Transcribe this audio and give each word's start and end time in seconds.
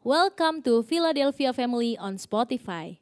Welcome 0.00 0.64
to 0.64 0.80
Philadelphia 0.80 1.52
Family 1.52 1.92
on 2.00 2.16
Spotify. 2.16 2.96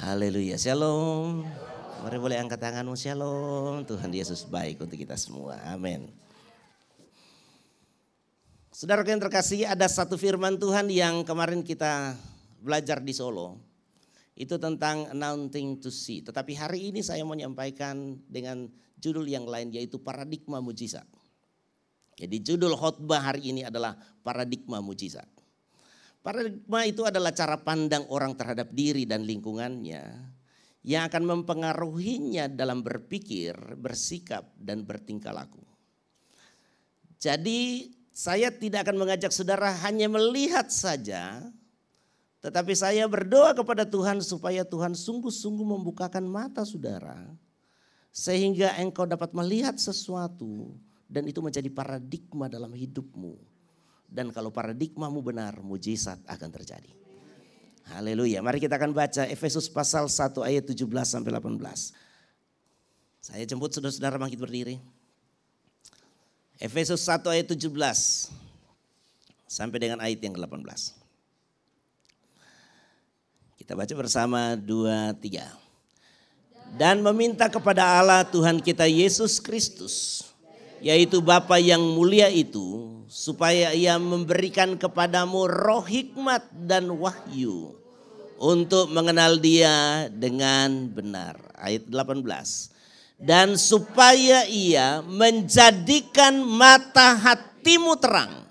Haleluya, 0.00 0.56
shalom. 0.56 1.44
Mari 2.00 2.16
boleh 2.16 2.40
angkat 2.40 2.56
tanganmu, 2.56 2.96
shalom. 2.96 3.84
Tuhan 3.84 4.16
Yesus 4.16 4.48
baik 4.48 4.80
untuk 4.80 4.96
kita 4.96 5.12
semua, 5.20 5.60
amin. 5.68 6.08
Saudara 8.72 9.04
yang 9.04 9.20
terkasih, 9.20 9.68
ada 9.68 9.84
satu 9.84 10.16
firman 10.16 10.56
Tuhan 10.56 10.88
yang 10.88 11.20
kemarin 11.28 11.60
kita 11.60 12.16
belajar 12.64 13.04
di 13.04 13.12
Solo. 13.12 13.60
Itu 14.32 14.56
tentang 14.56 15.12
announcing 15.12 15.84
to 15.84 15.92
see. 15.92 16.24
Tetapi 16.24 16.56
hari 16.56 16.88
ini 16.88 17.04
saya 17.04 17.20
mau 17.28 17.36
menyampaikan 17.36 18.24
dengan 18.24 18.72
judul 18.98 19.26
yang 19.26 19.44
lain 19.44 19.70
yaitu 19.74 20.00
paradigma 20.00 20.58
mujizat. 20.58 21.06
Jadi 22.14 22.36
judul 22.42 22.78
khotbah 22.78 23.32
hari 23.32 23.50
ini 23.50 23.66
adalah 23.66 23.98
paradigma 24.22 24.78
mujizat. 24.78 25.26
Paradigma 26.24 26.88
itu 26.88 27.04
adalah 27.04 27.34
cara 27.36 27.60
pandang 27.60 28.06
orang 28.08 28.32
terhadap 28.32 28.72
diri 28.72 29.04
dan 29.04 29.26
lingkungannya 29.28 30.32
yang 30.84 31.08
akan 31.08 31.24
mempengaruhinya 31.24 32.48
dalam 32.52 32.84
berpikir, 32.84 33.56
bersikap, 33.76 34.52
dan 34.60 34.84
bertingkah 34.84 35.32
laku. 35.32 35.60
Jadi 37.16 37.88
saya 38.12 38.52
tidak 38.52 38.88
akan 38.88 39.00
mengajak 39.00 39.32
saudara 39.32 39.72
hanya 39.84 40.12
melihat 40.12 40.68
saja, 40.68 41.40
tetapi 42.44 42.76
saya 42.76 43.08
berdoa 43.08 43.56
kepada 43.56 43.88
Tuhan 43.88 44.20
supaya 44.20 44.60
Tuhan 44.60 44.92
sungguh-sungguh 44.92 45.64
membukakan 45.64 46.28
mata 46.28 46.68
saudara, 46.68 47.16
sehingga 48.14 48.78
engkau 48.78 49.10
dapat 49.10 49.34
melihat 49.34 49.74
sesuatu 49.74 50.70
dan 51.10 51.26
itu 51.26 51.42
menjadi 51.42 51.66
paradigma 51.66 52.46
dalam 52.46 52.70
hidupmu 52.70 53.34
dan 54.14 54.30
kalau 54.30 54.54
paradigmamu 54.54 55.18
benar, 55.26 55.58
mujizat 55.58 56.22
akan 56.30 56.50
terjadi. 56.54 56.94
Haleluya. 57.90 58.40
Mari 58.46 58.62
kita 58.62 58.78
akan 58.78 58.94
baca 58.94 59.26
Efesus 59.26 59.66
pasal 59.66 60.06
1 60.06 60.38
ayat 60.46 60.64
17 60.70 60.86
sampai 61.02 61.34
18. 61.34 61.58
Saya 63.18 63.42
jemput 63.42 63.74
saudara-saudara 63.74 64.14
bangkit 64.22 64.38
berdiri. 64.38 64.78
Efesus 66.62 67.02
1 67.10 67.26
ayat 67.26 67.50
17 67.50 67.74
sampai 69.50 69.78
dengan 69.82 69.98
ayat 69.98 70.22
yang 70.22 70.38
ke-18. 70.38 70.62
Kita 73.58 73.74
baca 73.74 73.94
bersama 73.98 74.54
2 74.54 75.18
3. 75.18 75.63
Dan 76.72 77.04
meminta 77.04 77.52
kepada 77.52 78.00
Allah 78.00 78.24
Tuhan 78.24 78.64
kita 78.64 78.88
Yesus 78.88 79.38
Kristus 79.38 80.24
yaitu 80.84 81.24
Bapa 81.24 81.56
yang 81.56 81.80
mulia 81.80 82.28
itu 82.28 83.00
supaya 83.08 83.72
ia 83.72 83.96
memberikan 83.96 84.76
kepadamu 84.76 85.48
roh 85.48 85.80
hikmat 85.80 86.44
dan 86.52 86.92
wahyu 86.92 87.72
untuk 88.36 88.92
mengenal 88.92 89.40
dia 89.40 90.06
dengan 90.12 90.92
benar. 90.92 91.40
Ayat 91.56 91.88
18. 91.88 92.20
Dan 93.16 93.56
supaya 93.56 94.44
ia 94.44 95.00
menjadikan 95.06 96.44
mata 96.44 97.16
hatimu 97.16 97.96
terang 97.96 98.44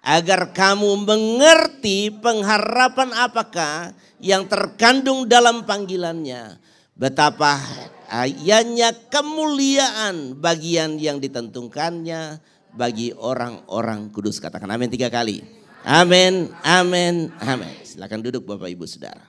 agar 0.00 0.56
kamu 0.56 1.04
mengerti 1.04 2.08
pengharapan 2.08 3.12
apakah 3.20 3.92
yang 4.16 4.48
terkandung 4.48 5.28
dalam 5.28 5.66
panggilannya. 5.68 6.56
Betapa 6.96 7.60
ayahnya 8.08 8.96
kemuliaan 9.12 10.32
bagian 10.40 10.96
yang 10.96 11.20
ditentukannya 11.20 12.40
bagi 12.72 13.12
orang-orang 13.12 14.08
kudus. 14.08 14.40
Katakan 14.40 14.72
amin 14.72 14.88
tiga 14.88 15.12
kali. 15.12 15.44
Amin, 15.84 16.48
amin, 16.64 17.28
amin. 17.38 17.72
Silakan 17.84 18.24
duduk 18.24 18.48
Bapak 18.48 18.72
Ibu 18.72 18.88
Saudara. 18.88 19.28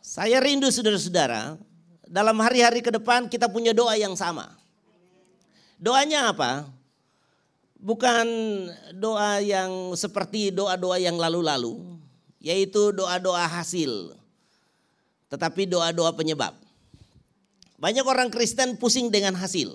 Saya 0.00 0.40
rindu 0.40 0.72
saudara-saudara, 0.72 1.60
dalam 2.08 2.40
hari-hari 2.40 2.80
ke 2.80 2.88
depan 2.88 3.28
kita 3.28 3.52
punya 3.52 3.76
doa 3.76 4.00
yang 4.00 4.16
sama. 4.16 4.48
Doanya 5.76 6.32
apa? 6.32 6.64
Bukan 7.76 8.26
doa 8.96 9.44
yang 9.44 9.92
seperti 9.92 10.48
doa-doa 10.48 10.96
yang 10.96 11.20
lalu-lalu, 11.20 11.95
yaitu 12.46 12.94
doa-doa 12.94 13.42
hasil. 13.50 14.14
Tetapi 15.26 15.66
doa-doa 15.66 16.14
penyebab. 16.14 16.54
Banyak 17.82 18.06
orang 18.06 18.30
Kristen 18.30 18.78
pusing 18.78 19.10
dengan 19.10 19.34
hasil. 19.34 19.74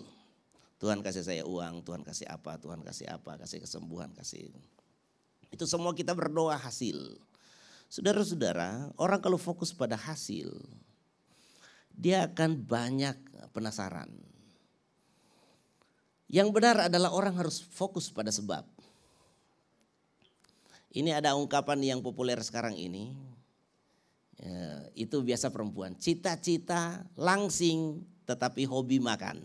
Tuhan 0.80 1.04
kasih 1.04 1.22
saya 1.28 1.44
uang, 1.44 1.84
Tuhan 1.84 2.02
kasih 2.02 2.32
apa, 2.32 2.56
Tuhan 2.58 2.80
kasih 2.82 3.12
apa, 3.12 3.36
kasih 3.44 3.60
kesembuhan, 3.62 4.10
kasih. 4.16 4.50
Itu 5.52 5.68
semua 5.68 5.92
kita 5.92 6.16
berdoa 6.16 6.56
hasil. 6.56 7.20
Saudara-saudara, 7.92 8.90
orang 8.96 9.20
kalau 9.20 9.36
fokus 9.36 9.76
pada 9.76 10.00
hasil, 10.00 10.50
dia 11.92 12.24
akan 12.24 12.56
banyak 12.56 13.20
penasaran. 13.52 14.10
Yang 16.32 16.50
benar 16.56 16.88
adalah 16.88 17.12
orang 17.12 17.36
harus 17.36 17.60
fokus 17.60 18.08
pada 18.08 18.32
sebab. 18.32 18.64
Ini 20.92 21.16
ada 21.16 21.40
ungkapan 21.40 21.80
yang 21.80 22.00
populer 22.04 22.36
sekarang 22.44 22.76
ini, 22.76 23.16
Ya, 24.42 24.90
itu 24.98 25.22
biasa 25.22 25.54
perempuan. 25.54 25.94
Cita-cita 25.94 27.06
langsing 27.14 28.02
tetapi 28.26 28.66
hobi 28.66 28.98
makan. 28.98 29.38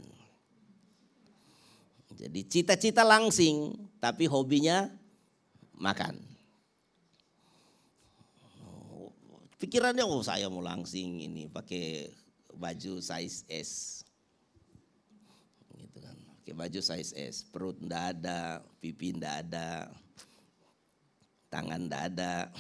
Jadi 2.16 2.40
cita-cita 2.48 3.04
langsing 3.04 3.76
tapi 4.00 4.24
hobinya 4.24 4.88
makan. 5.76 6.16
Pikirannya 9.60 10.04
oh 10.04 10.24
saya 10.24 10.48
mau 10.48 10.64
langsing 10.64 11.20
ini 11.28 11.44
pakai 11.44 12.08
baju 12.56 12.96
size 13.04 13.44
S. 13.52 14.00
Gitu 15.76 16.00
kan. 16.00 16.16
Pakai 16.40 16.56
baju 16.56 16.80
size 16.80 17.12
S, 17.12 17.44
perut 17.44 17.76
ndak 17.84 18.16
ada, 18.16 18.64
pipi 18.80 19.12
ndak 19.12 19.48
ada, 19.48 19.92
tangan 21.50 21.86
ndak 21.86 22.02
ada. 22.14 22.50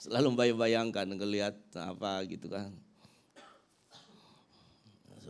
Selalu 0.00 0.32
bayang-bayangkan 0.32 1.06
ngelihat 1.12 1.56
apa 1.76 2.24
gitu 2.24 2.48
kan. 2.48 2.72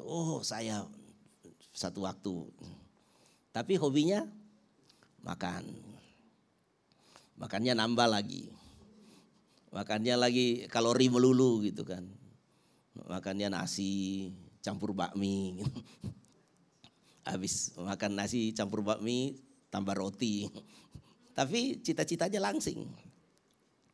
Oh 0.00 0.42
saya 0.46 0.86
satu 1.74 2.06
waktu. 2.06 2.46
Tapi 3.50 3.74
hobinya 3.78 4.22
makan. 5.26 5.66
Makannya 7.34 7.74
nambah 7.74 8.06
lagi. 8.06 8.46
Makannya 9.74 10.14
lagi 10.18 10.46
kalori 10.70 11.10
melulu 11.10 11.62
gitu 11.66 11.82
kan. 11.82 12.06
Makannya 13.10 13.50
nasi 13.50 14.30
campur 14.62 14.94
bakmi. 14.94 15.62
Habis 17.28 17.74
makan 17.74 18.18
nasi 18.18 18.54
campur 18.54 18.86
bakmi 18.86 19.49
tambah 19.70 19.94
roti. 19.96 20.50
Tapi 21.38 21.80
cita-citanya 21.80 22.42
langsing. 22.42 22.84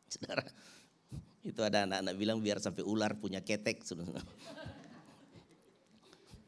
Saudara, 0.09 0.43
itu 1.45 1.61
ada 1.63 1.87
anak-anak 1.87 2.15
bilang 2.17 2.37
biar 2.43 2.59
sampai 2.59 2.83
ular 2.83 3.15
punya 3.15 3.39
ketek. 3.39 3.85
Saudara. 3.85 4.19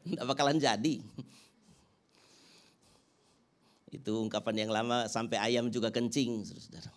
Tidak 0.04 0.26
bakalan 0.26 0.60
jadi. 0.60 1.00
Itu 3.90 4.22
ungkapan 4.22 4.66
yang 4.66 4.70
lama 4.70 5.06
sampai 5.08 5.40
ayam 5.40 5.72
juga 5.72 5.88
kencing. 5.88 6.44
Saudara. 6.44 6.90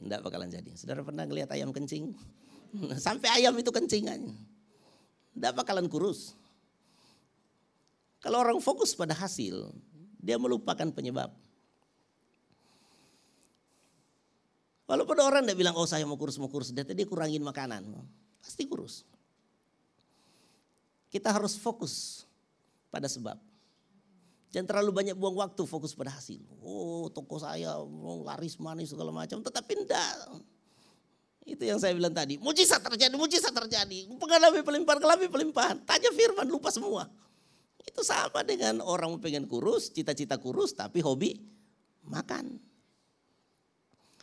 Tidak 0.00 0.20
bakalan 0.24 0.48
jadi. 0.48 0.70
Saudara 0.76 1.04
pernah 1.04 1.24
ngelihat 1.28 1.52
ayam 1.52 1.70
kencing? 1.70 2.16
Sampai 3.06 3.28
ayam 3.34 3.52
itu 3.58 3.68
kencingannya. 3.68 4.32
Tidak 5.36 5.52
bakalan 5.52 5.90
kurus. 5.90 6.32
Kalau 8.20 8.40
orang 8.40 8.60
fokus 8.60 8.92
pada 8.92 9.16
hasil, 9.16 9.72
dia 10.20 10.36
melupakan 10.36 10.88
penyebab. 10.92 11.32
Walaupun 14.84 15.16
orang 15.22 15.46
tidak 15.46 15.58
bilang, 15.58 15.74
oh 15.78 15.86
saya 15.86 16.02
mau 16.04 16.18
kurus, 16.18 16.36
mau 16.36 16.50
kurus. 16.50 16.74
Dia 16.74 16.84
tadi 16.84 17.06
kurangin 17.06 17.40
makanan. 17.40 17.88
Pasti 18.42 18.66
kurus. 18.66 19.06
Kita 21.08 21.30
harus 21.30 21.54
fokus 21.56 22.26
pada 22.90 23.06
sebab. 23.06 23.38
Jangan 24.50 24.66
terlalu 24.66 24.90
banyak 24.90 25.14
buang 25.14 25.38
waktu 25.38 25.62
fokus 25.62 25.94
pada 25.94 26.10
hasil. 26.10 26.42
Oh 26.58 27.06
toko 27.06 27.38
saya 27.38 27.78
mau 27.86 28.26
laris 28.26 28.58
manis 28.58 28.90
segala 28.90 29.14
macam. 29.14 29.38
Tetapi 29.38 29.72
enggak. 29.78 30.14
Itu 31.46 31.62
yang 31.62 31.78
saya 31.78 31.94
bilang 31.94 32.10
tadi. 32.10 32.34
Mujizat 32.42 32.82
terjadi, 32.82 33.14
mujizat 33.14 33.54
terjadi. 33.54 34.10
Pengalami 34.18 34.60
pelimpahan, 34.66 34.98
kelami 34.98 35.26
pelimpahan. 35.30 35.76
Tanya 35.86 36.10
firman, 36.10 36.50
lupa 36.50 36.74
semua. 36.74 37.06
Itu 37.84 38.04
sama 38.04 38.44
dengan 38.44 38.84
orang 38.84 39.16
pengen 39.20 39.48
kurus, 39.48 39.92
cita-cita 39.92 40.36
kurus 40.36 40.76
tapi 40.76 41.00
hobi 41.00 41.36
makan. 42.08 42.60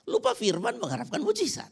Lupa 0.08 0.32
firman 0.38 0.80
mengharapkan 0.80 1.20
mujizat. 1.20 1.70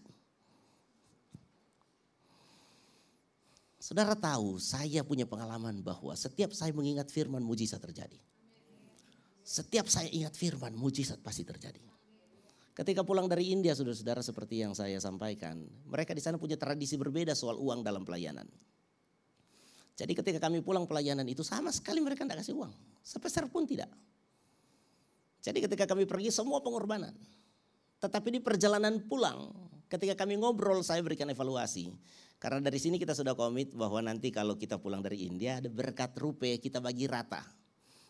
Saudara 3.79 4.17
tahu, 4.17 4.57
saya 4.57 5.05
punya 5.05 5.29
pengalaman 5.29 5.85
bahwa 5.85 6.17
setiap 6.17 6.49
saya 6.57 6.73
mengingat 6.73 7.13
firman 7.13 7.45
mujizat 7.45 7.77
terjadi. 7.77 8.17
Setiap 9.45 9.85
saya 9.85 10.09
ingat 10.09 10.33
firman 10.33 10.73
mujizat 10.73 11.21
pasti 11.21 11.45
terjadi. 11.45 11.85
Ketika 12.73 13.05
pulang 13.05 13.29
dari 13.29 13.53
India, 13.53 13.77
saudara-saudara 13.77 14.25
seperti 14.25 14.65
yang 14.65 14.73
saya 14.73 14.97
sampaikan, 14.97 15.63
mereka 15.85 16.17
di 16.17 16.19
sana 16.19 16.41
punya 16.41 16.57
tradisi 16.57 16.97
berbeda 16.97 17.37
soal 17.37 17.61
uang 17.61 17.85
dalam 17.85 18.01
pelayanan. 18.01 18.49
Jadi 19.95 20.11
ketika 20.11 20.39
kami 20.43 20.59
pulang 20.59 20.83
pelayanan 20.83 21.23
itu 21.23 21.39
sama 21.39 21.71
sekali 21.71 22.03
mereka 22.03 22.27
tidak 22.27 22.43
kasih 22.43 22.59
uang. 22.59 22.71
Sepeser 22.99 23.47
pun 23.47 23.63
tidak. 23.63 23.87
Jadi 25.39 25.63
ketika 25.63 25.87
kami 25.87 26.03
pergi 26.03 26.35
semua 26.35 26.59
pengorbanan. 26.59 27.15
Tetapi 28.03 28.27
di 28.35 28.39
perjalanan 28.43 28.99
pulang 29.07 29.55
ketika 29.87 30.25
kami 30.25 30.35
ngobrol 30.35 30.83
saya 30.83 30.99
berikan 30.99 31.31
evaluasi. 31.31 31.95
Karena 32.35 32.59
dari 32.59 32.75
sini 32.75 32.99
kita 32.99 33.15
sudah 33.15 33.39
komit 33.39 33.71
bahwa 33.71 34.03
nanti 34.03 34.27
kalau 34.35 34.59
kita 34.59 34.75
pulang 34.75 34.99
dari 34.99 35.23
India 35.23 35.63
ada 35.63 35.71
berkat 35.71 36.11
rupiah 36.19 36.59
kita 36.59 36.83
bagi 36.83 37.07
rata. 37.07 37.39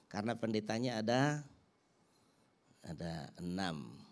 Karena 0.09 0.33
pendetanya 0.33 1.05
ada 1.05 1.21
ada 2.81 3.29
enam. 3.37 4.04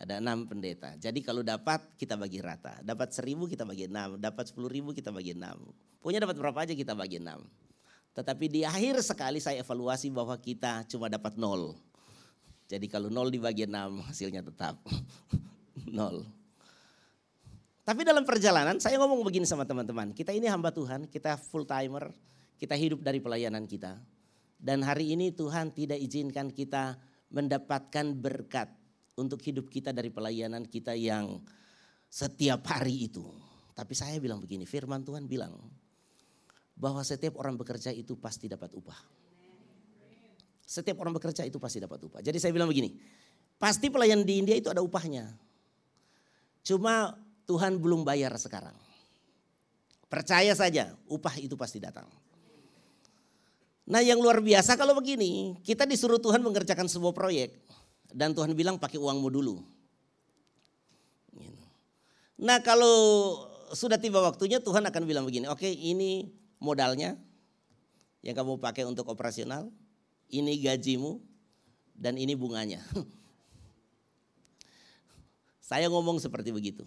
Ada 0.00 0.16
enam 0.16 0.48
pendeta. 0.48 0.96
Jadi 0.96 1.20
kalau 1.20 1.44
dapat 1.44 1.84
kita 2.00 2.16
bagi 2.16 2.40
rata. 2.40 2.80
Dapat 2.80 3.12
seribu 3.12 3.44
kita 3.44 3.68
bagi 3.68 3.84
enam. 3.84 4.16
Dapat 4.16 4.48
sepuluh 4.48 4.72
ribu 4.72 4.96
kita 4.96 5.12
bagi 5.12 5.36
enam. 5.36 5.60
Punya 6.00 6.16
dapat 6.24 6.40
berapa 6.40 6.56
aja 6.56 6.72
kita 6.72 6.96
bagi 6.96 7.20
enam. 7.20 7.44
Tetapi 8.16 8.48
di 8.48 8.60
akhir 8.64 9.04
sekali 9.04 9.44
saya 9.44 9.60
evaluasi 9.60 10.08
bahwa 10.08 10.32
kita 10.40 10.88
cuma 10.88 11.12
dapat 11.12 11.36
nol. 11.36 11.76
Jadi 12.64 12.88
kalau 12.88 13.12
nol 13.12 13.28
dibagi 13.28 13.68
enam 13.68 14.00
hasilnya 14.08 14.40
tetap 14.40 14.80
nol. 16.00 16.24
Tapi 17.84 18.00
dalam 18.00 18.24
perjalanan 18.24 18.80
saya 18.80 18.96
ngomong 19.04 19.20
begini 19.20 19.44
sama 19.44 19.68
teman-teman. 19.68 20.16
Kita 20.16 20.32
ini 20.32 20.48
hamba 20.48 20.72
Tuhan, 20.72 21.12
kita 21.12 21.36
full 21.36 21.68
timer, 21.68 22.08
kita 22.56 22.72
hidup 22.72 23.04
dari 23.04 23.20
pelayanan 23.20 23.68
kita. 23.68 24.00
Dan 24.56 24.80
hari 24.80 25.12
ini 25.12 25.28
Tuhan 25.28 25.76
tidak 25.76 26.00
izinkan 26.00 26.48
kita 26.48 26.96
mendapatkan 27.28 28.16
berkat 28.16 28.79
untuk 29.20 29.44
hidup 29.44 29.68
kita 29.68 29.92
dari 29.92 30.08
pelayanan 30.08 30.64
kita 30.64 30.96
yang 30.96 31.44
setiap 32.08 32.64
hari 32.72 33.06
itu. 33.06 33.22
Tapi 33.76 33.92
saya 33.92 34.16
bilang 34.16 34.40
begini, 34.40 34.64
firman 34.64 35.04
Tuhan 35.04 35.28
bilang 35.28 35.54
bahwa 36.74 37.04
setiap 37.04 37.36
orang 37.36 37.60
bekerja 37.60 37.92
itu 37.92 38.16
pasti 38.16 38.48
dapat 38.48 38.72
upah. 38.72 38.96
Setiap 40.64 40.96
orang 41.04 41.12
bekerja 41.12 41.44
itu 41.44 41.60
pasti 41.60 41.78
dapat 41.78 42.00
upah. 42.00 42.20
Jadi 42.24 42.40
saya 42.40 42.56
bilang 42.56 42.72
begini, 42.72 42.96
pasti 43.60 43.92
pelayan 43.92 44.24
di 44.24 44.40
India 44.40 44.56
itu 44.56 44.72
ada 44.72 44.80
upahnya. 44.80 45.28
Cuma 46.64 47.14
Tuhan 47.44 47.76
belum 47.76 48.06
bayar 48.06 48.32
sekarang. 48.40 48.74
Percaya 50.10 50.50
saja, 50.56 50.96
upah 51.06 51.38
itu 51.38 51.54
pasti 51.54 51.78
datang. 51.78 52.06
Nah 53.90 54.02
yang 54.02 54.22
luar 54.22 54.38
biasa 54.38 54.78
kalau 54.78 54.94
begini, 54.94 55.58
kita 55.66 55.82
disuruh 55.82 56.22
Tuhan 56.22 56.38
mengerjakan 56.42 56.86
sebuah 56.86 57.14
proyek. 57.14 57.54
Dan 58.10 58.34
Tuhan 58.34 58.52
bilang 58.54 58.76
pakai 58.76 58.98
uangmu 58.98 59.28
dulu. 59.30 59.62
Gitu. 61.34 61.64
Nah 62.42 62.58
kalau 62.62 62.96
sudah 63.70 63.98
tiba 63.98 64.18
waktunya 64.18 64.58
Tuhan 64.58 64.82
akan 64.82 65.02
bilang 65.06 65.24
begini, 65.26 65.46
oke 65.46 65.62
okay, 65.62 65.72
ini 65.72 66.30
modalnya 66.58 67.14
yang 68.20 68.34
kamu 68.36 68.58
pakai 68.58 68.84
untuk 68.84 69.06
operasional, 69.08 69.70
ini 70.28 70.58
gajimu, 70.60 71.22
dan 71.94 72.18
ini 72.18 72.34
bunganya. 72.34 72.82
Saya 75.70 75.86
ngomong 75.86 76.18
seperti 76.18 76.50
begitu. 76.50 76.82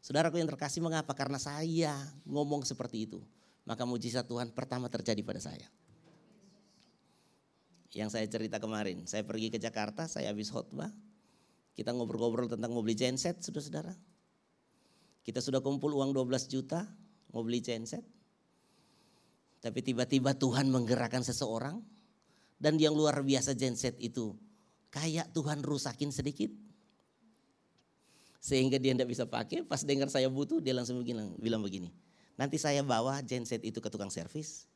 Saudaraku 0.00 0.40
yang 0.40 0.48
terkasih 0.48 0.80
mengapa? 0.84 1.12
Karena 1.16 1.40
saya 1.40 1.96
ngomong 2.28 2.64
seperti 2.64 3.08
itu. 3.08 3.20
Maka 3.64 3.88
mujizat 3.88 4.24
Tuhan 4.28 4.52
pertama 4.52 4.88
terjadi 4.92 5.20
pada 5.24 5.40
saya 5.40 5.64
yang 7.94 8.10
saya 8.10 8.26
cerita 8.26 8.58
kemarin. 8.58 9.06
Saya 9.06 9.22
pergi 9.22 9.54
ke 9.54 9.58
Jakarta, 9.62 10.10
saya 10.10 10.34
habis 10.34 10.50
khotbah. 10.50 10.90
Kita 11.74 11.94
ngobrol-ngobrol 11.94 12.50
tentang 12.50 12.74
mau 12.74 12.82
beli 12.82 12.98
genset, 12.98 13.38
saudara-saudara. 13.38 13.94
Kita 15.22 15.38
sudah 15.38 15.62
kumpul 15.62 15.94
uang 15.94 16.10
12 16.10 16.50
juta, 16.50 16.82
mau 17.30 17.46
beli 17.46 17.62
genset. 17.62 18.02
Tapi 19.62 19.80
tiba-tiba 19.80 20.34
Tuhan 20.34 20.68
menggerakkan 20.68 21.22
seseorang. 21.22 21.80
Dan 22.58 22.78
yang 22.78 22.94
luar 22.94 23.18
biasa 23.22 23.54
genset 23.58 23.98
itu, 23.98 24.34
kayak 24.90 25.30
Tuhan 25.34 25.62
rusakin 25.62 26.10
sedikit. 26.14 26.50
Sehingga 28.38 28.76
dia 28.76 28.94
tidak 28.94 29.10
bisa 29.10 29.24
pakai, 29.24 29.64
pas 29.64 29.82
dengar 29.82 30.10
saya 30.12 30.30
butuh, 30.30 30.60
dia 30.62 30.76
langsung 30.76 31.02
bilang, 31.02 31.34
bilang 31.40 31.62
begini. 31.64 31.90
Nanti 32.34 32.58
saya 32.58 32.82
bawa 32.82 33.22
genset 33.22 33.62
itu 33.62 33.78
ke 33.78 33.88
tukang 33.90 34.10
servis, 34.10 34.66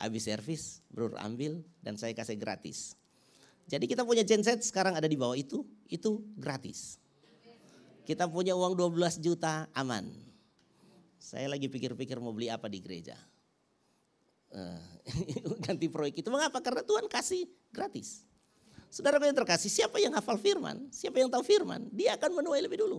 habis 0.00 0.24
servis, 0.24 0.80
bro 0.88 1.12
ambil 1.20 1.60
dan 1.84 2.00
saya 2.00 2.16
kasih 2.16 2.40
gratis. 2.40 2.96
Jadi 3.68 3.86
kita 3.86 4.02
punya 4.02 4.26
genset 4.26 4.64
sekarang 4.64 4.96
ada 4.96 5.06
di 5.06 5.14
bawah 5.14 5.36
itu, 5.36 5.62
itu 5.86 6.24
gratis. 6.34 6.98
Kita 8.02 8.26
punya 8.26 8.58
uang 8.58 8.74
12 8.74 9.22
juta 9.22 9.70
aman. 9.76 10.10
Saya 11.20 11.46
lagi 11.46 11.70
pikir-pikir 11.70 12.18
mau 12.18 12.34
beli 12.34 12.50
apa 12.50 12.66
di 12.66 12.82
gereja. 12.82 13.14
Uh, 14.50 14.82
ganti 15.68 15.86
proyek 15.86 16.24
itu. 16.24 16.28
Mengapa? 16.32 16.58
Karena 16.58 16.82
Tuhan 16.82 17.06
kasih 17.06 17.46
gratis. 17.70 18.26
Saudara 18.90 19.22
yang 19.22 19.38
terkasih, 19.38 19.70
siapa 19.70 20.02
yang 20.02 20.10
hafal 20.18 20.34
firman, 20.34 20.90
siapa 20.90 21.22
yang 21.22 21.30
tahu 21.30 21.46
firman, 21.46 21.86
dia 21.94 22.18
akan 22.18 22.42
menuai 22.42 22.58
lebih 22.66 22.82
dulu. 22.82 22.98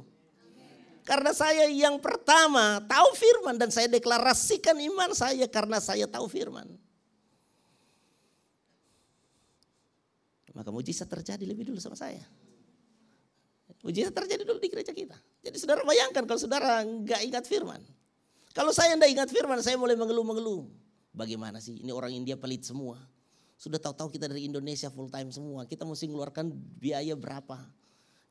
Karena 1.03 1.35
saya 1.35 1.67
yang 1.67 1.99
pertama 1.99 2.79
tahu 2.85 3.09
firman 3.17 3.59
dan 3.59 3.73
saya 3.73 3.91
deklarasikan 3.91 4.77
iman 4.79 5.11
saya 5.11 5.49
karena 5.51 5.83
saya 5.83 6.07
tahu 6.07 6.31
firman. 6.31 6.69
Maka 10.51 10.69
mujizat 10.69 11.07
terjadi 11.07 11.43
lebih 11.47 11.71
dulu 11.71 11.79
sama 11.79 11.95
saya. 11.95 12.21
Mujizat 13.81 14.13
terjadi 14.13 14.43
dulu 14.43 14.59
di 14.59 14.69
gereja 14.69 14.91
kita. 14.91 15.15
Jadi 15.41 15.57
saudara 15.57 15.81
bayangkan 15.81 16.27
kalau 16.27 16.39
saudara 16.39 16.83
nggak 16.83 17.21
ingat 17.25 17.43
firman. 17.47 17.81
Kalau 18.51 18.75
saya 18.75 18.93
nggak 18.99 19.11
ingat 19.15 19.29
firman, 19.31 19.63
saya 19.63 19.79
mulai 19.79 19.95
mengeluh-mengeluh. 19.95 20.67
Bagaimana 21.15 21.63
sih? 21.63 21.79
Ini 21.79 21.91
orang 21.95 22.11
India 22.11 22.35
pelit 22.35 22.67
semua. 22.67 22.99
Sudah 23.55 23.79
tahu-tahu 23.79 24.11
kita 24.19 24.27
dari 24.27 24.43
Indonesia 24.43 24.91
full 24.91 25.07
time 25.07 25.31
semua. 25.31 25.63
Kita 25.63 25.87
mesti 25.87 26.09
mengeluarkan 26.11 26.51
biaya 26.81 27.15
berapa? 27.15 27.61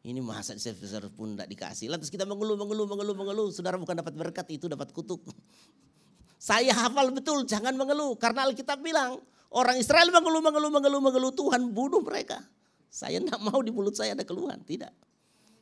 Ini 0.01 0.21
masa 0.25 0.57
server 0.57 1.13
pun 1.13 1.37
tidak 1.37 1.49
dikasih. 1.53 1.93
Lantas 1.93 2.09
kita 2.09 2.25
mengeluh, 2.25 2.57
mengeluh, 2.57 2.89
mengeluh, 2.89 3.17
mengeluh. 3.17 3.49
Saudara 3.53 3.77
bukan 3.77 4.01
dapat 4.01 4.17
berkat, 4.17 4.47
itu 4.49 4.65
dapat 4.65 4.93
kutuk. 4.97 5.21
Saya 6.41 6.73
hafal 6.73 7.12
betul, 7.12 7.45
jangan 7.45 7.77
mengeluh. 7.77 8.17
Karena 8.17 8.49
Alkitab 8.49 8.81
bilang, 8.81 9.21
Orang 9.50 9.83
Israel 9.83 10.14
mengeluh, 10.14 10.38
mengeluh, 10.38 10.71
mengeluh, 10.71 11.02
mengeluh. 11.02 11.33
Tuhan 11.35 11.75
bunuh 11.75 11.99
mereka. 12.07 12.38
Saya 12.87 13.19
tidak 13.19 13.38
mau 13.42 13.59
di 13.62 13.75
mulut 13.75 13.95
saya 13.99 14.14
ada 14.14 14.23
keluhan. 14.23 14.62
Tidak. 14.62 14.95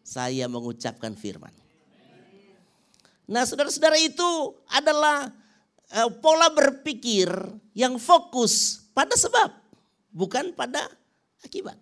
Saya 0.05 0.45
mengucapkan 0.49 1.17
firman. 1.17 1.53
Nah 3.29 3.45
saudara-saudara 3.45 3.97
itu 4.01 4.57
adalah 4.73 5.29
uh, 5.93 6.09
pola 6.21 6.49
berpikir 6.53 7.29
yang 7.77 8.01
fokus 8.01 8.85
pada 8.93 9.13
sebab. 9.17 9.53
Bukan 10.13 10.57
pada 10.57 10.89
akibat. 11.45 11.77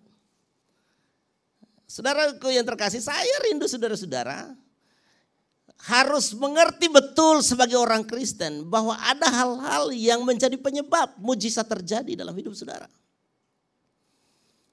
Saudaraku 1.87 2.51
yang 2.51 2.67
terkasih, 2.67 2.99
saya 2.99 3.31
rindu 3.47 3.63
saudara-saudara 3.63 4.51
harus 5.85 6.33
mengerti 6.33 6.89
betul 6.89 7.45
sebagai 7.45 7.77
orang 7.77 8.01
Kristen 8.01 8.65
bahwa 8.65 8.97
ada 8.97 9.29
hal-hal 9.29 9.93
yang 9.93 10.25
menjadi 10.25 10.57
penyebab 10.57 11.13
mujizat 11.21 11.69
terjadi 11.69 12.17
dalam 12.17 12.33
hidup 12.33 12.57
saudara. 12.57 12.89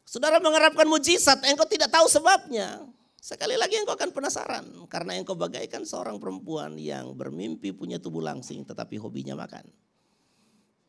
Saudara 0.08 0.40
mengharapkan 0.40 0.87
mujizat, 0.88 1.44
engkau 1.44 1.66
tidak 1.68 1.92
tahu 1.92 2.08
sebabnya. 2.08 2.80
Sekali 3.25 3.56
lagi 3.56 3.80
engkau 3.80 3.96
akan 3.96 4.12
penasaran 4.12 4.64
karena 4.88 5.16
engkau 5.16 5.32
bagaikan 5.32 5.80
seorang 5.88 6.20
perempuan 6.20 6.76
yang 6.76 7.16
bermimpi 7.16 7.73
punya 7.73 7.96
tubuh 7.96 8.20
langsing 8.20 8.68
tetapi 8.68 9.00
hobinya 9.00 9.32
makan. 9.32 9.64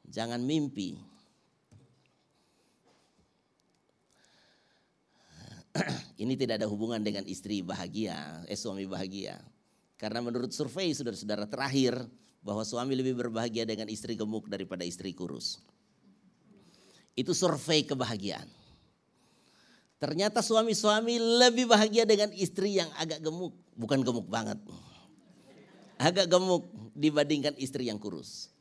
Jangan 0.04 0.44
mimpi. 0.44 1.00
Ini 6.24 6.36
tidak 6.36 6.64
ada 6.64 6.68
hubungan 6.68 7.00
dengan 7.04 7.24
istri 7.24 7.64
bahagia, 7.64 8.44
eh 8.48 8.60
suami 8.60 8.84
bahagia. 8.84 9.55
Karena 10.06 10.22
menurut 10.22 10.54
survei 10.54 10.94
saudara-saudara 10.94 11.50
terakhir 11.50 11.98
bahwa 12.46 12.62
suami 12.62 12.94
lebih 12.94 13.18
berbahagia 13.18 13.66
dengan 13.66 13.90
istri 13.90 14.14
gemuk 14.14 14.46
daripada 14.46 14.86
istri 14.86 15.18
kurus. 15.18 15.66
Itu 17.18 17.34
survei 17.34 17.82
kebahagiaan. 17.82 18.46
Ternyata 19.98 20.46
suami-suami 20.46 21.18
lebih 21.18 21.66
bahagia 21.66 22.06
dengan 22.06 22.30
istri 22.38 22.78
yang 22.78 22.86
agak 23.02 23.18
gemuk, 23.26 23.58
bukan 23.74 24.06
gemuk 24.06 24.30
banget. 24.30 24.62
Agak 25.98 26.30
gemuk 26.30 26.70
dibandingkan 26.94 27.58
istri 27.58 27.90
yang 27.90 27.98
kurus. 27.98 28.54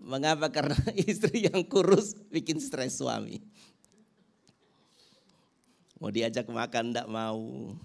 Mengapa? 0.00 0.48
Karena 0.48 0.80
istri 1.04 1.52
yang 1.52 1.68
kurus 1.68 2.16
bikin 2.32 2.64
stres 2.64 2.96
suami. 2.96 3.44
Mau 6.00 6.08
diajak 6.08 6.48
makan 6.48 6.96
enggak 6.96 7.08
mau. 7.12 7.76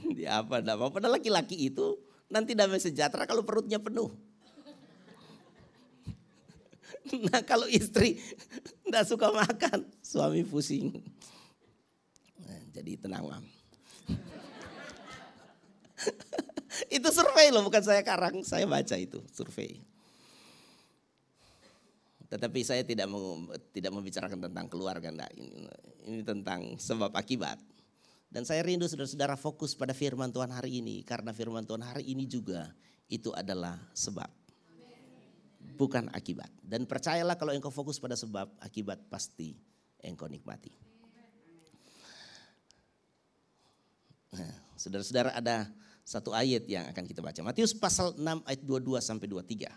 Di 0.00 0.24
apa 0.24 0.64
enggak 0.64 0.78
mau. 0.80 0.88
Padahal 0.88 1.20
laki-laki 1.20 1.68
itu 1.68 2.05
nanti 2.26 2.54
damai 2.54 2.80
sejahtera 2.82 3.26
kalau 3.26 3.42
perutnya 3.46 3.78
penuh. 3.78 4.10
Nah 7.06 7.38
kalau 7.46 7.70
istri 7.70 8.18
tidak 8.82 9.06
suka 9.06 9.30
makan, 9.30 9.86
suami 10.02 10.42
pusing. 10.42 10.90
Nah, 12.42 12.60
jadi 12.74 12.98
tenang 12.98 13.30
mam. 13.30 13.44
itu 16.96 17.08
survei 17.14 17.54
loh, 17.54 17.62
bukan 17.62 17.82
saya 17.82 18.02
karang, 18.02 18.42
saya 18.42 18.66
baca 18.66 18.98
itu 18.98 19.22
survei. 19.30 19.86
Tetapi 22.26 22.60
saya 22.66 22.82
tidak 22.82 23.06
mau, 23.06 23.38
tidak 23.70 23.94
membicarakan 23.94 24.50
tentang 24.50 24.66
keluarga, 24.66 25.14
enggak. 25.14 25.30
Ini, 25.38 25.46
ini 26.10 26.22
tentang 26.26 26.74
sebab 26.74 27.14
akibat. 27.14 27.62
Dan 28.26 28.42
saya 28.42 28.60
rindu 28.66 28.90
saudara-saudara 28.90 29.38
fokus 29.38 29.72
pada 29.72 29.94
firman 29.94 30.28
Tuhan 30.34 30.50
hari 30.50 30.82
ini. 30.82 31.06
Karena 31.06 31.30
firman 31.30 31.62
Tuhan 31.62 31.82
hari 31.82 32.04
ini 32.10 32.26
juga 32.26 32.74
itu 33.06 33.30
adalah 33.32 33.78
sebab. 33.94 34.28
Bukan 35.76 36.10
akibat. 36.14 36.50
Dan 36.62 36.86
percayalah 36.86 37.38
kalau 37.38 37.52
engkau 37.54 37.70
fokus 37.70 37.98
pada 37.98 38.16
sebab, 38.18 38.48
akibat 38.62 39.02
pasti 39.10 39.54
engkau 40.02 40.30
nikmati. 40.30 40.72
Nah, 44.36 44.52
saudara-saudara 44.76 45.32
ada 45.32 45.70
satu 46.06 46.30
ayat 46.30 46.62
yang 46.70 46.86
akan 46.86 47.04
kita 47.08 47.18
baca. 47.18 47.40
Matius 47.42 47.74
pasal 47.74 48.14
6 48.14 48.46
ayat 48.46 48.62
22 48.62 49.02
sampai 49.02 49.26
23. 49.26 49.74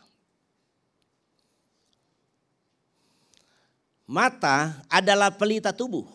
Mata 4.10 4.82
adalah 4.90 5.34
pelita 5.34 5.74
tubuh. 5.74 6.06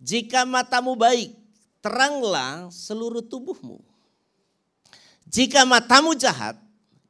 Jika 0.00 0.44
matamu 0.44 0.98
baik, 0.98 1.34
teranglah 1.84 2.68
seluruh 2.72 3.22
tubuhmu. 3.24 3.82
Jika 5.28 5.66
matamu 5.66 6.14
jahat, 6.14 6.58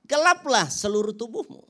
gelaplah 0.07 0.69
seluruh 0.71 1.13
tubuhmu. 1.13 1.65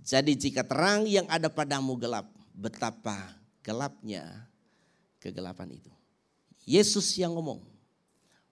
Jadi 0.00 0.34
jika 0.34 0.66
terang 0.66 1.06
yang 1.06 1.28
ada 1.30 1.46
padamu 1.46 1.94
gelap, 1.94 2.26
betapa 2.56 3.36
gelapnya 3.62 4.48
kegelapan 5.20 5.76
itu. 5.76 5.92
Yesus 6.64 7.16
yang 7.18 7.36
ngomong 7.36 7.62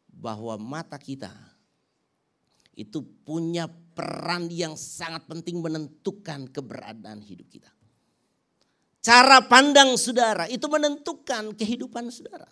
bahwa 0.09 0.59
mata 0.59 0.99
kita 0.99 1.31
itu 2.79 3.03
punya 3.27 3.67
peran 3.95 4.47
yang 4.51 4.79
sangat 4.79 5.27
penting 5.27 5.59
menentukan 5.59 6.47
keberadaan 6.51 7.19
hidup 7.23 7.51
kita. 7.51 7.71
Cara 8.99 9.39
pandang 9.47 9.95
saudara 9.95 10.51
itu 10.51 10.67
menentukan 10.67 11.55
kehidupan 11.55 12.11
saudara. 12.11 12.51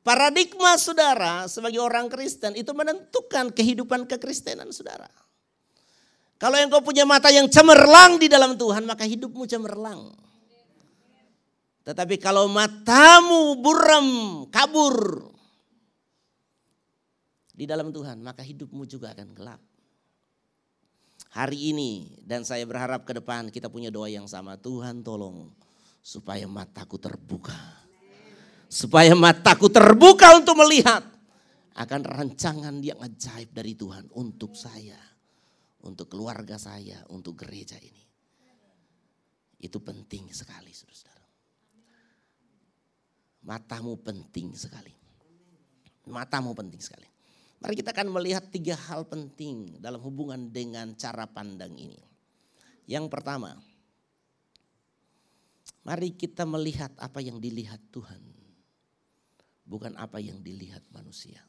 Paradigma 0.00 0.74
saudara 0.80 1.46
sebagai 1.46 1.78
orang 1.78 2.10
Kristen 2.10 2.56
itu 2.56 2.72
menentukan 2.72 3.52
kehidupan 3.52 4.08
kekristenan 4.08 4.72
saudara. 4.74 5.06
Kalau 6.40 6.56
engkau 6.56 6.80
punya 6.80 7.04
mata 7.04 7.28
yang 7.28 7.46
cemerlang 7.52 8.16
di 8.16 8.24
dalam 8.24 8.56
Tuhan, 8.56 8.88
maka 8.88 9.04
hidupmu 9.04 9.44
cemerlang. 9.44 10.08
Tetapi 11.84 12.16
kalau 12.16 12.48
matamu 12.48 13.60
buram, 13.60 14.08
kabur 14.48 15.28
di 17.52 17.68
dalam 17.68 17.92
Tuhan, 17.92 18.24
maka 18.24 18.40
hidupmu 18.40 18.88
juga 18.88 19.12
akan 19.12 19.36
gelap 19.36 19.60
hari 21.30 21.70
ini 21.70 22.20
dan 22.26 22.42
saya 22.42 22.66
berharap 22.66 23.06
ke 23.06 23.14
depan 23.14 23.50
kita 23.54 23.70
punya 23.70 23.88
doa 23.88 24.10
yang 24.10 24.26
sama. 24.26 24.58
Tuhan 24.58 25.02
tolong 25.06 25.50
supaya 26.02 26.46
mataku 26.50 26.98
terbuka. 26.98 27.56
Supaya 28.70 29.18
mataku 29.18 29.66
terbuka 29.66 30.38
untuk 30.38 30.54
melihat 30.62 31.02
akan 31.74 32.00
rancangan 32.06 32.78
yang 32.78 33.02
ajaib 33.02 33.50
dari 33.50 33.74
Tuhan 33.74 34.06
untuk 34.14 34.54
saya, 34.54 34.98
untuk 35.82 36.06
keluarga 36.06 36.54
saya, 36.54 37.02
untuk 37.10 37.34
gereja 37.34 37.74
ini. 37.82 38.04
Itu 39.60 39.82
penting 39.82 40.30
sekali, 40.30 40.70
saudara. 40.70 41.26
Matamu 43.42 43.98
penting 44.00 44.54
sekali. 44.54 44.94
Matamu 46.06 46.54
penting 46.54 46.80
sekali. 46.80 47.08
Mari 47.60 47.76
kita 47.76 47.92
akan 47.92 48.08
melihat 48.08 48.48
tiga 48.48 48.72
hal 48.72 49.04
penting 49.04 49.76
dalam 49.84 50.00
hubungan 50.00 50.48
dengan 50.48 50.96
cara 50.96 51.28
pandang 51.28 51.76
ini. 51.76 52.00
Yang 52.88 53.12
pertama, 53.12 53.52
mari 55.84 56.16
kita 56.16 56.48
melihat 56.48 56.88
apa 56.96 57.20
yang 57.20 57.36
dilihat 57.36 57.84
Tuhan, 57.92 58.24
bukan 59.68 59.92
apa 60.00 60.16
yang 60.24 60.40
dilihat 60.40 60.80
manusia. 60.88 61.44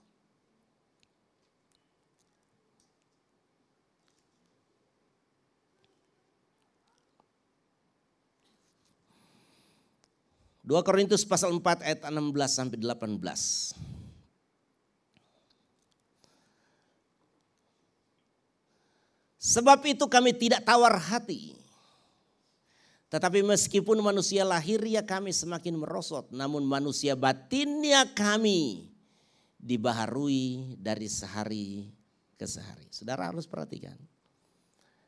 Dua 10.62 10.84
Korintus 10.84 11.24
pasal 11.24 11.56
4 11.56 11.84
ayat 11.88 12.00
16 12.06 12.12
sampai 12.52 12.78
18. 12.78 14.01
Sebab 19.42 19.82
itu 19.90 20.06
kami 20.06 20.38
tidak 20.38 20.62
tawar 20.62 21.02
hati. 21.02 21.58
Tetapi 23.10 23.42
meskipun 23.42 23.98
manusia 23.98 24.46
lahirnya 24.46 25.02
kami 25.02 25.34
semakin 25.34 25.82
merosot, 25.82 26.30
namun 26.30 26.62
manusia 26.62 27.18
batinnya 27.18 28.06
kami 28.14 28.86
dibaharui 29.58 30.78
dari 30.78 31.10
sehari 31.10 31.90
ke 32.38 32.46
sehari. 32.46 32.86
Saudara 32.94 33.34
harus 33.34 33.50
perhatikan. 33.50 33.98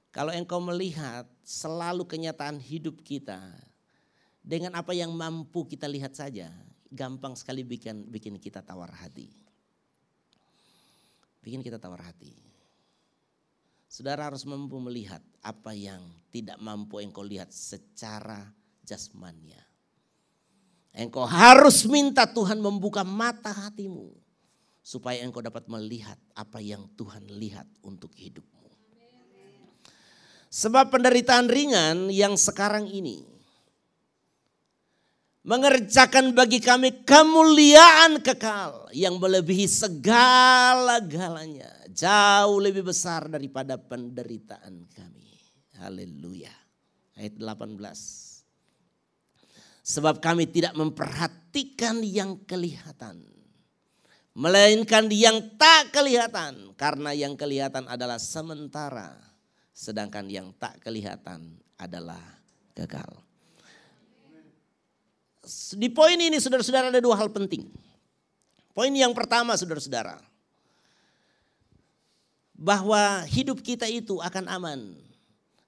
Kalau 0.10 0.34
engkau 0.34 0.58
melihat 0.60 1.30
selalu 1.46 2.04
kenyataan 2.06 2.58
hidup 2.58 3.06
kita 3.06 3.40
dengan 4.42 4.74
apa 4.74 4.98
yang 4.98 5.14
mampu 5.14 5.64
kita 5.70 5.86
lihat 5.86 6.18
saja, 6.18 6.50
gampang 6.90 7.38
sekali 7.38 7.62
bikin 7.62 8.10
bikin 8.10 8.42
kita 8.42 8.66
tawar 8.66 8.90
hati. 8.98 9.30
Bikin 11.46 11.62
kita 11.62 11.78
tawar 11.78 12.02
hati. 12.02 12.53
Saudara 13.94 14.26
harus 14.26 14.42
mampu 14.50 14.82
melihat 14.82 15.22
apa 15.46 15.70
yang 15.78 16.02
tidak 16.34 16.58
mampu 16.58 16.98
engkau 16.98 17.22
lihat 17.22 17.54
secara 17.54 18.42
jasmania. 18.82 19.62
Engkau 20.98 21.30
harus 21.30 21.86
minta 21.86 22.26
Tuhan 22.26 22.58
membuka 22.58 23.06
mata 23.06 23.54
hatimu 23.54 24.10
supaya 24.82 25.22
engkau 25.22 25.46
dapat 25.46 25.70
melihat 25.70 26.18
apa 26.34 26.58
yang 26.58 26.90
Tuhan 26.98 27.38
lihat 27.38 27.70
untuk 27.86 28.10
hidupmu. 28.18 28.66
Sebab 30.50 30.90
penderitaan 30.90 31.46
ringan 31.46 32.10
yang 32.10 32.34
sekarang 32.34 32.90
ini 32.90 33.22
mengerjakan 35.44 36.32
bagi 36.32 36.64
kami 36.64 37.04
kemuliaan 37.04 38.24
kekal 38.24 38.88
yang 38.96 39.20
melebihi 39.20 39.68
segala-galanya 39.68 41.92
jauh 41.92 42.64
lebih 42.64 42.88
besar 42.88 43.28
daripada 43.28 43.76
penderitaan 43.78 44.88
kami. 44.90 45.36
Haleluya. 45.84 46.56
Ayat 47.20 47.36
18. 47.38 47.76
Sebab 49.84 50.24
kami 50.24 50.48
tidak 50.48 50.72
memperhatikan 50.80 52.00
yang 52.02 52.40
kelihatan. 52.48 53.20
Melainkan 54.34 55.12
yang 55.12 55.60
tak 55.60 55.92
kelihatan. 55.94 56.74
Karena 56.80 57.12
yang 57.14 57.36
kelihatan 57.36 57.86
adalah 57.92 58.18
sementara. 58.18 59.20
Sedangkan 59.76 60.32
yang 60.32 60.56
tak 60.56 60.80
kelihatan 60.82 61.60
adalah 61.76 62.24
gagal. 62.74 63.23
Di 65.76 65.92
poin 65.92 66.16
ini 66.16 66.40
saudara-saudara 66.40 66.88
ada 66.88 67.04
dua 67.04 67.20
hal 67.20 67.28
penting. 67.28 67.68
Poin 68.72 68.90
yang 68.90 69.12
pertama 69.12 69.54
saudara-saudara 69.60 70.24
bahwa 72.56 73.28
hidup 73.28 73.60
kita 73.60 73.86
itu 73.92 74.24
akan 74.24 74.48
aman 74.48 74.80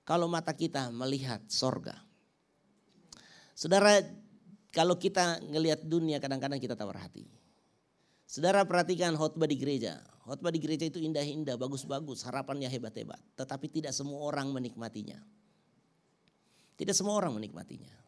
kalau 0.08 0.32
mata 0.32 0.56
kita 0.56 0.88
melihat 0.96 1.44
sorga. 1.52 1.98
Saudara, 3.52 4.00
kalau 4.72 4.96
kita 4.96 5.44
ngelihat 5.44 5.84
dunia 5.84 6.24
kadang-kadang 6.24 6.62
kita 6.62 6.78
tawar 6.78 7.04
hati. 7.04 7.28
Saudara 8.26 8.64
perhatikan 8.64 9.14
khotbah 9.16 9.48
di 9.48 9.60
gereja. 9.60 10.00
Khotbah 10.26 10.50
di 10.50 10.58
gereja 10.58 10.90
itu 10.90 10.98
indah-indah, 10.98 11.60
bagus-bagus, 11.60 12.26
harapannya 12.26 12.66
hebat-hebat. 12.72 13.22
Tetapi 13.38 13.70
tidak 13.70 13.94
semua 13.94 14.26
orang 14.26 14.50
menikmatinya. 14.50 15.22
Tidak 16.76 16.92
semua 16.92 17.16
orang 17.22 17.38
menikmatinya. 17.38 18.05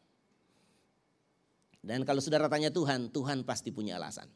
Dan 1.88 2.04
kalau 2.04 2.20
saudara 2.20 2.52
tanya 2.52 2.68
Tuhan, 2.68 3.08
Tuhan 3.08 3.48
pasti 3.48 3.72
punya 3.72 3.96
alasan. 3.96 4.28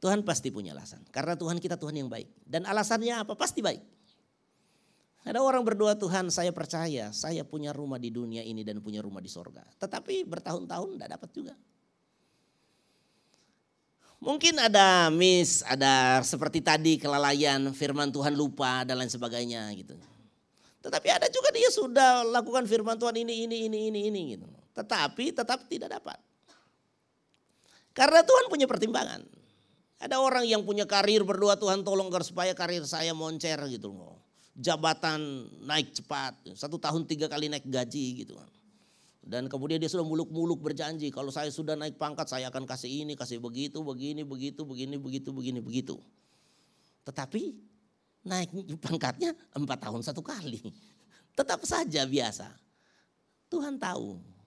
Tuhan 0.00 0.24
pasti 0.24 0.48
punya 0.48 0.72
alasan. 0.72 1.04
Karena 1.12 1.36
Tuhan 1.36 1.60
kita 1.60 1.76
Tuhan 1.76 2.00
yang 2.00 2.08
baik. 2.08 2.32
Dan 2.48 2.64
alasannya 2.64 3.28
apa? 3.28 3.36
Pasti 3.36 3.60
baik. 3.60 3.82
Ada 5.28 5.44
orang 5.44 5.60
berdoa 5.60 5.92
Tuhan 5.98 6.32
saya 6.32 6.54
percaya 6.56 7.12
saya 7.12 7.44
punya 7.44 7.76
rumah 7.76 8.00
di 8.00 8.08
dunia 8.08 8.40
ini 8.40 8.64
dan 8.64 8.80
punya 8.80 9.04
rumah 9.04 9.20
di 9.20 9.28
sorga. 9.28 9.60
Tetapi 9.76 10.24
bertahun-tahun 10.24 10.96
tidak 10.96 11.10
dapat 11.18 11.30
juga. 11.36 11.54
Mungkin 14.18 14.58
ada 14.58 15.12
miss, 15.14 15.62
ada 15.62 16.24
seperti 16.26 16.58
tadi 16.58 16.98
kelalaian, 16.98 17.70
firman 17.70 18.10
Tuhan 18.10 18.34
lupa 18.34 18.82
dan 18.82 18.98
lain 18.98 19.12
sebagainya 19.12 19.70
gitu. 19.78 19.94
Tetapi 20.82 21.08
ada 21.12 21.26
juga 21.30 21.54
dia 21.54 21.70
sudah 21.70 22.26
lakukan 22.26 22.66
firman 22.66 22.98
Tuhan 22.98 23.14
ini, 23.22 23.46
ini, 23.46 23.70
ini, 23.70 23.78
ini, 23.92 24.00
ini 24.10 24.22
gitu. 24.34 24.46
Tetapi 24.78 25.34
tetap 25.34 25.66
tidak 25.66 25.98
dapat. 25.98 26.22
Karena 27.90 28.22
Tuhan 28.22 28.46
punya 28.46 28.70
pertimbangan. 28.70 29.26
Ada 29.98 30.22
orang 30.22 30.46
yang 30.46 30.62
punya 30.62 30.86
karir 30.86 31.26
berdoa 31.26 31.58
Tuhan 31.58 31.82
tolong 31.82 32.06
agar 32.06 32.22
supaya 32.22 32.54
karir 32.54 32.86
saya 32.86 33.10
moncer 33.10 33.58
gitu 33.66 33.90
loh. 33.90 34.22
Jabatan 34.54 35.50
naik 35.66 35.98
cepat, 35.98 36.54
satu 36.54 36.78
tahun 36.78 37.10
tiga 37.10 37.26
kali 37.26 37.50
naik 37.50 37.66
gaji 37.66 38.22
gitu 38.22 38.38
kan. 38.38 38.46
Dan 39.28 39.50
kemudian 39.50 39.82
dia 39.82 39.90
sudah 39.90 40.06
muluk-muluk 40.06 40.62
berjanji 40.62 41.10
kalau 41.10 41.34
saya 41.34 41.50
sudah 41.50 41.74
naik 41.74 41.98
pangkat 41.98 42.30
saya 42.30 42.46
akan 42.54 42.62
kasih 42.70 43.02
ini, 43.02 43.18
kasih 43.18 43.42
begitu, 43.42 43.82
begini, 43.82 44.22
begitu, 44.22 44.62
begini, 44.62 44.94
begitu, 44.94 45.34
begini, 45.34 45.58
begitu. 45.58 45.98
Tetapi 47.02 47.58
naik 48.22 48.54
pangkatnya 48.78 49.34
empat 49.58 49.90
tahun 49.90 50.06
satu 50.06 50.22
kali. 50.22 50.62
Tetap 51.38 51.66
saja 51.66 52.06
biasa. 52.06 52.54
Tuhan 53.50 53.74
tahu 53.82 54.37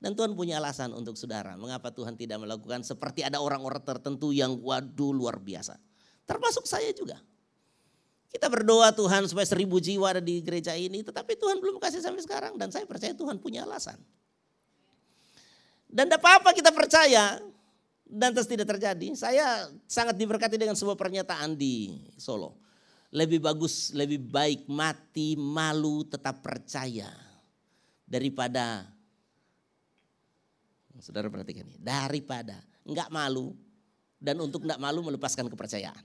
dan 0.00 0.16
Tuhan 0.16 0.32
punya 0.32 0.56
alasan 0.56 0.96
untuk 0.96 1.12
saudara. 1.12 1.60
Mengapa 1.60 1.92
Tuhan 1.92 2.16
tidak 2.16 2.40
melakukan 2.40 2.80
seperti 2.80 3.20
ada 3.20 3.36
orang-orang 3.36 3.84
tertentu 3.84 4.32
yang 4.32 4.56
waduh 4.56 5.12
luar 5.12 5.36
biasa. 5.36 5.76
Termasuk 6.24 6.64
saya 6.64 6.88
juga. 6.96 7.20
Kita 8.32 8.48
berdoa 8.48 8.96
Tuhan 8.96 9.28
supaya 9.28 9.44
seribu 9.44 9.76
jiwa 9.76 10.16
ada 10.16 10.22
di 10.24 10.40
gereja 10.40 10.72
ini. 10.72 11.04
Tetapi 11.04 11.36
Tuhan 11.36 11.60
belum 11.60 11.76
kasih 11.76 12.00
sampai 12.00 12.24
sekarang. 12.24 12.56
Dan 12.56 12.72
saya 12.72 12.88
percaya 12.88 13.12
Tuhan 13.12 13.36
punya 13.36 13.68
alasan. 13.68 14.00
Dan 15.84 16.08
tidak 16.08 16.24
apa-apa 16.24 16.56
kita 16.56 16.72
percaya. 16.72 17.36
Dan 18.08 18.32
terus 18.32 18.48
tidak 18.48 18.72
terjadi. 18.72 19.12
Saya 19.12 19.68
sangat 19.84 20.16
diberkati 20.16 20.56
dengan 20.56 20.80
sebuah 20.80 20.96
pernyataan 20.96 21.60
di 21.60 21.92
Solo. 22.16 22.56
Lebih 23.12 23.44
bagus, 23.44 23.92
lebih 23.92 24.22
baik 24.22 24.64
mati 24.64 25.36
malu 25.36 26.08
tetap 26.08 26.40
percaya. 26.40 27.10
Daripada 28.08 28.86
Saudara 31.00 31.32
perhatikan 31.32 31.64
ini. 31.64 31.80
Daripada 31.80 32.60
enggak 32.84 33.08
malu 33.08 33.56
dan 34.20 34.36
untuk 34.38 34.62
enggak 34.68 34.80
malu 34.80 35.00
melepaskan 35.00 35.48
kepercayaan. 35.48 36.04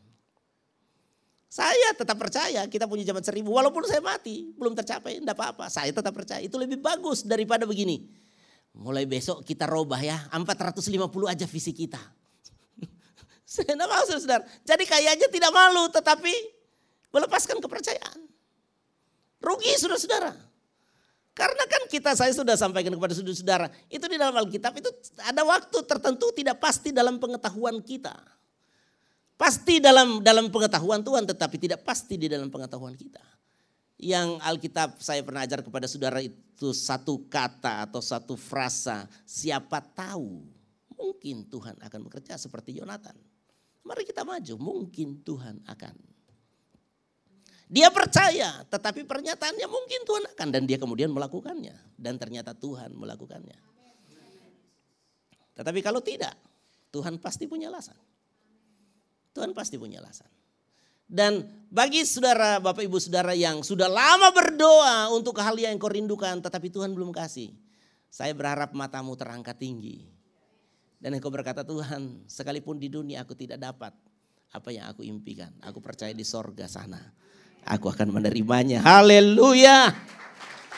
Saya 1.52 1.96
tetap 1.96 2.20
percaya 2.20 2.68
kita 2.68 2.88
punya 2.88 3.08
zaman 3.08 3.24
seribu. 3.24 3.56
Walaupun 3.56 3.88
saya 3.88 4.04
mati 4.04 4.52
belum 4.56 4.76
tercapai 4.76 5.20
enggak 5.20 5.36
apa-apa. 5.36 5.68
Saya 5.68 5.92
tetap 5.92 6.16
percaya 6.16 6.42
itu 6.44 6.56
lebih 6.56 6.80
bagus 6.80 7.24
daripada 7.24 7.68
begini. 7.68 8.08
Mulai 8.76 9.08
besok 9.08 9.44
kita 9.48 9.68
robah 9.68 10.00
ya 10.04 10.20
450 10.36 11.32
aja 11.32 11.46
visi 11.48 11.72
kita. 11.72 12.00
saya 13.48 13.76
maksud 13.76 14.20
saudara. 14.20 14.44
Jadi 14.68 14.84
kayaknya 14.84 15.28
tidak 15.32 15.52
malu 15.56 15.88
tetapi 15.92 16.34
melepaskan 17.16 17.64
kepercayaan. 17.64 18.20
Rugi 19.40 19.72
saudara-saudara. 19.80 20.45
Karena 21.36 21.68
kan 21.68 21.84
kita 21.92 22.16
saya 22.16 22.32
sudah 22.32 22.56
sampaikan 22.56 22.96
kepada 22.96 23.12
saudara-saudara, 23.12 23.68
itu 23.92 24.08
di 24.08 24.16
dalam 24.16 24.40
Alkitab 24.40 24.72
itu 24.80 24.88
ada 25.20 25.44
waktu 25.44 25.84
tertentu 25.84 26.32
tidak 26.32 26.64
pasti 26.64 26.96
dalam 26.96 27.20
pengetahuan 27.20 27.84
kita. 27.84 28.16
Pasti 29.36 29.84
dalam 29.84 30.24
dalam 30.24 30.48
pengetahuan 30.48 31.04
Tuhan 31.04 31.28
tetapi 31.28 31.60
tidak 31.60 31.84
pasti 31.84 32.16
di 32.16 32.32
dalam 32.32 32.48
pengetahuan 32.48 32.96
kita. 32.96 33.20
Yang 34.00 34.40
Alkitab 34.48 34.96
saya 35.04 35.20
pernah 35.28 35.44
ajar 35.44 35.60
kepada 35.60 35.92
saudara 35.92 36.24
itu 36.24 36.72
satu 36.72 37.28
kata 37.28 37.84
atau 37.84 38.00
satu 38.00 38.40
frasa, 38.40 39.04
siapa 39.28 39.84
tahu 39.84 40.40
mungkin 40.96 41.44
Tuhan 41.52 41.76
akan 41.84 42.00
bekerja 42.08 42.40
seperti 42.40 42.80
Yonatan. 42.80 43.16
Mari 43.84 44.08
kita 44.08 44.24
maju, 44.24 44.56
mungkin 44.56 45.20
Tuhan 45.20 45.60
akan 45.68 46.15
dia 47.66 47.90
percaya, 47.90 48.62
tetapi 48.70 49.10
pernyataannya 49.10 49.66
mungkin 49.66 50.06
Tuhan 50.06 50.26
akan 50.38 50.48
dan 50.54 50.64
dia 50.70 50.78
kemudian 50.78 51.10
melakukannya 51.10 51.74
dan 51.98 52.22
ternyata 52.22 52.54
Tuhan 52.54 52.94
melakukannya. 52.94 53.58
Tetapi 55.58 55.80
kalau 55.82 56.04
tidak, 56.04 56.38
Tuhan 56.94 57.18
pasti 57.18 57.50
punya 57.50 57.74
alasan. 57.74 57.98
Tuhan 59.34 59.52
pasti 59.58 59.82
punya 59.82 59.98
alasan. 59.98 60.30
Dan 61.06 61.42
bagi 61.70 62.06
saudara, 62.06 62.62
bapak 62.62 62.86
ibu 62.86 63.02
saudara 63.02 63.34
yang 63.34 63.66
sudah 63.66 63.90
lama 63.90 64.30
berdoa 64.30 65.10
untuk 65.10 65.38
hal 65.42 65.58
yang 65.58 65.78
kau 65.82 65.90
rindukan 65.90 66.38
tetapi 66.42 66.70
Tuhan 66.70 66.94
belum 66.94 67.10
kasih. 67.10 67.50
Saya 68.14 68.32
berharap 68.38 68.78
matamu 68.78 69.18
terangkat 69.18 69.58
tinggi. 69.58 70.06
Dan 71.02 71.18
engkau 71.18 71.34
berkata 71.34 71.66
Tuhan 71.66 72.26
sekalipun 72.30 72.78
di 72.78 72.90
dunia 72.90 73.26
aku 73.26 73.34
tidak 73.38 73.58
dapat 73.62 73.94
apa 74.54 74.70
yang 74.72 74.90
aku 74.90 75.02
impikan. 75.06 75.52
Aku 75.62 75.82
percaya 75.84 76.14
di 76.16 76.24
sorga 76.26 76.66
sana 76.66 77.25
aku 77.66 77.90
akan 77.90 78.14
menerimanya. 78.14 78.80
Haleluya. 78.86 79.92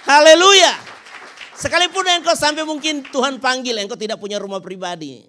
Haleluya. 0.07 0.73
Sekalipun 1.57 2.07
engkau 2.07 2.37
sampai 2.37 2.63
mungkin 2.63 3.03
Tuhan 3.11 3.43
panggil, 3.43 3.75
engkau 3.81 3.99
tidak 3.99 4.21
punya 4.21 4.39
rumah 4.39 4.63
pribadi. 4.63 5.25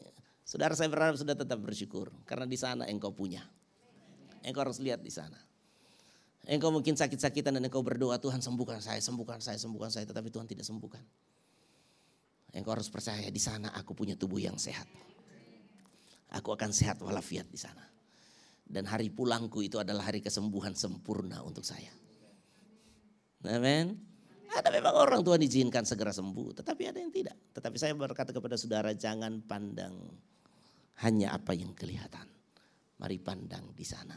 Saudara 0.47 0.73
saya 0.73 0.89
berharap 0.89 1.19
sudah 1.19 1.37
tetap 1.37 1.59
bersyukur. 1.61 2.09
Karena 2.25 2.47
di 2.47 2.57
sana 2.57 2.87
engkau 2.89 3.13
punya. 3.13 3.45
Engkau 4.45 4.65
harus 4.65 4.81
lihat 4.81 5.03
di 5.03 5.13
sana. 5.13 5.37
Engkau 6.49 6.73
mungkin 6.73 6.97
sakit-sakitan 6.97 7.53
dan 7.53 7.65
engkau 7.65 7.85
berdoa, 7.85 8.17
Tuhan 8.17 8.41
sembuhkan 8.41 8.81
saya, 8.81 8.97
sembuhkan 9.05 9.41
saya, 9.41 9.61
sembuhkan 9.61 9.93
saya. 9.93 10.05
Tetapi 10.09 10.29
Tuhan 10.33 10.49
tidak 10.49 10.65
sembuhkan. 10.65 11.05
Engkau 12.57 12.73
harus 12.73 12.89
percaya 12.89 13.29
di 13.29 13.41
sana 13.41 13.73
aku 13.77 13.93
punya 13.93 14.17
tubuh 14.17 14.41
yang 14.41 14.57
sehat. 14.57 14.89
Aku 16.33 16.53
akan 16.53 16.73
sehat 16.73 17.01
walafiat 17.01 17.49
di 17.49 17.61
sana. 17.61 17.88
Dan 18.69 18.85
hari 18.85 19.09
pulangku 19.09 19.65
itu 19.65 19.81
adalah 19.81 20.13
hari 20.13 20.21
kesembuhan 20.21 20.77
sempurna 20.77 21.41
untuk 21.41 21.65
saya. 21.65 21.89
Amin. 23.49 23.97
Ada 24.49 24.69
memang 24.73 24.93
orang 24.97 25.21
Tuhan 25.25 25.41
izinkan 25.45 25.85
segera 25.89 26.13
sembuh, 26.13 26.61
tetapi 26.61 26.89
ada 26.89 27.01
yang 27.01 27.13
tidak. 27.13 27.37
Tetapi 27.57 27.77
saya 27.81 27.93
berkata 27.97 28.33
kepada 28.33 28.57
saudara, 28.61 28.93
jangan 28.93 29.41
pandang 29.45 29.97
hanya 31.05 31.37
apa 31.37 31.57
yang 31.57 31.73
kelihatan. 31.73 32.29
Mari 32.99 33.17
pandang 33.23 33.73
di 33.73 33.87
sana. 33.87 34.17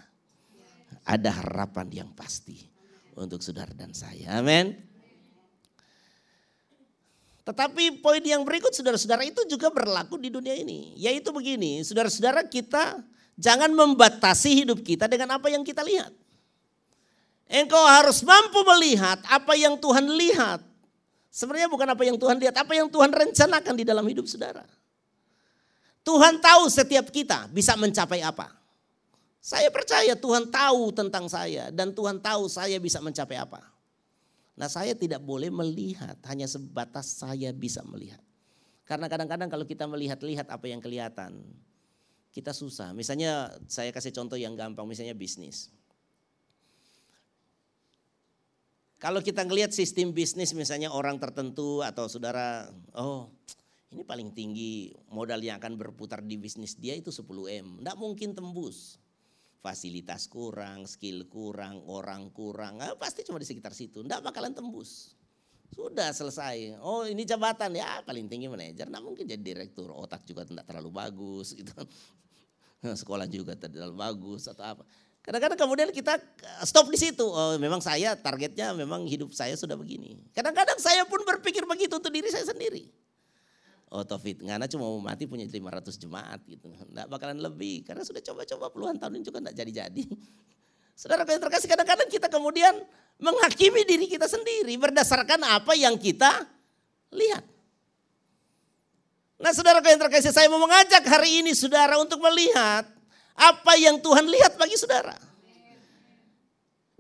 Ada 1.08 1.32
harapan 1.44 1.88
yang 2.04 2.10
pasti 2.12 2.60
untuk 3.16 3.40
saudara 3.40 3.72
dan 3.72 3.96
saya. 3.96 4.42
Amin. 4.42 4.74
Tetapi 7.42 8.00
poin 8.00 8.22
yang 8.22 8.46
berikut 8.46 8.72
saudara-saudara 8.72 9.26
itu 9.26 9.44
juga 9.50 9.74
berlaku 9.74 10.16
di 10.18 10.30
dunia 10.30 10.54
ini. 10.54 10.94
Yaitu 10.98 11.34
begini, 11.34 11.82
saudara-saudara 11.82 12.46
kita 12.46 13.02
Jangan 13.40 13.72
membatasi 13.72 14.66
hidup 14.66 14.84
kita 14.84 15.08
dengan 15.08 15.40
apa 15.40 15.48
yang 15.48 15.64
kita 15.64 15.82
lihat. 15.82 16.12
Engkau 17.52 17.84
harus 17.84 18.24
mampu 18.24 18.64
melihat 18.64 19.20
apa 19.28 19.54
yang 19.60 19.76
Tuhan 19.76 20.08
lihat. 20.08 20.64
Sebenarnya 21.32 21.68
bukan 21.68 21.88
apa 21.88 22.04
yang 22.04 22.16
Tuhan 22.20 22.40
lihat, 22.40 22.56
apa 22.60 22.74
yang 22.76 22.88
Tuhan 22.92 23.12
rencanakan 23.12 23.74
di 23.76 23.84
dalam 23.88 24.04
hidup 24.08 24.28
saudara. 24.28 24.64
Tuhan 26.02 26.40
tahu 26.42 26.68
setiap 26.72 27.08
kita 27.12 27.52
bisa 27.52 27.76
mencapai 27.76 28.24
apa. 28.24 28.52
Saya 29.42 29.74
percaya 29.74 30.14
Tuhan 30.14 30.54
tahu 30.54 30.94
tentang 30.94 31.26
saya 31.26 31.74
dan 31.74 31.92
Tuhan 31.92 32.22
tahu 32.22 32.46
saya 32.46 32.78
bisa 32.78 33.02
mencapai 33.02 33.42
apa. 33.42 33.64
Nah 34.54 34.70
saya 34.70 34.94
tidak 34.94 35.24
boleh 35.26 35.50
melihat 35.50 36.14
hanya 36.30 36.46
sebatas 36.46 37.20
saya 37.20 37.50
bisa 37.50 37.82
melihat. 37.82 38.22
Karena 38.86 39.08
kadang-kadang 39.08 39.50
kalau 39.50 39.66
kita 39.66 39.88
melihat-lihat 39.88 40.52
apa 40.52 40.66
yang 40.68 40.84
kelihatan, 40.84 41.42
kita 42.32 42.56
susah. 42.56 42.96
Misalnya 42.96 43.52
saya 43.68 43.92
kasih 43.92 44.16
contoh 44.16 44.40
yang 44.40 44.56
gampang, 44.56 44.88
misalnya 44.88 45.12
bisnis. 45.12 45.68
Kalau 49.02 49.20
kita 49.20 49.44
ngelihat 49.44 49.74
sistem 49.74 50.14
bisnis 50.14 50.54
misalnya 50.54 50.94
orang 50.94 51.18
tertentu 51.18 51.82
atau 51.82 52.06
saudara, 52.06 52.70
oh 52.94 53.34
ini 53.92 54.08
paling 54.08 54.32
tinggi 54.32 54.94
modal 55.12 55.42
yang 55.44 55.60
akan 55.60 55.76
berputar 55.76 56.24
di 56.24 56.40
bisnis 56.40 56.78
dia 56.80 56.96
itu 56.96 57.12
10M. 57.12 57.82
Tidak 57.82 57.98
mungkin 58.00 58.32
tembus. 58.32 59.02
Fasilitas 59.62 60.26
kurang, 60.26 60.90
skill 60.90 61.30
kurang, 61.30 61.86
orang 61.86 62.34
kurang, 62.34 62.82
pasti 62.98 63.22
cuma 63.22 63.38
di 63.38 63.46
sekitar 63.46 63.78
situ. 63.78 64.02
Tidak 64.02 64.22
bakalan 64.26 64.58
tembus. 64.58 65.14
Sudah 65.72 66.12
selesai. 66.12 66.78
Oh 66.84 67.08
ini 67.08 67.24
jabatan 67.24 67.72
ya 67.76 68.04
paling 68.04 68.28
tinggi 68.28 68.52
manajer. 68.52 68.92
Nah 68.92 69.00
mungkin 69.00 69.24
jadi 69.24 69.40
direktur. 69.40 69.92
Otak 69.96 70.28
juga 70.28 70.44
tidak 70.44 70.68
terlalu 70.68 70.92
bagus 70.92 71.56
gitu. 71.56 71.72
sekolah 73.02 73.26
juga 73.30 73.56
tidak 73.56 73.94
bagus 73.96 74.52
atau 74.52 74.64
apa. 74.66 74.84
Kadang-kadang 75.22 75.60
kemudian 75.60 75.90
kita 75.94 76.18
stop 76.66 76.90
di 76.90 76.98
situ. 76.98 77.24
Oh, 77.24 77.54
memang 77.62 77.78
saya 77.78 78.18
targetnya 78.18 78.74
memang 78.74 79.06
hidup 79.06 79.30
saya 79.38 79.54
sudah 79.54 79.78
begini. 79.78 80.18
Kadang-kadang 80.34 80.82
saya 80.82 81.06
pun 81.06 81.22
berpikir 81.22 81.62
begitu 81.70 81.94
untuk 82.02 82.10
diri 82.10 82.28
saya 82.34 82.50
sendiri. 82.50 82.90
Oh 83.92 84.08
Taufik, 84.08 84.40
Ngana 84.40 84.72
cuma 84.72 84.88
mau 84.88 85.04
mati 85.04 85.28
punya 85.28 85.44
500 85.44 86.00
jemaat 86.00 86.40
gitu. 86.48 86.72
Enggak 86.90 87.06
bakalan 87.12 87.38
lebih 87.38 87.84
karena 87.84 88.02
sudah 88.08 88.24
coba-coba 88.24 88.66
puluhan 88.72 88.96
tahun 88.98 89.20
ini 89.20 89.24
juga 89.28 89.44
enggak 89.46 89.56
jadi-jadi. 89.62 90.04
Saudara 90.94 91.26
yang 91.26 91.42
terkasih 91.42 91.68
kadang-kadang 91.68 92.10
kita 92.12 92.28
kemudian 92.30 92.76
menghakimi 93.22 93.86
diri 93.86 94.10
kita 94.10 94.26
sendiri 94.26 94.74
berdasarkan 94.78 95.42
apa 95.46 95.78
yang 95.78 95.98
kita 95.98 96.46
lihat. 97.14 97.46
Nah 99.42 99.52
saudara 99.54 99.82
yang 99.82 99.98
terkasih 99.98 100.30
saya 100.30 100.46
mau 100.50 100.62
mengajak 100.62 101.02
hari 101.06 101.42
ini 101.42 101.58
saudara 101.58 101.98
untuk 101.98 102.22
melihat 102.22 102.86
apa 103.34 103.74
yang 103.78 103.98
Tuhan 103.98 104.30
lihat 104.30 104.58
bagi 104.58 104.78
saudara. 104.78 105.18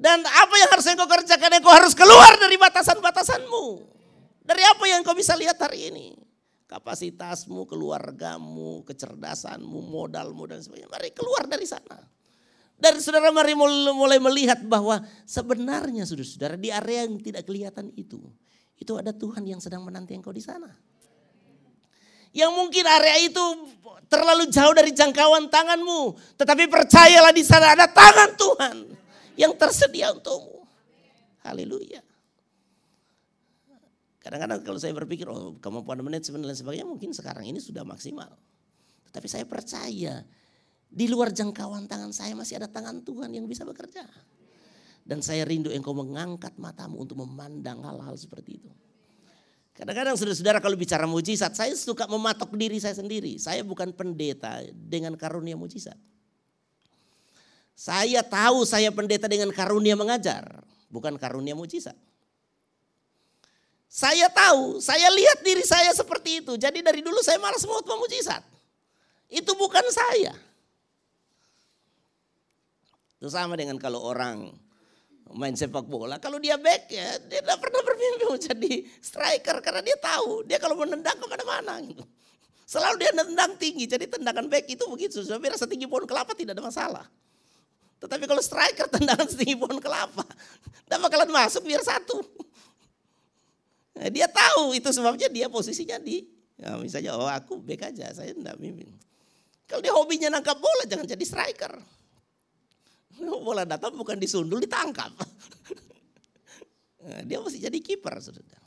Dan 0.01 0.25
apa 0.25 0.55
yang 0.57 0.69
harus 0.73 0.85
engkau 0.89 1.05
kerjakan? 1.05 1.61
Engkau 1.61 1.69
harus 1.69 1.93
keluar 1.93 2.33
dari 2.41 2.57
batasan-batasanmu. 2.57 3.65
Dari 4.41 4.63
apa 4.65 4.83
yang 4.89 5.05
engkau 5.05 5.13
bisa 5.13 5.37
lihat 5.37 5.61
hari 5.61 5.93
ini? 5.93 6.17
Kapasitasmu, 6.65 7.69
keluargamu, 7.69 8.81
kecerdasanmu, 8.89 9.79
modalmu 9.93 10.49
dan 10.49 10.65
sebagainya. 10.65 10.89
Mari 10.89 11.13
keluar 11.13 11.45
dari 11.45 11.69
sana. 11.69 12.01
Dan 12.81 12.97
saudara 12.97 13.29
mari 13.29 13.53
mulai 13.53 14.17
melihat 14.17 14.57
bahwa 14.65 15.05
sebenarnya 15.29 16.01
saudara-saudara 16.01 16.57
di 16.57 16.73
area 16.73 17.05
yang 17.05 17.21
tidak 17.21 17.45
kelihatan 17.45 17.93
itu. 17.93 18.17
Itu 18.81 18.97
ada 18.97 19.13
Tuhan 19.13 19.45
yang 19.45 19.61
sedang 19.61 19.85
menanti 19.85 20.17
engkau 20.17 20.33
di 20.33 20.41
sana. 20.41 20.73
Yang 22.33 22.51
mungkin 22.57 22.89
area 22.89 23.21
itu 23.21 23.43
terlalu 24.09 24.49
jauh 24.49 24.73
dari 24.73 24.97
jangkauan 24.97 25.45
tanganmu. 25.53 26.17
Tetapi 26.41 26.65
percayalah 26.65 27.29
di 27.29 27.45
sana 27.45 27.77
ada 27.77 27.85
tangan 27.85 28.33
Tuhan 28.33 28.75
yang 29.37 29.53
tersedia 29.53 30.09
untukmu. 30.17 30.65
Haleluya. 31.45 32.01
Kadang-kadang 34.21 34.65
kalau 34.65 34.79
saya 34.81 34.93
berpikir, 34.97 35.29
oh 35.29 35.57
kemampuan 35.61 36.01
manajemen 36.01 36.41
dan 36.45 36.57
sebagainya 36.57 36.89
mungkin 36.89 37.13
sekarang 37.13 37.45
ini 37.45 37.61
sudah 37.61 37.85
maksimal. 37.85 38.33
Tetapi 39.09 39.27
saya 39.29 39.45
percaya 39.45 40.25
di 40.91 41.07
luar 41.07 41.31
jangkauan 41.31 41.87
tangan 41.87 42.11
saya 42.11 42.35
masih 42.35 42.59
ada 42.59 42.67
tangan 42.67 42.99
Tuhan 42.99 43.31
yang 43.31 43.47
bisa 43.47 43.63
bekerja. 43.63 44.03
Dan 45.07 45.23
saya 45.23 45.47
rindu 45.47 45.71
engkau 45.71 45.95
mengangkat 45.95 46.53
matamu 46.59 46.99
untuk 46.99 47.23
memandang 47.23 47.79
hal-hal 47.81 48.13
seperti 48.19 48.59
itu. 48.59 48.69
Kadang-kadang 49.71 50.19
saudara-saudara 50.19 50.59
kalau 50.59 50.75
bicara 50.75 51.07
mujizat, 51.07 51.55
saya 51.55 51.73
suka 51.73 52.05
mematok 52.05 52.53
diri 52.59 52.77
saya 52.77 52.93
sendiri. 52.93 53.39
Saya 53.39 53.63
bukan 53.63 53.95
pendeta 53.95 54.61
dengan 54.75 55.15
karunia 55.15 55.55
mujizat. 55.55 55.95
Saya 57.71 58.21
tahu 58.21 58.67
saya 58.67 58.91
pendeta 58.93 59.25
dengan 59.25 59.49
karunia 59.49 59.97
mengajar, 59.97 60.61
bukan 60.91 61.15
karunia 61.17 61.55
mujizat. 61.57 61.95
Saya 63.87 64.27
tahu, 64.29 64.83
saya 64.83 65.07
lihat 65.07 65.39
diri 65.41 65.63
saya 65.65 65.89
seperti 65.95 66.43
itu. 66.43 66.53
Jadi 66.59 66.83
dari 66.83 66.99
dulu 67.01 67.23
saya 67.23 67.39
malas 67.39 67.63
mau 67.65 67.81
mujizat. 67.81 68.43
Itu 69.31 69.55
bukan 69.55 69.83
saya. 69.89 70.50
Itu 73.21 73.29
sama 73.29 73.53
dengan 73.53 73.77
kalau 73.77 74.01
orang 74.01 74.49
main 75.37 75.53
sepak 75.53 75.85
bola. 75.85 76.17
Kalau 76.17 76.41
dia 76.41 76.57
back 76.57 76.89
ya 76.89 77.21
dia 77.29 77.45
tidak 77.45 77.61
pernah 77.61 77.85
bermimpi 77.85 78.25
jadi 78.41 78.73
striker 78.97 79.61
karena 79.61 79.85
dia 79.85 79.93
tahu 80.01 80.41
dia 80.49 80.57
kalau 80.57 80.73
menendang 80.73 81.21
ke 81.21 81.25
mana-mana 81.29 81.77
gitu. 81.85 82.01
Selalu 82.65 83.03
dia 83.03 83.11
nendang 83.11 83.59
tinggi, 83.59 83.83
jadi 83.83 84.07
tendangan 84.07 84.47
back 84.47 84.65
itu 84.71 84.79
begitu. 84.87 85.21
Sebenarnya 85.21 85.59
setinggi 85.59 85.85
pohon 85.91 86.07
kelapa 86.07 86.31
tidak 86.33 86.55
ada 86.55 86.63
masalah. 86.63 87.05
Tetapi 87.99 88.23
kalau 88.25 88.39
striker 88.39 88.87
tendangan 88.95 89.27
setinggi 89.27 89.59
pohon 89.59 89.77
kelapa, 89.77 90.23
tidak 90.87 90.99
bakalan 91.03 91.29
masuk 91.29 91.67
biar 91.67 91.83
satu. 91.83 92.23
Nah, 93.99 94.07
dia 94.07 94.25
tahu 94.31 94.71
itu 94.73 94.87
sebabnya 94.89 95.27
dia 95.27 95.51
posisinya 95.51 95.99
di, 95.99 96.23
ya 96.55 96.79
misalnya 96.79 97.19
oh 97.19 97.27
aku 97.27 97.59
back 97.59 97.91
aja, 97.91 98.07
saya 98.15 98.31
tidak 98.31 98.55
mimpin. 98.55 98.87
Kalau 99.67 99.83
dia 99.83 99.91
hobinya 99.91 100.31
nangkap 100.31 100.55
bola 100.55 100.87
jangan 100.87 101.05
jadi 101.05 101.25
striker. 101.27 101.75
Bola 103.45 103.63
datang 103.67 103.95
bukan 103.95 104.17
disundul, 104.17 104.61
ditangkap. 104.61 105.11
Nah, 107.01 107.25
dia 107.25 107.41
mesti 107.41 107.57
jadi 107.57 107.81
kiper, 107.81 108.13
saudara. 108.21 108.61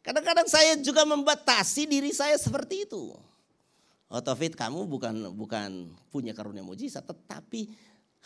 Kadang-kadang 0.00 0.48
saya 0.48 0.80
juga 0.80 1.04
membatasi 1.04 1.84
diri 1.84 2.08
saya 2.08 2.40
seperti 2.40 2.88
itu. 2.88 3.12
Oh 4.08 4.24
kamu 4.24 4.88
bukan 4.88 5.36
bukan 5.36 5.92
punya 6.08 6.32
karunia 6.32 6.64
mujizat, 6.64 7.04
tetapi 7.04 7.68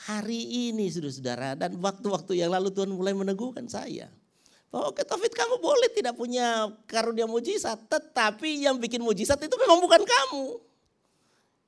hari 0.06 0.70
ini 0.70 0.86
saudara-saudara 0.86 1.58
dan 1.58 1.74
waktu-waktu 1.82 2.38
yang 2.38 2.54
lalu 2.54 2.70
Tuhan 2.70 2.94
mulai 2.94 3.10
meneguhkan 3.10 3.66
saya. 3.66 4.06
Bahwa 4.70 4.94
oke 4.94 5.02
Taufik 5.02 5.34
kamu 5.34 5.58
boleh 5.58 5.90
tidak 5.90 6.14
punya 6.14 6.70
karunia 6.86 7.26
mujizat, 7.26 7.82
tetapi 7.90 8.62
yang 8.62 8.78
bikin 8.78 9.02
mujizat 9.02 9.42
itu 9.42 9.52
memang 9.58 9.82
bukan 9.82 10.06
kamu. 10.06 10.62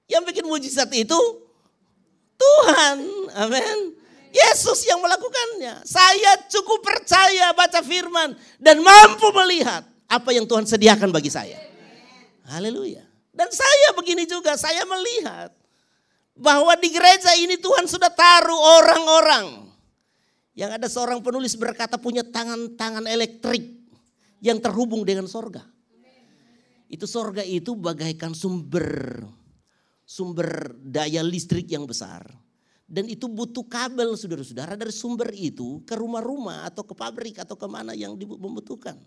Yang 0.07 0.23
bikin 0.31 0.47
mujizat 0.47 0.95
itu 0.95 1.19
Tuhan. 2.35 2.97
Amin. 3.35 3.79
Yesus 4.35 4.83
yang 4.91 4.99
melakukannya. 4.99 5.87
Saya 5.87 6.43
cukup 6.51 6.83
percaya 6.83 7.55
baca 7.55 7.81
firman 7.87 8.35
dan 8.59 8.83
mampu 8.83 9.31
melihat 9.31 9.87
apa 10.11 10.31
yang 10.35 10.43
Tuhan 10.45 10.67
sediakan 10.67 11.15
bagi 11.15 11.31
saya. 11.31 11.59
Haleluya. 12.51 13.07
Dan 13.35 13.51
saya 13.51 13.95
begini 13.95 14.27
juga, 14.27 14.55
saya 14.55 14.83
melihat 14.87 15.51
bahwa 16.35 16.75
di 16.79 16.91
gereja 16.91 17.35
ini 17.39 17.59
Tuhan 17.59 17.87
sudah 17.87 18.11
taruh 18.11 18.59
orang-orang. 18.83 19.47
Yang 20.55 20.71
ada 20.79 20.87
seorang 20.87 21.19
penulis 21.19 21.59
berkata 21.59 21.99
punya 21.99 22.23
tangan-tangan 22.23 23.11
elektrik 23.11 23.75
yang 24.39 24.63
terhubung 24.63 25.03
dengan 25.03 25.27
sorga. 25.27 25.67
Itu 26.87 27.11
sorga 27.11 27.43
itu 27.43 27.75
bagaikan 27.75 28.39
sumber 28.39 29.19
sumber 30.05 30.77
daya 30.79 31.25
listrik 31.25 31.69
yang 31.69 31.89
besar. 31.89 32.25
Dan 32.85 33.09
itu 33.09 33.25
butuh 33.27 33.65
kabel 33.65 34.13
saudara-saudara 34.13 34.77
dari 34.77 34.93
sumber 34.93 35.33
itu 35.33 35.81
ke 35.89 35.97
rumah-rumah 35.97 36.69
atau 36.69 36.85
ke 36.85 36.93
pabrik 36.93 37.41
atau 37.41 37.57
ke 37.57 37.65
mana 37.65 37.97
yang 37.97 38.13
membutuhkan. 38.15 39.01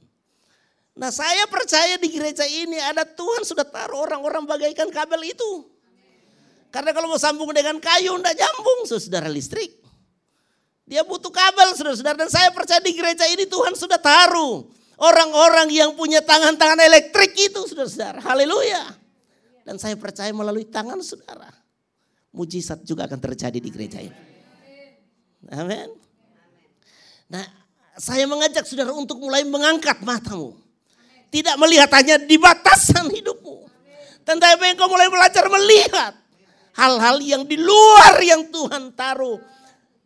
Nah 0.98 1.14
saya 1.14 1.46
percaya 1.46 1.94
di 2.02 2.10
gereja 2.10 2.42
ini 2.50 2.82
ada 2.82 3.06
Tuhan 3.06 3.46
sudah 3.46 3.62
taruh 3.62 4.02
orang-orang 4.02 4.50
bagaikan 4.50 4.90
kabel 4.90 5.30
itu. 5.30 5.70
Karena 6.74 6.90
kalau 6.90 7.14
mau 7.14 7.22
sambung 7.22 7.54
dengan 7.54 7.78
kayu 7.78 8.18
tidak 8.18 8.34
nyambung 8.34 8.80
saudara 8.90 9.30
listrik. 9.30 9.78
Dia 10.90 11.06
butuh 11.06 11.30
kabel 11.30 11.78
saudara-saudara 11.78 12.26
dan 12.26 12.32
saya 12.34 12.50
percaya 12.50 12.82
di 12.82 12.98
gereja 12.98 13.30
ini 13.30 13.46
Tuhan 13.46 13.78
sudah 13.78 14.02
taruh 14.02 14.66
orang-orang 14.98 15.70
yang 15.70 15.94
punya 15.94 16.26
tangan-tangan 16.26 16.82
elektrik 16.82 17.38
itu 17.38 17.62
saudara-saudara. 17.70 18.26
Haleluya. 18.26 18.97
Dan 19.68 19.76
saya 19.76 20.00
percaya 20.00 20.32
melalui 20.32 20.64
tangan 20.64 21.04
saudara. 21.04 21.52
Mujizat 22.32 22.88
juga 22.88 23.04
akan 23.04 23.20
terjadi 23.20 23.60
di 23.60 23.68
gereja 23.68 24.00
ini. 24.00 24.16
Amin. 25.52 25.92
Nah 27.28 27.44
saya 28.00 28.24
mengajak 28.24 28.64
saudara 28.64 28.96
untuk 28.96 29.20
mulai 29.20 29.44
mengangkat 29.44 30.00
matamu. 30.08 30.56
Tidak 31.28 31.60
melihat 31.60 31.92
hanya 32.00 32.16
di 32.16 32.40
batasan 32.40 33.12
hidupmu. 33.12 33.68
Tetapi 34.24 34.72
engkau 34.72 34.88
mulai 34.88 35.12
belajar 35.12 35.52
melihat 35.52 36.16
hal-hal 36.72 37.20
yang 37.20 37.44
di 37.44 37.60
luar 37.60 38.24
yang 38.24 38.48
Tuhan 38.48 38.96
taruh. 38.96 39.44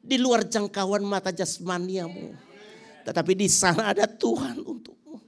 Di 0.01 0.17
luar 0.17 0.41
jangkauan 0.49 1.05
mata 1.05 1.29
jasmaniamu. 1.29 2.33
Tetapi 3.05 3.37
di 3.37 3.45
sana 3.45 3.93
ada 3.93 4.09
Tuhan 4.09 4.57
untukmu. 4.65 5.21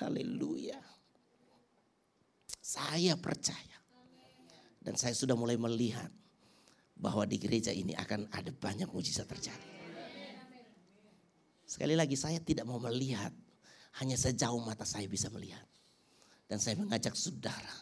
Haleluya. 0.00 0.81
Saya 2.72 3.20
percaya. 3.20 3.76
Dan 4.80 4.96
saya 4.96 5.12
sudah 5.12 5.36
mulai 5.36 5.60
melihat 5.60 6.08
bahwa 6.96 7.28
di 7.28 7.36
gereja 7.36 7.68
ini 7.68 7.92
akan 7.92 8.32
ada 8.32 8.48
banyak 8.48 8.88
mujizat 8.88 9.28
terjadi. 9.28 9.68
Sekali 11.68 11.92
lagi 11.92 12.16
saya 12.16 12.40
tidak 12.40 12.64
mau 12.64 12.80
melihat 12.80 13.28
hanya 14.00 14.16
sejauh 14.16 14.56
mata 14.64 14.88
saya 14.88 15.04
bisa 15.04 15.28
melihat. 15.28 15.68
Dan 16.48 16.64
saya 16.64 16.80
mengajak 16.80 17.12
saudara 17.12 17.76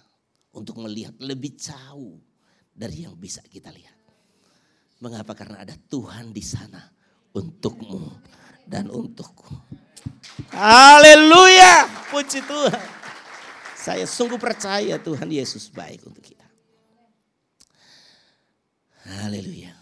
untuk 0.58 0.82
melihat 0.82 1.14
lebih 1.22 1.54
jauh 1.54 2.18
dari 2.74 3.06
yang 3.06 3.14
bisa 3.14 3.46
kita 3.46 3.70
lihat. 3.70 3.94
Mengapa? 4.98 5.38
Karena 5.38 5.62
ada 5.62 5.78
Tuhan 5.86 6.34
di 6.34 6.42
sana 6.42 6.82
untukmu 7.30 8.10
dan 8.66 8.90
untukku. 8.90 9.54
Haleluya, 10.50 11.86
puji 12.10 12.42
Tuhan. 12.42 12.99
Saya 13.80 14.04
sungguh 14.04 14.36
percaya 14.36 15.00
Tuhan 15.00 15.24
Yesus 15.32 15.72
baik 15.72 16.04
untuk 16.04 16.20
kita. 16.20 16.44
Haleluya. 19.08 19.72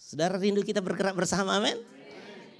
Saudara 0.00 0.40
rindu 0.40 0.64
kita 0.64 0.80
bergerak 0.80 1.12
bersama, 1.12 1.60
amin. 1.60 1.76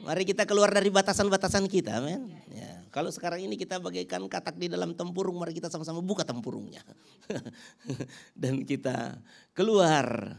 Mari 0.05 0.29
kita 0.29 0.44
keluar 0.44 0.68
dari 0.68 0.92
batasan-batasan 0.92 1.64
kita, 1.73 2.05
amin. 2.05 2.29
Ya, 2.53 2.85
kalau 2.92 3.09
sekarang 3.09 3.40
ini 3.49 3.57
kita 3.57 3.81
bagaikan 3.81 4.29
katak 4.29 4.61
di 4.61 4.68
dalam 4.68 4.92
tempurung, 4.92 5.40
mari 5.40 5.57
kita 5.57 5.73
sama-sama 5.73 6.05
buka 6.05 6.29
tempurungnya. 6.29 6.85
Dan 8.37 8.68
kita 8.68 9.16
keluar, 9.57 10.37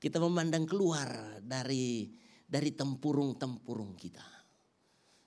kita 0.00 0.16
memandang 0.16 0.64
keluar 0.64 1.36
dari 1.44 2.08
dari 2.48 2.72
tempurung-tempurung 2.72 3.92
kita. 4.00 4.24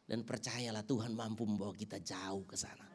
Dan 0.09 0.25
percayalah 0.25 0.81
Tuhan 0.81 1.13
mampu 1.13 1.45
membawa 1.45 1.77
kita 1.77 2.01
jauh 2.01 2.49
ke 2.49 2.57
sana. 2.57 2.94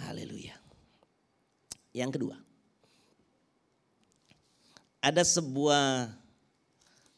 Haleluya. 0.00 0.56
Yang 1.92 2.10
kedua. 2.16 2.36
Ada 5.02 5.26
sebuah 5.26 6.08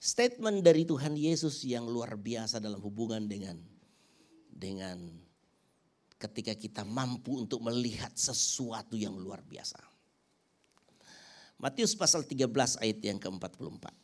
statement 0.01 0.65
dari 0.65 0.89
Tuhan 0.89 1.15
Yesus 1.15 1.63
yang 1.69 1.87
luar 1.87 2.17
biasa 2.17 2.59
dalam 2.59 2.81
hubungan 2.81 3.25
dengan 3.29 3.61
dengan 4.49 4.99
ketika 6.17 6.57
kita 6.57 6.83
mampu 6.83 7.45
untuk 7.45 7.61
melihat 7.61 8.11
sesuatu 8.17 8.97
yang 8.97 9.13
luar 9.13 9.45
biasa. 9.45 9.77
Matius 11.61 11.93
pasal 11.95 12.25
13 12.27 12.51
ayat 12.81 12.99
yang 13.05 13.19
ke-44. 13.21 14.04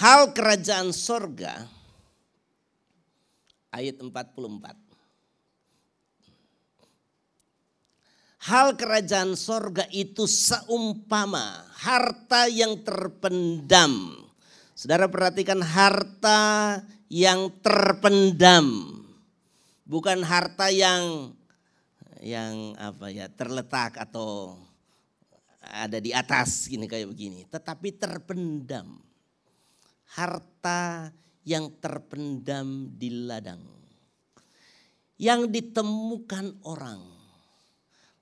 Hal 0.00 0.32
kerajaan 0.32 0.96
sorga 0.96 1.68
ayat 3.68 4.00
44. 4.00 4.72
Hal 8.48 8.80
kerajaan 8.80 9.36
sorga 9.36 9.84
itu 9.92 10.24
seumpama 10.24 11.68
harta 11.76 12.48
yang 12.48 12.80
terpendam. 12.80 14.24
Saudara 14.72 15.04
perhatikan 15.04 15.60
harta 15.60 16.80
yang 17.12 17.52
terpendam. 17.60 18.96
Bukan 19.84 20.24
harta 20.24 20.72
yang 20.72 21.36
yang 22.24 22.72
apa 22.80 23.12
ya 23.12 23.28
terletak 23.28 24.00
atau 24.00 24.56
ada 25.60 26.00
di 26.00 26.16
atas 26.16 26.72
gini 26.72 26.88
kayak 26.88 27.12
begini, 27.12 27.44
tetapi 27.52 27.92
terpendam. 28.00 29.09
Harta 30.16 31.14
yang 31.46 31.70
terpendam 31.78 32.90
di 32.98 33.26
ladang. 33.26 33.62
Yang 35.20 35.52
ditemukan 35.52 36.64
orang 36.64 37.20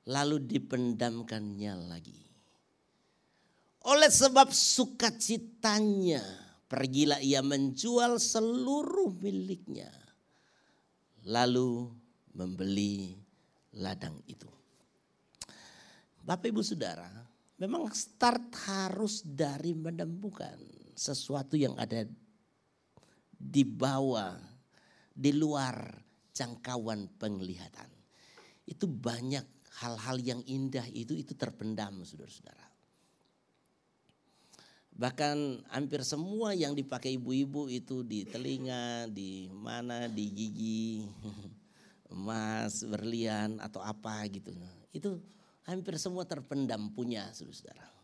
lalu 0.09 0.41
dipendamkannya 0.41 1.75
lagi. 1.85 2.17
Oleh 3.89 4.09
sebab 4.09 4.51
sukacitanya, 4.53 6.21
pergilah 6.67 7.21
ia 7.21 7.45
menjual 7.45 8.17
seluruh 8.21 9.13
miliknya, 9.21 9.89
lalu 11.29 11.89
membeli 12.37 13.17
ladang 13.79 14.19
itu. 14.29 14.49
Bapak 16.25 16.53
Ibu 16.53 16.61
Saudara, 16.61 17.09
memang 17.57 17.89
start 17.93 18.53
harus 18.69 19.25
dari 19.25 19.73
menemukan 19.73 20.78
sesuatu 20.99 21.55
yang 21.55 21.79
ada 21.79 22.03
di 23.39 23.63
bawah, 23.63 24.35
di 25.15 25.31
luar 25.31 25.95
jangkauan 26.35 27.07
penglihatan. 27.23 27.87
Itu 28.67 28.91
banyak 28.91 29.47
hal-hal 29.79 30.19
yang 30.19 30.43
indah 30.43 30.85
itu 30.91 31.15
itu 31.15 31.39
terpendam 31.39 32.03
saudara-saudara. 32.03 32.67
Bahkan 34.99 35.71
hampir 35.71 36.03
semua 36.03 36.59
yang 36.59 36.75
dipakai 36.75 37.15
ibu-ibu 37.15 37.71
itu 37.71 38.03
di 38.03 38.27
telinga, 38.27 39.07
di 39.07 39.47
mana, 39.55 40.11
di 40.11 40.27
gigi, 40.35 41.07
emas, 42.15 42.83
berlian 42.83 43.63
atau 43.63 43.79
apa 43.79 44.27
gitu. 44.27 44.51
Itu 44.91 45.23
hampir 45.63 45.95
semua 46.03 46.27
terpendam 46.27 46.91
punya 46.91 47.31
saudara-saudara. 47.31 47.98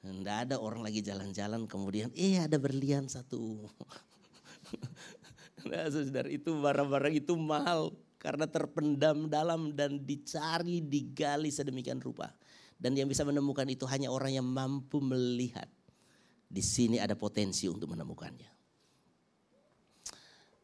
Tidak 0.00 0.36
ada 0.48 0.56
orang 0.56 0.80
lagi 0.80 1.04
jalan-jalan 1.04 1.68
kemudian 1.68 2.08
eh 2.16 2.40
ada 2.40 2.56
berlian 2.56 3.04
satu. 3.04 3.68
nah 5.68 5.84
saudara 5.92 6.28
itu 6.32 6.56
barang-barang 6.56 7.20
itu 7.20 7.36
mahal 7.36 7.92
karena 8.16 8.48
terpendam 8.48 9.28
dalam 9.28 9.76
dan 9.76 10.00
dicari, 10.00 10.80
digali 10.80 11.52
sedemikian 11.52 12.00
rupa. 12.00 12.32
Dan 12.80 12.96
yang 12.96 13.12
bisa 13.12 13.28
menemukan 13.28 13.68
itu 13.68 13.84
hanya 13.84 14.08
orang 14.08 14.40
yang 14.40 14.48
mampu 14.48 15.04
melihat. 15.04 15.68
Di 16.48 16.64
sini 16.64 16.96
ada 16.96 17.12
potensi 17.12 17.68
untuk 17.68 17.92
menemukannya. 17.92 18.50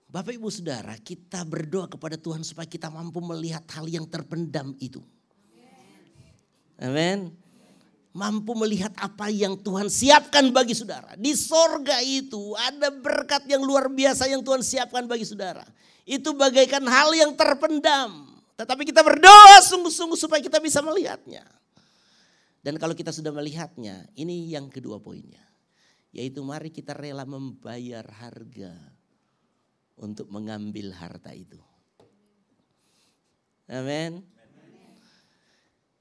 Bapak 0.06 0.32
ibu 0.32 0.48
saudara 0.48 0.96
kita 0.96 1.44
berdoa 1.44 1.92
kepada 1.92 2.16
Tuhan 2.16 2.40
supaya 2.40 2.64
kita 2.64 2.88
mampu 2.88 3.20
melihat 3.20 3.68
hal 3.76 3.84
yang 3.84 4.08
terpendam 4.08 4.72
itu. 4.80 5.04
Amin. 6.80 7.45
Mampu 8.16 8.56
melihat 8.56 8.96
apa 8.96 9.28
yang 9.28 9.60
Tuhan 9.60 9.92
siapkan 9.92 10.48
bagi 10.48 10.72
saudara. 10.72 11.12
Di 11.20 11.36
sorga 11.36 12.00
itu 12.00 12.56
ada 12.56 12.88
berkat 12.88 13.44
yang 13.44 13.60
luar 13.60 13.92
biasa 13.92 14.24
yang 14.24 14.40
Tuhan 14.40 14.64
siapkan 14.64 15.04
bagi 15.04 15.28
saudara 15.28 15.68
itu 16.06 16.30
bagaikan 16.32 16.86
hal 16.86 17.10
yang 17.12 17.34
terpendam. 17.34 18.38
Tetapi 18.56 18.88
kita 18.88 19.02
berdoa 19.02 19.58
sungguh-sungguh 19.66 20.16
supaya 20.16 20.40
kita 20.40 20.62
bisa 20.62 20.80
melihatnya. 20.80 21.44
Dan 22.62 22.80
kalau 22.80 22.96
kita 22.96 23.12
sudah 23.12 23.34
melihatnya, 23.34 24.06
ini 24.16 24.48
yang 24.48 24.70
kedua 24.72 25.02
poinnya. 25.02 25.42
Yaitu 26.14 26.40
mari 26.40 26.72
kita 26.72 26.96
rela 26.96 27.28
membayar 27.28 28.06
harga 28.08 28.72
untuk 29.98 30.30
mengambil 30.32 30.94
harta 30.94 31.34
itu. 31.36 31.60
Amin. 33.66 34.22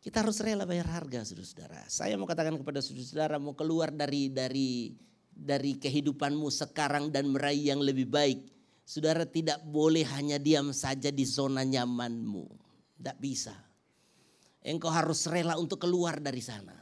Kita 0.05 0.21
harus 0.21 0.37
rela 0.37 0.69
bayar 0.69 0.85
harga, 0.85 1.25
saudara-saudara. 1.25 1.81
Saya 1.89 2.13
mau 2.13 2.29
katakan 2.29 2.53
kepada 2.61 2.77
saudara-saudara, 2.77 3.41
mau 3.41 3.57
keluar 3.57 3.89
dari 3.89 4.29
dari 4.29 4.93
dari 5.33 5.81
kehidupanmu 5.81 6.45
sekarang 6.53 7.09
dan 7.09 7.33
meraih 7.33 7.73
yang 7.73 7.81
lebih 7.81 8.05
baik. 8.05 8.37
Saudara 8.85 9.25
tidak 9.25 9.65
boleh 9.65 10.05
hanya 10.13 10.37
diam 10.37 10.69
saja 10.69 11.09
di 11.09 11.25
zona 11.25 11.65
nyamanmu. 11.65 12.45
Tidak 13.01 13.17
bisa. 13.17 13.57
Engkau 14.61 14.93
harus 14.93 15.25
rela 15.25 15.57
untuk 15.57 15.81
keluar 15.81 16.21
dari 16.21 16.45
sana. 16.45 16.77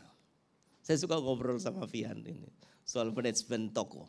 Saya 0.83 0.99
suka 0.99 1.15
ngobrol 1.15 1.63
sama 1.63 1.87
Fian 1.87 2.19
ini. 2.27 2.51
Soal 2.83 3.15
manajemen 3.15 3.71
toko. 3.71 4.03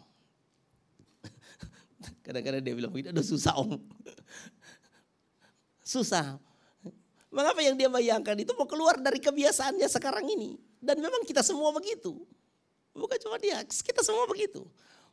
Kadang-kadang 2.27 2.67
dia 2.67 2.75
bilang 2.75 2.91
aduh 2.91 3.23
susah 3.23 3.55
om. 3.63 3.79
susah. 5.95 6.43
Mengapa 7.35 7.59
yang 7.59 7.75
dia 7.75 7.91
bayangkan 7.91 8.39
itu 8.39 8.55
mau 8.55 8.71
keluar 8.71 8.95
dari 9.03 9.19
kebiasaannya 9.19 9.91
sekarang 9.91 10.23
ini. 10.31 10.55
Dan 10.79 11.03
memang 11.03 11.27
kita 11.27 11.43
semua 11.43 11.75
begitu. 11.75 12.15
Bukan 12.95 13.19
cuma 13.19 13.43
dia, 13.43 13.59
kita 13.67 14.07
semua 14.07 14.31
begitu 14.31 14.63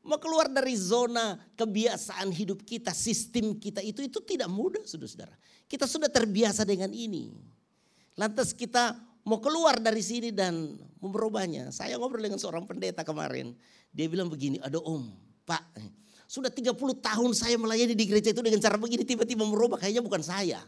mau 0.01 0.17
keluar 0.17 0.49
dari 0.49 0.73
zona 0.73 1.37
kebiasaan 1.53 2.33
hidup 2.33 2.65
kita, 2.65 2.89
sistem 2.93 3.53
kita 3.57 3.85
itu 3.85 4.01
itu 4.01 4.17
tidak 4.25 4.49
mudah 4.49 4.81
saudara-saudara. 4.81 5.33
Kita 5.69 5.85
sudah 5.85 6.09
terbiasa 6.09 6.65
dengan 6.65 6.89
ini. 6.91 7.31
Lantas 8.17 8.51
kita 8.51 8.97
mau 9.23 9.37
keluar 9.37 9.77
dari 9.77 10.01
sini 10.01 10.33
dan 10.33 10.75
merubahnya. 10.99 11.69
Saya 11.69 12.01
ngobrol 12.01 12.25
dengan 12.25 12.41
seorang 12.41 12.65
pendeta 12.65 13.05
kemarin. 13.05 13.53
Dia 13.93 14.09
bilang 14.09 14.27
begini, 14.27 14.57
aduh 14.59 14.81
om, 14.83 15.05
pak 15.45 15.63
sudah 16.31 16.47
30 16.47 16.79
tahun 16.79 17.31
saya 17.35 17.59
melayani 17.59 17.91
di 17.91 18.07
gereja 18.07 18.31
itu 18.31 18.39
dengan 18.39 18.63
cara 18.63 18.79
begini 18.79 19.03
tiba-tiba 19.03 19.43
merubah 19.43 19.75
kayaknya 19.75 19.99
bukan 19.99 20.23
saya. 20.23 20.63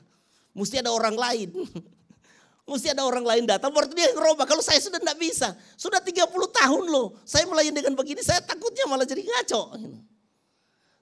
Mesti 0.53 0.85
ada 0.85 0.93
orang 0.93 1.17
lain. 1.17 1.49
Mesti 2.71 2.95
ada 2.95 3.03
orang 3.03 3.27
lain 3.27 3.43
datang, 3.43 3.75
baru 3.75 3.91
dia 3.91 4.15
ngerubah. 4.15 4.47
Kalau 4.47 4.63
saya 4.63 4.79
sudah 4.79 4.95
tidak 4.95 5.19
bisa. 5.19 5.51
Sudah 5.75 5.99
30 5.99 6.31
tahun 6.31 6.83
loh. 6.87 7.19
Saya 7.27 7.43
melayani 7.43 7.75
dengan 7.75 7.91
begini, 7.99 8.23
saya 8.23 8.39
takutnya 8.39 8.87
malah 8.87 9.03
jadi 9.03 9.19
ngaco. 9.19 9.75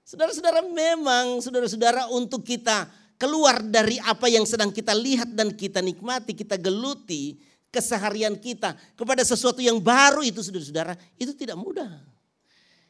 Saudara-saudara 0.02 0.66
memang, 0.66 1.38
saudara-saudara 1.38 2.10
untuk 2.10 2.42
kita 2.42 2.90
keluar 3.22 3.62
dari 3.62 4.02
apa 4.02 4.26
yang 4.26 4.50
sedang 4.50 4.74
kita 4.74 4.98
lihat 4.98 5.30
dan 5.38 5.54
kita 5.54 5.78
nikmati, 5.86 6.34
kita 6.34 6.58
geluti 6.58 7.38
keseharian 7.70 8.34
kita 8.36 8.74
kepada 8.98 9.22
sesuatu 9.22 9.62
yang 9.62 9.78
baru 9.78 10.26
itu 10.26 10.42
saudara-saudara, 10.42 10.98
itu 11.22 11.38
tidak 11.38 11.62
mudah. 11.62 12.02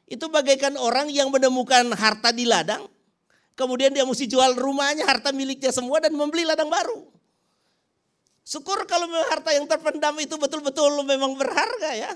Itu 0.07 0.31
bagaikan 0.31 0.79
orang 0.79 1.11
yang 1.11 1.27
menemukan 1.27 1.91
harta 1.95 2.31
di 2.31 2.47
ladang, 2.47 2.87
kemudian 3.55 3.91
dia 3.91 4.03
mesti 4.07 4.25
jual 4.27 4.57
rumahnya, 4.57 5.07
harta 5.07 5.31
miliknya 5.35 5.71
semua 5.73 5.99
dan 6.03 6.13
membeli 6.15 6.47
ladang 6.47 6.69
baru. 6.69 7.07
Syukur 8.41 8.83
kalau 8.89 9.07
harta 9.29 9.53
yang 9.53 9.69
terpendam 9.69 10.17
itu 10.17 10.35
betul-betul 10.35 11.05
memang 11.05 11.37
berharga 11.37 11.91
ya. 11.93 12.11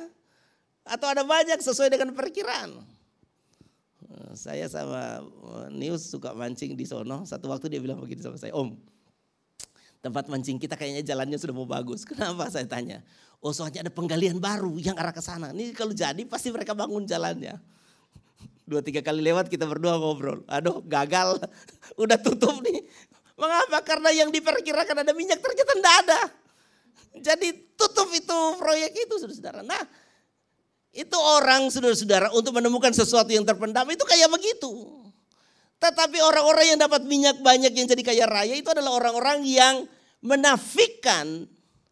Atau 0.85 1.09
ada 1.09 1.25
banyak 1.25 1.57
sesuai 1.61 1.89
dengan 1.89 2.13
perkiraan. 2.13 2.77
Saya 4.35 4.67
sama 4.67 5.23
eh, 5.23 5.67
News 5.73 6.11
suka 6.11 6.35
mancing 6.35 6.75
di 6.75 6.85
sono. 6.85 7.23
Satu 7.25 7.49
waktu 7.49 7.71
dia 7.71 7.79
bilang 7.81 8.03
begini 8.03 8.21
sama 8.21 8.37
saya, 8.37 8.53
Om, 8.53 8.75
tempat 10.03 10.29
mancing 10.29 10.61
kita 10.61 10.77
kayaknya 10.77 11.01
jalannya 11.01 11.39
sudah 11.39 11.55
mau 11.55 11.65
bagus. 11.65 12.05
Kenapa 12.09 12.51
saya 12.51 12.67
tanya? 12.69 13.01
Oh 13.41 13.53
soalnya 13.53 13.85
ada 13.85 13.93
penggalian 13.93 14.37
baru 14.37 14.77
yang 14.77 14.97
arah 14.97 15.13
ke 15.13 15.21
sana. 15.21 15.49
Ini 15.53 15.73
kalau 15.73 15.93
jadi 15.93 16.21
pasti 16.25 16.49
mereka 16.53 16.77
bangun 16.77 17.05
jalannya. 17.05 17.57
Dua 18.65 18.81
tiga 18.81 19.05
kali 19.05 19.21
lewat 19.21 19.49
kita 19.51 19.69
berdua 19.69 20.01
ngobrol. 20.01 20.41
Aduh 20.49 20.81
gagal, 20.85 21.37
udah 22.03 22.17
tutup 22.17 22.59
nih. 22.65 22.85
Mengapa? 23.35 23.83
Karena 23.83 24.09
yang 24.15 24.31
diperkirakan 24.31 25.03
ada 25.05 25.11
minyak 25.11 25.43
ternyata 25.43 25.71
tidak 25.75 25.95
ada. 26.07 26.19
Jadi 27.15 27.75
tutup 27.75 28.11
itu 28.11 28.37
proyek 28.59 28.91
itu 28.95 29.13
saudara-saudara. 29.19 29.61
Nah 29.63 29.83
itu 30.95 31.17
orang 31.19 31.67
saudara-saudara 31.67 32.31
untuk 32.31 32.55
menemukan 32.55 32.95
sesuatu 32.95 33.27
yang 33.27 33.43
terpendam 33.43 33.83
itu 33.91 34.03
kayak 34.07 34.31
begitu. 34.31 34.71
Tetapi 35.79 36.23
orang-orang 36.23 36.75
yang 36.75 36.79
dapat 36.79 37.03
minyak 37.03 37.37
banyak 37.43 37.75
yang 37.75 37.85
jadi 37.85 38.03
kaya 38.03 38.25
raya 38.25 38.55
itu 38.55 38.71
adalah 38.71 38.95
orang-orang 38.95 39.43
yang 39.43 39.83
menafikan 40.23 41.45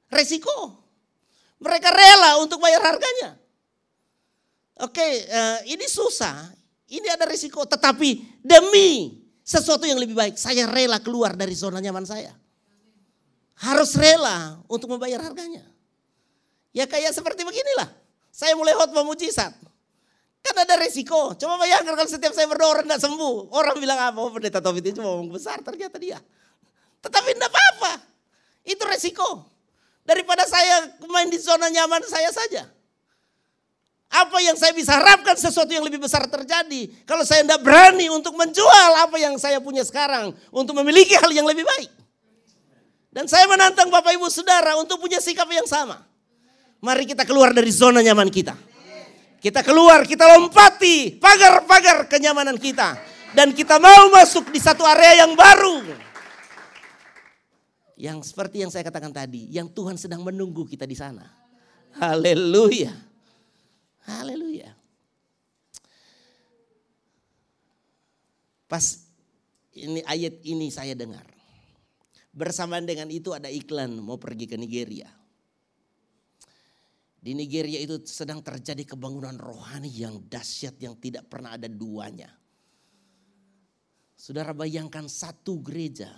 resiko. 0.07 0.79
Mereka 1.59 1.91
rela 1.91 2.39
untuk 2.39 2.63
bayar 2.63 2.79
harganya. 2.81 3.42
Oke, 4.81 5.05
uh, 5.29 5.59
ini 5.69 5.85
susah, 5.85 6.49
ini 6.89 7.05
ada 7.05 7.29
risiko, 7.29 7.61
tetapi 7.61 8.41
demi 8.41 9.21
sesuatu 9.45 9.85
yang 9.85 9.99
lebih 9.99 10.17
baik. 10.17 10.35
Saya 10.39 10.65
rela 10.65 10.97
keluar 11.03 11.37
dari 11.37 11.53
zona 11.53 11.77
nyaman 11.77 12.07
saya. 12.07 12.33
Harus 13.61 13.93
rela 13.93 14.57
untuk 14.65 14.89
membayar 14.89 15.21
harganya. 15.21 15.61
Ya 16.73 16.89
kayak 16.89 17.13
seperti 17.13 17.45
beginilah. 17.45 17.85
Saya 18.33 18.57
mulai 18.57 18.73
hot 18.73 18.89
mujizat. 18.89 19.53
Kan 20.41 20.55
ada 20.57 20.75
resiko. 20.81 21.37
Coba 21.37 21.61
bayangkan 21.61 21.93
kalau 21.93 22.09
setiap 22.09 22.33
saya 22.33 22.49
berdoa 22.49 22.81
orang 22.81 22.85
tidak 22.89 23.01
sembuh. 23.05 23.53
Orang 23.53 23.77
bilang 23.77 23.99
apa? 24.01 24.17
Oh 24.17 24.33
pendeta 24.33 24.57
Taufik 24.57 24.81
itu 24.81 24.97
cuma 24.99 25.13
ngomong 25.13 25.37
besar 25.37 25.61
ternyata 25.61 26.01
dia. 26.01 26.17
Tetapi 27.05 27.29
tidak 27.37 27.53
apa-apa. 27.53 27.93
Itu 28.65 28.83
resiko. 28.89 29.45
Daripada 30.03 30.43
saya 30.49 30.97
main 31.07 31.29
di 31.29 31.37
zona 31.39 31.69
nyaman 31.69 32.01
saya 32.09 32.33
saja. 32.33 32.67
Apa 34.13 34.37
yang 34.45 34.53
saya 34.53 34.77
bisa 34.77 34.93
harapkan 34.93 35.33
sesuatu 35.33 35.73
yang 35.73 35.81
lebih 35.81 35.97
besar 35.97 36.21
terjadi. 36.29 36.85
Kalau 37.01 37.25
saya 37.25 37.41
tidak 37.41 37.65
berani 37.65 38.13
untuk 38.13 38.37
menjual 38.37 38.91
apa 39.01 39.17
yang 39.17 39.33
saya 39.41 39.57
punya 39.57 39.81
sekarang. 39.81 40.37
Untuk 40.53 40.77
memiliki 40.77 41.17
hal 41.17 41.33
yang 41.33 41.49
lebih 41.49 41.65
baik. 41.65 41.89
Dan 43.09 43.25
saya 43.25 43.49
menantang 43.49 43.89
Bapak 43.89 44.13
Ibu 44.13 44.29
Saudara 44.29 44.77
untuk 44.77 45.01
punya 45.01 45.17
sikap 45.17 45.49
yang 45.49 45.65
sama. 45.65 46.05
Mari 46.77 47.09
kita 47.09 47.25
keluar 47.25 47.57
dari 47.57 47.73
zona 47.73 48.05
nyaman 48.05 48.29
kita. 48.29 48.53
Kita 49.41 49.65
keluar, 49.65 50.05
kita 50.05 50.29
lompati 50.37 51.17
pagar-pagar 51.17 52.05
kenyamanan 52.05 52.57
kita. 52.61 52.93
Dan 53.33 53.49
kita 53.49 53.81
mau 53.81 54.13
masuk 54.13 54.53
di 54.53 54.61
satu 54.61 54.85
area 54.85 55.25
yang 55.25 55.33
baru. 55.33 55.89
Yang 57.97 58.29
seperti 58.29 58.61
yang 58.61 58.69
saya 58.69 58.85
katakan 58.85 59.09
tadi, 59.09 59.49
yang 59.49 59.73
Tuhan 59.73 59.97
sedang 59.97 60.21
menunggu 60.21 60.69
kita 60.69 60.85
di 60.85 60.93
sana. 60.93 61.25
Haleluya. 61.97 63.12
Haleluya. 64.03 64.75
Pas 68.67 68.85
ini 69.77 70.01
ayat 70.03 70.41
ini 70.43 70.67
saya 70.73 70.97
dengar. 70.97 71.25
Bersamaan 72.33 72.89
dengan 72.89 73.13
itu 73.13 73.29
ada 73.29 73.45
iklan 73.45 74.01
mau 74.01 74.17
pergi 74.17 74.49
ke 74.49 74.57
Nigeria. 74.57 75.05
Di 77.23 77.31
Nigeria 77.31 77.79
itu 77.79 78.03
sedang 78.03 78.43
terjadi 78.43 78.83
kebangunan 78.83 79.39
rohani 79.39 79.87
yang 79.87 80.19
dahsyat 80.27 80.75
yang 80.83 80.99
tidak 80.99 81.29
pernah 81.31 81.55
ada 81.55 81.71
duanya. 81.71 82.27
Saudara 84.19 84.51
bayangkan 84.51 85.07
satu 85.07 85.63
gereja 85.63 86.11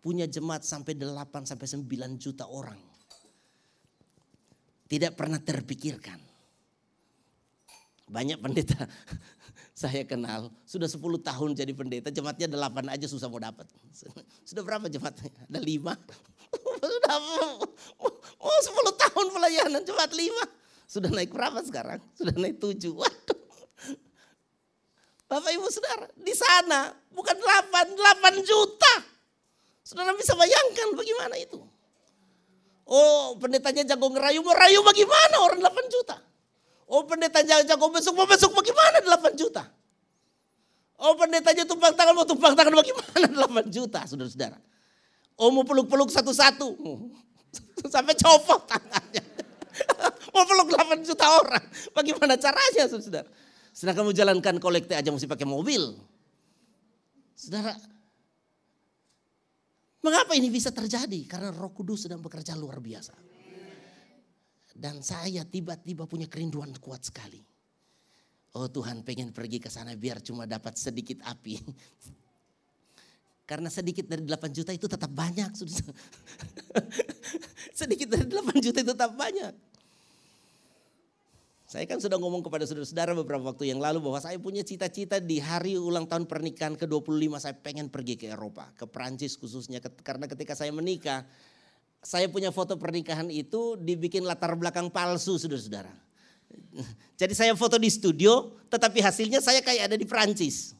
punya 0.00 0.24
jemaat 0.24 0.64
sampai 0.64 0.96
8 0.96 1.44
sampai 1.44 1.66
9 1.68 2.16
juta 2.22 2.48
orang. 2.48 2.80
Tidak 4.86 5.12
pernah 5.18 5.42
terpikirkan. 5.42 6.25
Banyak 8.06 8.38
pendeta 8.38 8.86
saya 9.80 10.06
kenal 10.06 10.54
sudah 10.62 10.86
10 10.86 11.02
tahun 11.20 11.50
jadi 11.58 11.72
pendeta 11.74 12.08
jemaatnya 12.14 12.46
8 12.48 12.86
aja 12.86 13.06
susah 13.10 13.26
mau 13.26 13.42
dapat. 13.42 13.66
Sudah 14.48 14.62
berapa 14.62 14.86
jemaatnya? 14.86 15.28
Ada 15.50 15.58
5. 15.58 15.66
sudah 16.94 17.16
mau, 17.18 17.50
mau 18.38 18.58
10 18.62 19.02
tahun 19.02 19.26
pelayanan 19.34 19.82
jemaat 19.82 20.12
5. 20.14 20.86
Sudah 20.86 21.10
naik 21.10 21.34
berapa 21.34 21.58
sekarang? 21.66 21.98
Sudah 22.14 22.34
naik 22.38 22.62
7. 22.62 22.94
Waduh. 22.94 23.40
Bapak 25.26 25.50
Ibu 25.50 25.66
Saudara, 25.74 26.06
di 26.14 26.30
sana 26.30 26.94
bukan 27.10 27.34
8, 27.34 27.98
8 27.98 28.46
juta. 28.46 28.94
Saudara 29.82 30.14
bisa 30.14 30.38
bayangkan 30.38 30.94
bagaimana 30.94 31.34
itu. 31.34 31.58
Oh 32.86 33.34
pendetanya 33.42 33.82
jago 33.82 34.06
ngerayu, 34.14 34.46
mau 34.46 34.54
rayu 34.54 34.78
bagaimana 34.86 35.42
orang 35.42 35.58
8 35.58 35.90
juta. 35.90 36.16
Oh 36.86 37.02
pendeta 37.02 37.42
jago 37.42 37.90
besuk, 37.90 38.14
mau 38.14 38.30
besuk 38.30 38.54
bagaimana 38.54 39.02
8 39.02 39.34
juta. 39.34 39.66
Oh 40.96 41.18
pendetanya 41.18 41.66
tumpang 41.66 41.92
tangan, 41.92 42.14
mau 42.14 42.24
tumpang 42.24 42.54
tangan 42.54 42.72
bagaimana 42.72 43.26
8 43.66 43.74
juta 43.74 44.06
saudara-saudara. 44.06 44.58
Oh 45.36 45.50
mau 45.50 45.66
peluk-peluk 45.66 46.08
satu-satu. 46.08 46.78
Sampai 47.92 48.14
copot 48.14 48.70
tangannya. 48.70 49.22
mau 50.34 50.46
peluk 50.46 50.72
8 50.72 51.02
juta 51.02 51.26
orang. 51.26 51.64
Bagaimana 51.90 52.38
caranya 52.38 52.86
saudara-saudara. 52.86 53.28
Sedangkan 53.74 54.06
mau 54.06 54.14
jalankan 54.14 54.56
kolekte 54.62 54.94
aja 54.94 55.10
mesti 55.10 55.28
pakai 55.28 55.44
mobil. 55.44 55.90
Saudara, 57.36 57.76
mengapa 60.00 60.32
ini 60.32 60.48
bisa 60.48 60.72
terjadi? 60.72 61.28
Karena 61.28 61.52
roh 61.52 61.74
kudus 61.74 62.08
sedang 62.08 62.24
bekerja 62.24 62.56
luar 62.56 62.80
biasa. 62.80 63.35
Dan 64.76 65.00
saya 65.00 65.48
tiba-tiba 65.48 66.04
punya 66.04 66.28
kerinduan 66.28 66.76
kuat 66.76 67.08
sekali. 67.08 67.40
Oh 68.56 68.68
Tuhan 68.68 69.04
pengen 69.04 69.32
pergi 69.32 69.60
ke 69.60 69.72
sana 69.72 69.96
biar 69.96 70.20
cuma 70.20 70.44
dapat 70.44 70.76
sedikit 70.76 71.24
api. 71.24 71.56
Karena 73.46 73.70
sedikit 73.70 74.10
dari 74.10 74.26
8 74.26 74.50
juta 74.50 74.74
itu 74.74 74.90
tetap 74.90 75.08
banyak. 75.08 75.54
sedikit 77.80 78.08
dari 78.10 78.26
8 78.26 78.64
juta 78.64 78.82
itu 78.82 78.90
tetap 78.90 79.14
banyak. 79.14 79.54
Saya 81.66 81.82
kan 81.86 81.98
sudah 81.98 82.18
ngomong 82.18 82.46
kepada 82.46 82.62
saudara-saudara 82.62 83.10
beberapa 83.14 83.50
waktu 83.50 83.74
yang 83.74 83.82
lalu 83.82 83.98
bahwa 83.98 84.22
saya 84.22 84.38
punya 84.38 84.62
cita-cita 84.62 85.18
di 85.18 85.42
hari 85.42 85.74
ulang 85.74 86.06
tahun 86.06 86.30
pernikahan 86.30 86.78
ke-25 86.78 87.42
saya 87.42 87.54
pengen 87.58 87.90
pergi 87.90 88.14
ke 88.14 88.30
Eropa, 88.30 88.70
ke 88.78 88.86
Prancis 88.86 89.34
khususnya 89.34 89.82
karena 89.82 90.30
ketika 90.30 90.54
saya 90.54 90.70
menikah 90.70 91.26
saya 92.02 92.30
punya 92.30 92.54
foto 92.54 92.78
pernikahan 92.78 93.26
itu 93.32 93.74
dibikin 93.80 94.22
latar 94.22 94.54
belakang 94.54 94.88
palsu 94.92 95.36
saudara-saudara. 95.36 95.90
Jadi 97.16 97.32
saya 97.32 97.52
foto 97.56 97.80
di 97.80 97.88
studio 97.88 98.52
tetapi 98.68 99.00
hasilnya 99.00 99.40
saya 99.40 99.64
kayak 99.64 99.92
ada 99.92 99.96
di 99.96 100.06
Prancis. 100.06 100.76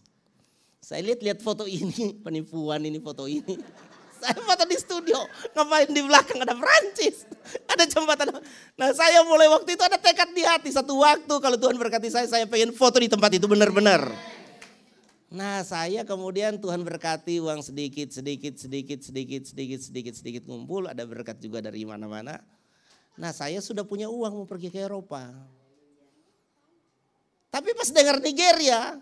Saya 0.82 1.02
lihat-lihat 1.02 1.42
foto 1.42 1.66
ini, 1.66 2.14
penipuan 2.24 2.84
ini 2.86 3.02
foto 3.02 3.26
ini. 3.26 3.58
Saya 4.16 4.38
foto 4.40 4.64
di 4.64 4.76
studio, 4.80 5.28
ngapain 5.52 5.92
di 5.92 6.00
belakang 6.00 6.40
ada 6.40 6.56
Prancis, 6.56 7.28
ada 7.68 7.84
jembatan. 7.84 8.40
Nah 8.78 8.88
saya 8.96 9.20
mulai 9.28 9.44
waktu 9.44 9.76
itu 9.76 9.82
ada 9.84 10.00
tekad 10.00 10.32
di 10.32 10.40
hati 10.40 10.72
satu 10.72 10.96
waktu 11.04 11.34
kalau 11.36 11.60
Tuhan 11.60 11.76
berkati 11.76 12.08
saya, 12.08 12.24
saya 12.24 12.48
pengen 12.48 12.72
foto 12.72 12.96
di 12.96 13.12
tempat 13.12 13.28
itu 13.36 13.44
benar-benar. 13.44 14.08
Nah 15.26 15.66
saya 15.66 16.06
kemudian 16.06 16.54
Tuhan 16.62 16.86
berkati 16.86 17.42
uang 17.42 17.58
sedikit, 17.58 18.14
sedikit, 18.14 18.54
sedikit, 18.54 19.02
sedikit, 19.02 19.42
sedikit, 19.42 19.80
sedikit, 19.82 20.14
sedikit 20.14 20.42
ngumpul. 20.46 20.86
Ada 20.86 21.02
berkat 21.02 21.42
juga 21.42 21.58
dari 21.58 21.82
mana-mana. 21.82 22.38
Nah 23.18 23.34
saya 23.34 23.58
sudah 23.58 23.82
punya 23.82 24.06
uang 24.06 24.44
mau 24.44 24.46
pergi 24.46 24.70
ke 24.70 24.86
Eropa. 24.86 25.26
Tapi 27.50 27.70
pas 27.74 27.88
dengar 27.90 28.22
Nigeria, 28.22 29.00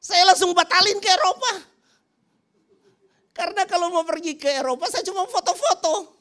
saya 0.00 0.22
langsung 0.30 0.54
batalin 0.56 0.96
ke 1.02 1.10
Eropa. 1.10 1.52
Karena 3.34 3.66
kalau 3.66 3.90
mau 3.90 4.06
pergi 4.06 4.38
ke 4.38 4.48
Eropa 4.48 4.86
saya 4.88 5.02
cuma 5.04 5.26
foto-foto. 5.26 6.14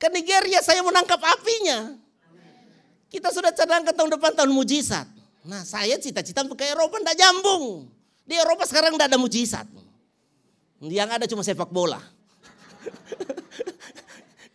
Ke 0.00 0.08
Nigeria 0.10 0.58
saya 0.64 0.82
menangkap 0.82 1.20
apinya. 1.20 1.94
Kita 3.12 3.28
sudah 3.28 3.52
cadangkan 3.52 3.92
tahun 3.92 4.10
depan 4.16 4.32
tahun 4.32 4.50
mujizat. 4.50 5.11
Nah 5.42 5.66
saya 5.66 5.98
cita-cita 5.98 6.46
ke 6.46 6.64
Eropa 6.66 7.02
tidak 7.02 7.18
jambung. 7.18 7.90
Di 8.22 8.38
Eropa 8.38 8.62
sekarang 8.66 8.94
tidak 8.94 9.10
ada 9.10 9.18
mujizat. 9.18 9.66
Yang 10.82 11.10
ada 11.10 11.26
cuma 11.26 11.42
sepak 11.42 11.70
bola. 11.70 11.98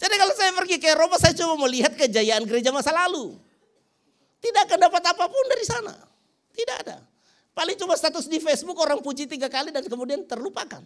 Jadi 0.01 0.15
kalau 0.15 0.33
saya 0.35 0.51
pergi 0.55 0.75
ke 0.79 0.87
Eropa 0.91 1.19
saya 1.19 1.35
cuma 1.35 1.67
melihat 1.67 1.91
kejayaan 1.95 2.47
gereja 2.47 2.71
masa 2.71 2.95
lalu. 2.95 3.35
Tidak 4.39 4.63
akan 4.63 4.79
dapat 4.87 5.03
apa 5.03 5.23
pun 5.27 5.45
dari 5.51 5.65
sana. 5.67 5.95
Tidak 6.55 6.77
ada. 6.87 7.03
Paling 7.57 7.75
cuma 7.75 7.97
status 7.97 8.29
di 8.29 8.37
Facebook 8.37 8.77
orang 8.77 9.01
puji 9.01 9.25
tiga 9.25 9.49
kali 9.49 9.73
dan 9.73 9.81
kemudian 9.83 10.23
terlupakan. 10.29 10.85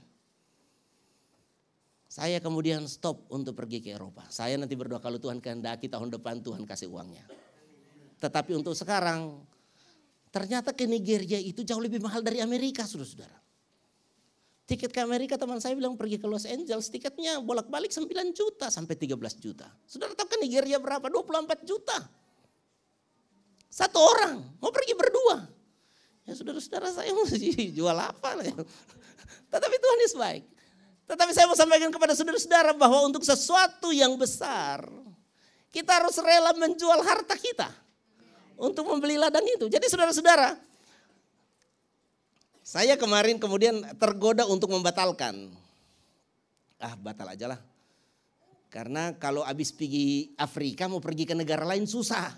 Saya 2.12 2.44
kemudian 2.44 2.84
stop 2.92 3.24
untuk 3.32 3.56
pergi 3.56 3.80
ke 3.80 3.96
Eropa. 3.96 4.28
Saya 4.28 4.60
nanti 4.60 4.76
berdoa 4.76 5.00
kalau 5.00 5.16
Tuhan 5.16 5.40
kehendaki 5.40 5.88
tahun 5.88 6.12
depan 6.12 6.44
Tuhan 6.44 6.68
kasih 6.68 6.92
uangnya. 6.92 7.24
Tetapi 8.20 8.52
untuk 8.56 8.76
sekarang 8.76 9.40
Ternyata 10.32 10.72
ke 10.72 10.88
Nigeria 10.88 11.36
itu 11.36 11.60
jauh 11.68 11.84
lebih 11.84 12.00
mahal 12.00 12.24
dari 12.24 12.40
Amerika, 12.40 12.88
saudara-saudara. 12.88 13.36
Tiket 14.64 14.96
ke 14.96 15.04
Amerika 15.04 15.36
teman 15.36 15.60
saya 15.60 15.76
bilang 15.76 16.00
pergi 16.00 16.16
ke 16.16 16.24
Los 16.24 16.48
Angeles, 16.48 16.88
tiketnya 16.88 17.44
bolak-balik 17.44 17.92
9 17.92 18.08
juta 18.32 18.72
sampai 18.72 18.96
13 18.96 19.20
juta. 19.44 19.68
Saudara 19.84 20.16
tahu 20.16 20.32
ke 20.32 20.38
Nigeria 20.40 20.80
berapa? 20.80 21.12
24 21.12 21.68
juta. 21.68 22.08
Satu 23.68 24.00
orang, 24.00 24.40
mau 24.64 24.72
pergi 24.72 24.96
berdua. 24.96 25.44
Ya 26.24 26.32
saudara-saudara 26.40 26.88
saya 26.96 27.12
mau 27.12 27.28
jual 27.28 27.98
apa 28.00 28.40
ya. 28.40 28.56
Tetapi 29.52 29.76
Tuhan 29.76 30.00
is 30.08 30.16
baik. 30.16 30.44
Tetapi 31.12 31.32
saya 31.36 31.52
mau 31.52 31.60
sampaikan 31.60 31.92
kepada 31.92 32.16
saudara-saudara 32.16 32.72
bahwa 32.72 33.04
untuk 33.04 33.28
sesuatu 33.28 33.92
yang 33.92 34.16
besar, 34.16 34.88
kita 35.76 36.00
harus 36.00 36.16
rela 36.24 36.56
menjual 36.56 37.04
harta 37.04 37.36
kita 37.36 37.68
untuk 38.62 38.86
membeli 38.86 39.18
ladang 39.18 39.44
itu. 39.44 39.66
Jadi 39.66 39.90
saudara-saudara, 39.90 40.54
saya 42.62 42.94
kemarin 42.96 43.42
kemudian 43.42 43.82
tergoda 43.98 44.46
untuk 44.46 44.70
membatalkan. 44.70 45.50
Ah 46.78 46.94
batal 46.94 47.34
aja 47.34 47.58
lah. 47.58 47.60
Karena 48.72 49.12
kalau 49.18 49.44
habis 49.44 49.74
pergi 49.76 50.32
Afrika 50.40 50.88
mau 50.88 51.04
pergi 51.04 51.28
ke 51.28 51.36
negara 51.36 51.68
lain 51.68 51.84
susah. 51.84 52.32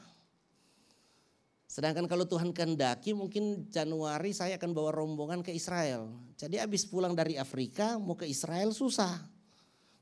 Sedangkan 1.69 2.05
kalau 2.05 2.25
Tuhan 2.25 2.53
kehendaki 2.53 3.13
mungkin 3.13 3.69
Januari 3.69 4.33
saya 4.33 4.57
akan 4.57 4.71
bawa 4.73 4.93
rombongan 4.93 5.45
ke 5.45 5.53
Israel. 5.53 6.09
Jadi 6.37 6.57
habis 6.57 6.85
pulang 6.85 7.13
dari 7.13 7.37
Afrika 7.37 8.01
mau 8.01 8.17
ke 8.17 8.25
Israel 8.25 8.73
susah. 8.73 9.21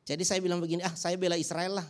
Jadi 0.08 0.24
saya 0.28 0.40
bilang 0.44 0.60
begini, 0.60 0.84
ah 0.84 0.96
saya 0.96 1.16
bela 1.16 1.40
Israel 1.40 1.84
lah. 1.84 1.88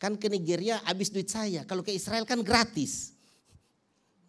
Kan 0.00 0.16
ke 0.16 0.32
Nigeria 0.32 0.80
habis 0.88 1.12
duit 1.12 1.28
saya, 1.28 1.68
kalau 1.68 1.84
ke 1.84 1.92
Israel 1.92 2.24
kan 2.24 2.40
gratis. 2.40 3.19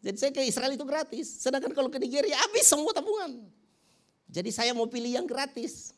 Jadi 0.01 0.17
saya 0.17 0.31
ke 0.33 0.41
Israel 0.41 0.73
itu 0.73 0.85
gratis. 0.85 1.29
Sedangkan 1.37 1.71
kalau 1.77 1.89
ke 1.93 2.01
Nigeria 2.01 2.33
habis 2.41 2.65
semua 2.65 2.89
tabungan. 2.89 3.45
Jadi 4.25 4.49
saya 4.49 4.73
mau 4.73 4.89
pilih 4.89 5.13
yang 5.13 5.29
gratis. 5.29 5.93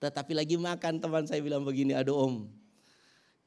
Tetapi 0.00 0.32
lagi 0.36 0.56
makan 0.60 1.00
teman 1.00 1.24
saya 1.24 1.40
bilang 1.40 1.64
begini, 1.64 1.96
aduh 1.96 2.16
om. 2.16 2.34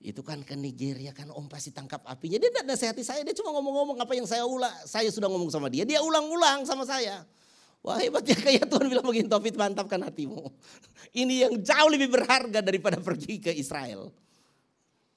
Itu 0.04 0.20
kan 0.26 0.41
ke 0.44 0.58
Nigeria 0.58 1.16
kan 1.16 1.30
om 1.30 1.46
pasti 1.46 1.70
tangkap 1.70 2.02
apinya. 2.10 2.41
Dia 2.41 2.50
tidak 2.50 2.66
nasihati 2.74 3.04
saya, 3.06 3.22
dia 3.22 3.38
cuma 3.38 3.54
ngomong-ngomong 3.54 3.98
apa 4.02 4.14
yang 4.18 4.26
saya 4.26 4.44
ulang. 4.46 4.74
Saya 4.86 5.10
sudah 5.14 5.30
ngomong 5.30 5.54
sama 5.54 5.70
dia, 5.70 5.86
dia 5.86 6.02
ulang-ulang 6.02 6.66
sama 6.66 6.84
saya. 6.86 7.26
Wah 7.84 8.00
hebat 8.00 8.24
ya 8.24 8.38
kayak 8.39 8.72
Tuhan 8.72 8.88
bilang 8.88 9.04
begini, 9.04 9.28
Topit 9.28 9.60
mantapkan 9.60 10.00
hatimu. 10.00 10.39
Ini 11.22 11.48
yang 11.48 11.54
jauh 11.60 11.89
lebih 11.91 12.16
berharga 12.16 12.64
daripada 12.64 12.96
pergi 12.98 13.44
ke 13.44 13.52
Israel. 13.52 14.08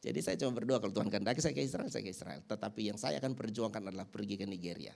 Jadi 0.06 0.18
saya 0.22 0.36
cuma 0.38 0.54
berdoa 0.54 0.78
kalau 0.78 0.94
Tuhan 0.94 1.10
kehendaki 1.10 1.42
saya 1.42 1.50
ke 1.50 1.66
Israel, 1.66 1.90
saya 1.90 2.06
ke 2.06 2.14
Israel. 2.14 2.38
Tetapi 2.46 2.94
yang 2.94 2.98
saya 2.98 3.18
akan 3.18 3.34
perjuangkan 3.34 3.90
adalah 3.90 4.06
pergi 4.06 4.38
ke 4.38 4.46
Nigeria. 4.46 4.94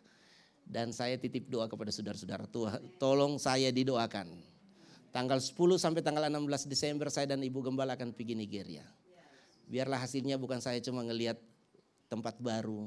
Dan 0.62 0.94
saya 0.94 1.18
titip 1.18 1.50
doa 1.50 1.66
kepada 1.66 1.90
saudara-saudara, 1.90 2.46
Tuhan 2.46 2.94
tolong 2.94 3.34
saya 3.42 3.74
didoakan. 3.74 4.30
Tanggal 5.10 5.42
10 5.42 5.58
sampai 5.82 6.06
tanggal 6.06 6.30
16 6.30 6.70
Desember 6.70 7.10
saya 7.10 7.34
dan 7.34 7.42
Ibu 7.42 7.58
Gembala 7.66 7.98
akan 7.98 8.14
pergi 8.14 8.38
Nigeria. 8.38 8.86
Biarlah 9.66 9.98
hasilnya 9.98 10.38
bukan 10.38 10.62
saya 10.62 10.78
cuma 10.78 11.02
ngelihat 11.02 11.34
tempat 12.06 12.38
baru, 12.38 12.86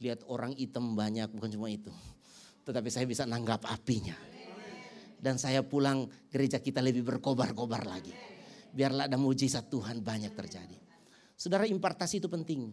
lihat 0.00 0.24
orang 0.24 0.56
hitam 0.56 0.96
banyak, 0.96 1.28
bukan 1.28 1.52
cuma 1.52 1.68
itu 1.68 1.92
tetapi 2.66 2.90
saya 2.90 3.06
bisa 3.06 3.22
nanggap 3.22 3.62
apinya. 3.70 4.18
Dan 5.16 5.38
saya 5.38 5.62
pulang 5.62 6.10
gereja 6.28 6.58
kita 6.58 6.82
lebih 6.82 7.06
berkobar-kobar 7.06 7.86
lagi. 7.86 8.12
Biarlah 8.74 9.08
ada 9.08 9.16
mujizat 9.16 9.70
Tuhan 9.72 10.02
banyak 10.02 10.34
terjadi. 10.34 10.76
Saudara 11.36 11.68
impartasi 11.68 12.18
itu 12.18 12.32
penting. 12.32 12.72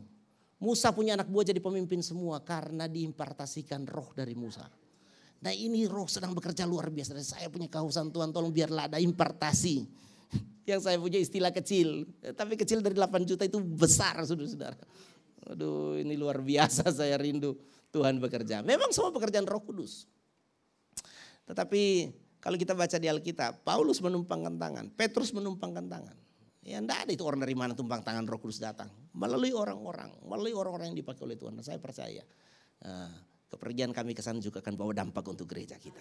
Musa 0.64 0.96
punya 0.96 1.20
anak 1.20 1.28
buah 1.28 1.44
jadi 1.44 1.60
pemimpin 1.60 2.00
semua 2.00 2.40
karena 2.40 2.88
diimpartasikan 2.88 3.84
roh 3.84 4.16
dari 4.16 4.32
Musa. 4.32 4.64
Nah 5.44 5.52
ini 5.52 5.84
roh 5.84 6.08
sedang 6.08 6.32
bekerja 6.32 6.64
luar 6.64 6.88
biasa. 6.88 7.20
Saya 7.20 7.52
punya 7.52 7.68
kehausan 7.68 8.16
Tuhan 8.16 8.32
tolong 8.32 8.56
biarlah 8.56 8.88
ada 8.88 8.96
impartasi. 9.04 9.84
Yang 10.72 10.88
saya 10.88 10.96
punya 10.96 11.20
istilah 11.20 11.52
kecil. 11.52 12.08
Tapi 12.24 12.56
kecil 12.56 12.80
dari 12.80 12.96
8 12.96 13.28
juta 13.28 13.44
itu 13.44 13.60
besar 13.60 14.24
saudara-saudara. 14.24 14.80
Aduh 15.52 16.00
ini 16.00 16.16
luar 16.16 16.40
biasa 16.40 16.88
saya 17.04 17.20
rindu. 17.20 17.60
Tuhan 17.94 18.18
bekerja. 18.18 18.66
Memang 18.66 18.90
semua 18.90 19.14
pekerjaan 19.14 19.46
Roh 19.46 19.62
Kudus. 19.62 20.10
Tetapi 21.46 22.10
kalau 22.42 22.58
kita 22.58 22.74
baca 22.74 22.98
di 22.98 23.06
Alkitab, 23.06 23.62
Paulus 23.62 24.02
menumpangkan 24.02 24.58
tangan, 24.58 24.86
Petrus 24.98 25.30
menumpangkan 25.30 25.86
tangan. 25.86 26.18
Ya 26.64 26.80
enggak 26.80 27.04
ada 27.04 27.12
itu 27.12 27.24
orang 27.28 27.44
dari 27.44 27.56
mana 27.60 27.76
tumpang 27.76 28.00
tangan 28.00 28.24
Roh 28.24 28.40
Kudus 28.40 28.64
datang. 28.64 28.88
Melalui 29.12 29.52
orang-orang, 29.52 30.16
melalui 30.24 30.56
orang-orang 30.56 30.96
yang 30.96 30.98
dipakai 31.04 31.28
oleh 31.28 31.36
Tuhan. 31.36 31.60
Dan 31.60 31.64
saya 31.68 31.76
percaya 31.76 32.24
nah, 32.80 33.12
kepergian 33.52 33.92
kami 33.92 34.16
ke 34.16 34.24
sana 34.24 34.40
juga 34.40 34.64
akan 34.64 34.74
bawa 34.80 34.96
dampak 34.96 35.28
untuk 35.28 35.52
gereja 35.52 35.76
kita. 35.76 36.00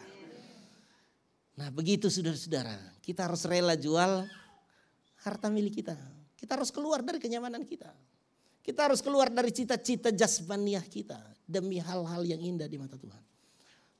Nah 1.58 1.68
begitu 1.74 2.06
saudara-saudara, 2.06 2.78
kita 3.02 3.26
harus 3.26 3.42
rela 3.44 3.74
jual 3.74 4.22
harta 5.26 5.50
milik 5.50 5.82
kita. 5.82 5.98
Kita 6.38 6.54
harus 6.54 6.70
keluar 6.70 7.02
dari 7.02 7.18
kenyamanan 7.18 7.66
kita. 7.66 7.90
Kita 8.62 8.86
harus 8.86 9.02
keluar 9.02 9.26
dari 9.26 9.50
cita-cita 9.50 10.14
jasmaniah 10.14 10.86
kita 10.86 11.18
demi 11.42 11.82
hal-hal 11.82 12.22
yang 12.22 12.38
indah 12.38 12.70
di 12.70 12.78
mata 12.78 12.94
Tuhan. 12.94 13.18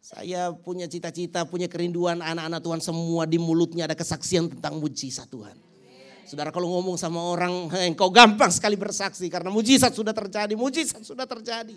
Saya 0.03 0.55
punya 0.55 0.87
cita-cita, 0.87 1.43
punya 1.47 1.67
kerinduan 1.67 2.23
anak-anak 2.23 2.63
Tuhan 2.63 2.81
semua 2.83 3.27
di 3.27 3.39
mulutnya 3.39 3.91
ada 3.91 3.99
kesaksian 3.99 4.51
tentang 4.51 4.79
mujizat 4.79 5.27
Tuhan. 5.31 5.72
Saudara 6.23 6.55
kalau 6.55 6.71
ngomong 6.71 6.97
sama 6.97 7.19
orang, 7.19 7.69
engkau 7.91 8.09
gampang 8.09 8.49
sekali 8.49 8.79
bersaksi 8.79 9.27
karena 9.27 9.51
mujizat 9.51 9.93
sudah 9.93 10.15
terjadi, 10.15 10.55
mujizat 10.55 11.03
sudah 11.03 11.27
terjadi. 11.27 11.77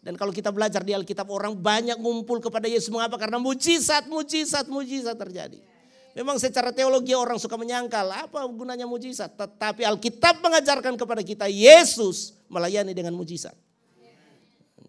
Dan 0.00 0.16
kalau 0.16 0.32
kita 0.32 0.48
belajar 0.48 0.80
di 0.80 0.96
Alkitab 0.96 1.28
orang 1.28 1.52
banyak 1.52 2.00
ngumpul 2.00 2.40
kepada 2.40 2.64
Yesus 2.64 2.88
mengapa? 2.88 3.20
Karena 3.20 3.36
mujizat, 3.36 4.08
mujizat, 4.08 4.64
mujizat 4.66 5.16
terjadi. 5.16 5.60
Memang 6.16 6.42
secara 6.42 6.74
teologi 6.74 7.14
orang 7.14 7.38
suka 7.38 7.54
menyangkal 7.54 8.08
apa 8.10 8.42
gunanya 8.50 8.88
mujizat. 8.88 9.30
Tetapi 9.36 9.86
Alkitab 9.86 10.42
mengajarkan 10.42 10.98
kepada 10.98 11.22
kita 11.22 11.46
Yesus 11.46 12.34
melayani 12.50 12.96
dengan 12.96 13.14
mujizat. 13.14 13.54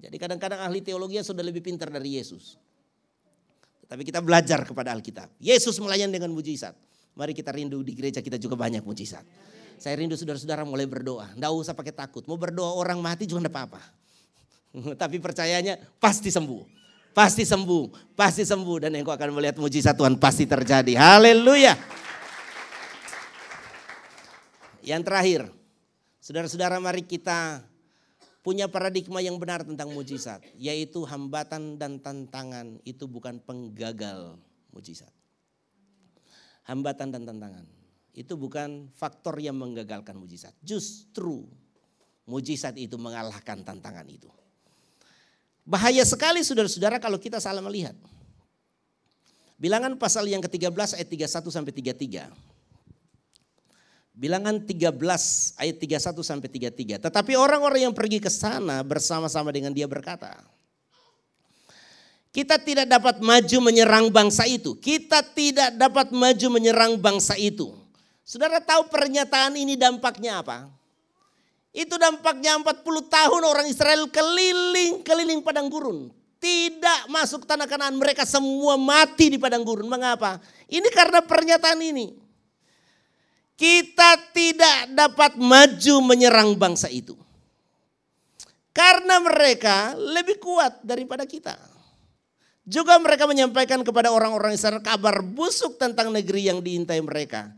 Jadi 0.01 0.17
kadang-kadang 0.17 0.65
ahli 0.65 0.81
teologi 0.81 1.21
sudah 1.21 1.45
lebih 1.45 1.61
pintar 1.61 1.93
dari 1.93 2.17
Yesus. 2.17 2.57
Tapi 3.85 4.01
kita 4.01 4.23
belajar 4.23 4.65
kepada 4.65 4.95
Alkitab. 4.95 5.29
Yesus 5.37 5.77
melayani 5.77 6.15
dengan 6.15 6.33
mujizat. 6.33 6.73
Mari 7.15 7.35
kita 7.35 7.51
rindu 7.51 7.83
di 7.83 7.91
gereja 7.91 8.23
kita 8.23 8.39
juga 8.39 8.55
banyak 8.55 8.81
mujizat. 8.81 9.23
Saya 9.81 9.97
rindu 9.97 10.13
saudara-saudara 10.15 10.63
mulai 10.63 10.85
berdoa. 10.85 11.31
Tidak 11.33 11.51
usah 11.51 11.73
pakai 11.75 11.91
takut. 11.91 12.23
Mau 12.29 12.37
berdoa 12.37 12.71
orang 12.77 13.01
mati 13.01 13.27
juga 13.27 13.45
tidak 13.47 13.53
apa-apa. 13.57 13.81
Tapi 15.01 15.17
percayanya 15.19 15.75
pasti 15.99 16.31
sembuh 16.31 16.81
pasti 17.11 17.43
sembuh, 17.43 18.15
pasti 18.15 18.43
sembuh 18.47 18.87
dan 18.87 18.95
engkau 18.95 19.11
akan 19.11 19.35
melihat 19.35 19.59
mujizat 19.59 19.95
Tuhan 19.95 20.15
pasti 20.15 20.47
terjadi. 20.47 20.95
Haleluya. 20.95 21.75
Yang 24.81 25.01
terakhir, 25.05 25.41
saudara-saudara 26.23 26.81
mari 26.81 27.05
kita 27.05 27.61
punya 28.41 28.65
paradigma 28.65 29.21
yang 29.21 29.37
benar 29.37 29.61
tentang 29.61 29.93
mujizat, 29.93 30.41
yaitu 30.57 31.05
hambatan 31.05 31.77
dan 31.77 32.01
tantangan 32.01 32.81
itu 32.81 33.05
bukan 33.05 33.37
penggagal 33.37 34.41
mujizat. 34.73 35.11
Hambatan 36.69 37.09
dan 37.09 37.25
tantangan 37.25 37.65
itu 38.11 38.35
bukan 38.35 38.91
faktor 38.91 39.39
yang 39.39 39.55
menggagalkan 39.55 40.15
mujizat. 40.19 40.51
Justru 40.59 41.47
mujizat 42.27 42.75
itu 42.75 42.99
mengalahkan 42.99 43.63
tantangan 43.63 44.05
itu. 44.07 44.27
Bahaya 45.63 46.03
sekali 46.03 46.43
saudara-saudara 46.43 46.99
kalau 46.99 47.21
kita 47.21 47.39
salah 47.39 47.63
melihat. 47.63 47.95
Bilangan 49.61 49.93
pasal 49.93 50.25
yang 50.25 50.41
ke-13 50.41 50.97
ayat 50.97 51.05
31 51.05 51.53
sampai 51.53 51.71
33. 51.71 52.33
Bilangan 54.11 54.57
13 54.57 54.99
ayat 55.61 55.77
31 55.77 56.25
sampai 56.25 56.49
33. 56.49 56.97
Tetapi 56.97 57.33
orang-orang 57.37 57.85
yang 57.87 57.95
pergi 57.95 58.17
ke 58.17 58.27
sana 58.27 58.81
bersama-sama 58.81 59.53
dengan 59.53 59.69
dia 59.71 59.85
berkata, 59.85 60.33
kita 62.31 62.55
tidak 62.63 62.87
dapat 62.87 63.19
maju 63.19 63.57
menyerang 63.59 64.07
bangsa 64.07 64.47
itu. 64.47 64.79
Kita 64.79 65.19
tidak 65.19 65.75
dapat 65.75 66.15
maju 66.15 66.47
menyerang 66.47 66.95
bangsa 66.95 67.35
itu. 67.35 67.75
Saudara 68.23 68.63
tahu 68.63 68.87
pernyataan 68.87 69.59
ini 69.59 69.75
dampaknya 69.75 70.39
apa? 70.39 70.71
Itu 71.75 71.99
dampaknya 71.99 72.55
40 72.55 72.87
tahun 73.11 73.41
orang 73.43 73.67
Israel 73.67 74.07
keliling-keliling 74.07 75.43
padang 75.43 75.67
gurun. 75.67 76.07
Tidak 76.39 77.11
masuk 77.11 77.43
tanah 77.43 77.67
kanan 77.67 77.99
mereka 77.99 78.23
semua 78.23 78.79
mati 78.79 79.35
di 79.35 79.37
padang 79.39 79.67
gurun. 79.67 79.91
Mengapa? 79.91 80.39
Ini 80.71 80.87
karena 80.87 81.19
pernyataan 81.19 81.83
ini. 81.83 82.15
Kita 83.59 84.15
tidak 84.31 84.95
dapat 84.95 85.35
maju 85.35 85.95
menyerang 85.99 86.55
bangsa 86.55 86.87
itu. 86.87 87.13
Karena 88.71 89.19
mereka 89.19 89.99
lebih 89.99 90.39
kuat 90.39 90.79
daripada 90.79 91.27
kita. 91.27 91.70
Juga 92.61 92.97
mereka 93.01 93.25
menyampaikan 93.25 93.81
kepada 93.81 94.13
orang-orang 94.13 94.53
Israel 94.53 94.85
kabar 94.85 95.25
busuk 95.25 95.81
tentang 95.81 96.13
negeri 96.13 96.45
yang 96.45 96.61
diintai 96.61 97.01
mereka 97.01 97.49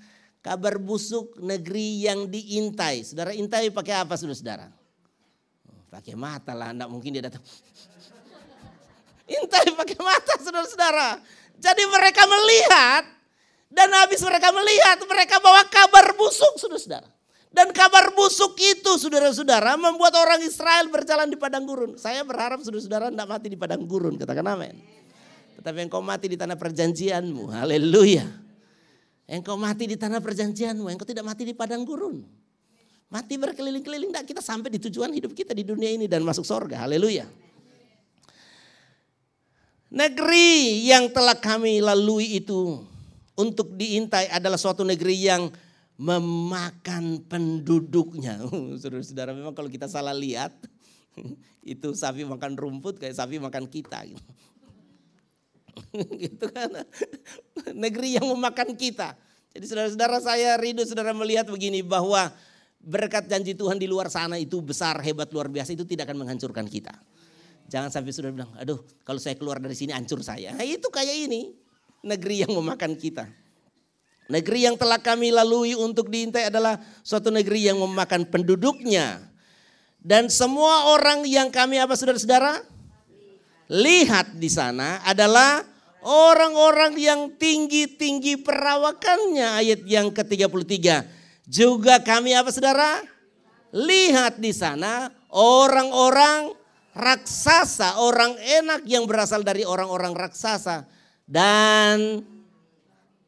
kabar 0.43 0.75
busuk 0.75 1.39
negeri 1.39 2.03
yang 2.03 2.27
diintai. 2.27 3.07
Saudara 3.07 3.31
intai 3.31 3.71
pakai 3.71 4.03
apa 4.03 4.19
saudara-saudara? 4.19 4.67
Oh, 5.71 5.87
pakai 5.87 6.19
mata 6.19 6.51
lah, 6.51 6.75
enggak 6.75 6.91
mungkin 6.91 7.15
dia 7.15 7.23
datang. 7.23 7.41
intai 9.39 9.71
pakai 9.71 9.97
mata 10.03 10.35
saudara-saudara. 10.43 11.23
Jadi 11.55 11.83
mereka 11.87 12.27
melihat 12.27 13.03
dan 13.71 13.89
habis 14.03 14.19
mereka 14.19 14.51
melihat 14.51 14.99
mereka 15.07 15.39
bawa 15.39 15.63
kabar 15.71 16.11
busuk 16.19 16.59
saudara-saudara. 16.59 17.07
Dan 17.53 17.69
kabar 17.69 18.09
busuk 18.17 18.57
itu 18.57 18.97
saudara-saudara 18.97 19.77
membuat 19.77 20.17
orang 20.17 20.41
Israel 20.41 20.89
berjalan 20.89 21.29
di 21.29 21.37
padang 21.37 21.61
gurun. 21.69 21.93
Saya 22.01 22.25
berharap 22.25 22.65
saudara-saudara 22.65 23.13
tidak 23.13 23.29
mati 23.29 23.47
di 23.53 23.57
padang 23.61 23.85
gurun, 23.85 24.17
katakan 24.17 24.41
amin. 24.57 24.73
Tetapi 25.61 25.85
engkau 25.85 26.01
mati 26.01 26.33
di 26.33 26.33
tanah 26.33 26.57
perjanjianmu, 26.57 27.53
haleluya. 27.53 28.25
Engkau 29.29 29.53
mati 29.53 29.85
di 29.85 29.93
tanah 29.93 30.17
perjanjianmu, 30.17 30.89
engkau 30.89 31.05
tidak 31.05 31.29
mati 31.29 31.45
di 31.45 31.53
padang 31.53 31.85
gurun. 31.85 32.25
Mati 33.13 33.37
berkeliling-keliling, 33.37 34.09
tidak 34.09 34.25
kita 34.33 34.41
sampai 34.41 34.73
di 34.73 34.81
tujuan 34.89 35.13
hidup 35.13 35.37
kita 35.37 35.53
di 35.53 35.61
dunia 35.61 35.93
ini 35.93 36.09
dan 36.09 36.25
masuk 36.25 36.41
sorga. 36.41 36.89
Haleluya. 36.89 37.29
Negeri 39.93 40.89
yang 40.89 41.13
telah 41.13 41.37
kami 41.37 41.77
lalui 41.85 42.41
itu 42.41 42.81
untuk 43.37 43.77
diintai 43.77 44.25
adalah 44.33 44.57
suatu 44.57 44.81
negeri 44.81 45.15
yang 45.21 45.53
memakan 46.03 47.23
penduduknya. 47.23 48.43
Saudara-saudara 48.81 49.31
memang 49.31 49.55
kalau 49.55 49.71
kita 49.71 49.87
salah 49.87 50.11
lihat 50.11 50.51
itu 51.63 51.95
sapi 51.95 52.27
makan 52.27 52.59
rumput 52.59 52.99
kayak 52.99 53.15
sapi 53.15 53.39
makan 53.39 53.71
kita. 53.71 54.03
Gitu. 54.03 54.27
gitu 56.27 56.45
kan. 56.51 56.83
Negeri 57.71 58.19
yang 58.19 58.27
memakan 58.27 58.75
kita. 58.75 59.15
Jadi 59.53 59.65
saudara-saudara 59.69 60.17
saya 60.19 60.57
rindu 60.57 60.81
saudara 60.83 61.13
melihat 61.13 61.45
begini 61.45 61.85
bahwa 61.85 62.33
berkat 62.83 63.29
janji 63.29 63.53
Tuhan 63.53 63.77
di 63.79 63.85
luar 63.85 64.09
sana 64.09 64.35
itu 64.35 64.59
besar, 64.59 64.99
hebat, 65.05 65.29
luar 65.31 65.47
biasa 65.47 65.77
itu 65.77 65.85
tidak 65.87 66.09
akan 66.09 66.25
menghancurkan 66.25 66.65
kita. 66.67 66.91
Jangan 67.69 67.93
sampai 67.93 68.11
sudah 68.11 68.33
bilang, 68.33 68.51
aduh 68.59 68.81
kalau 69.07 69.21
saya 69.21 69.37
keluar 69.39 69.61
dari 69.61 69.77
sini 69.77 69.95
hancur 69.95 70.19
saya. 70.25 70.51
Nah, 70.57 70.67
itu 70.67 70.89
kayak 70.89 71.15
ini, 71.29 71.53
negeri 72.03 72.43
yang 72.43 72.51
memakan 72.51 72.97
kita. 72.97 73.29
Negeri 74.31 74.65
yang 74.65 74.79
telah 74.79 75.03
kami 75.03 75.35
lalui 75.35 75.75
untuk 75.75 76.07
diintai 76.07 76.47
adalah 76.47 76.79
suatu 77.03 77.27
negeri 77.27 77.67
yang 77.67 77.77
memakan 77.83 78.23
penduduknya. 78.23 79.19
Dan 79.99 80.31
semua 80.31 80.91
orang 80.91 81.23
yang 81.27 81.51
kami 81.51 81.79
apa 81.79 81.95
saudara-saudara? 81.95 82.63
Lihat 83.71 84.35
di 84.35 84.51
sana 84.51 84.99
adalah 85.03 85.63
orang-orang 86.03 86.99
yang 86.99 87.31
tinggi-tinggi 87.35 88.39
perawakannya 88.43 89.63
ayat 89.63 89.81
yang 89.87 90.11
ke-33. 90.11 91.07
Juga 91.47 91.99
kami 92.03 92.35
apa 92.35 92.51
saudara? 92.51 93.03
Lihat 93.71 94.39
di 94.39 94.51
sana 94.51 95.11
orang-orang 95.31 96.51
raksasa, 96.93 97.99
orang 97.99 98.37
enak 98.37 98.85
yang 98.85 99.07
berasal 99.07 99.41
dari 99.41 99.63
orang-orang 99.63 100.13
raksasa. 100.13 100.85
Dan 101.23 102.21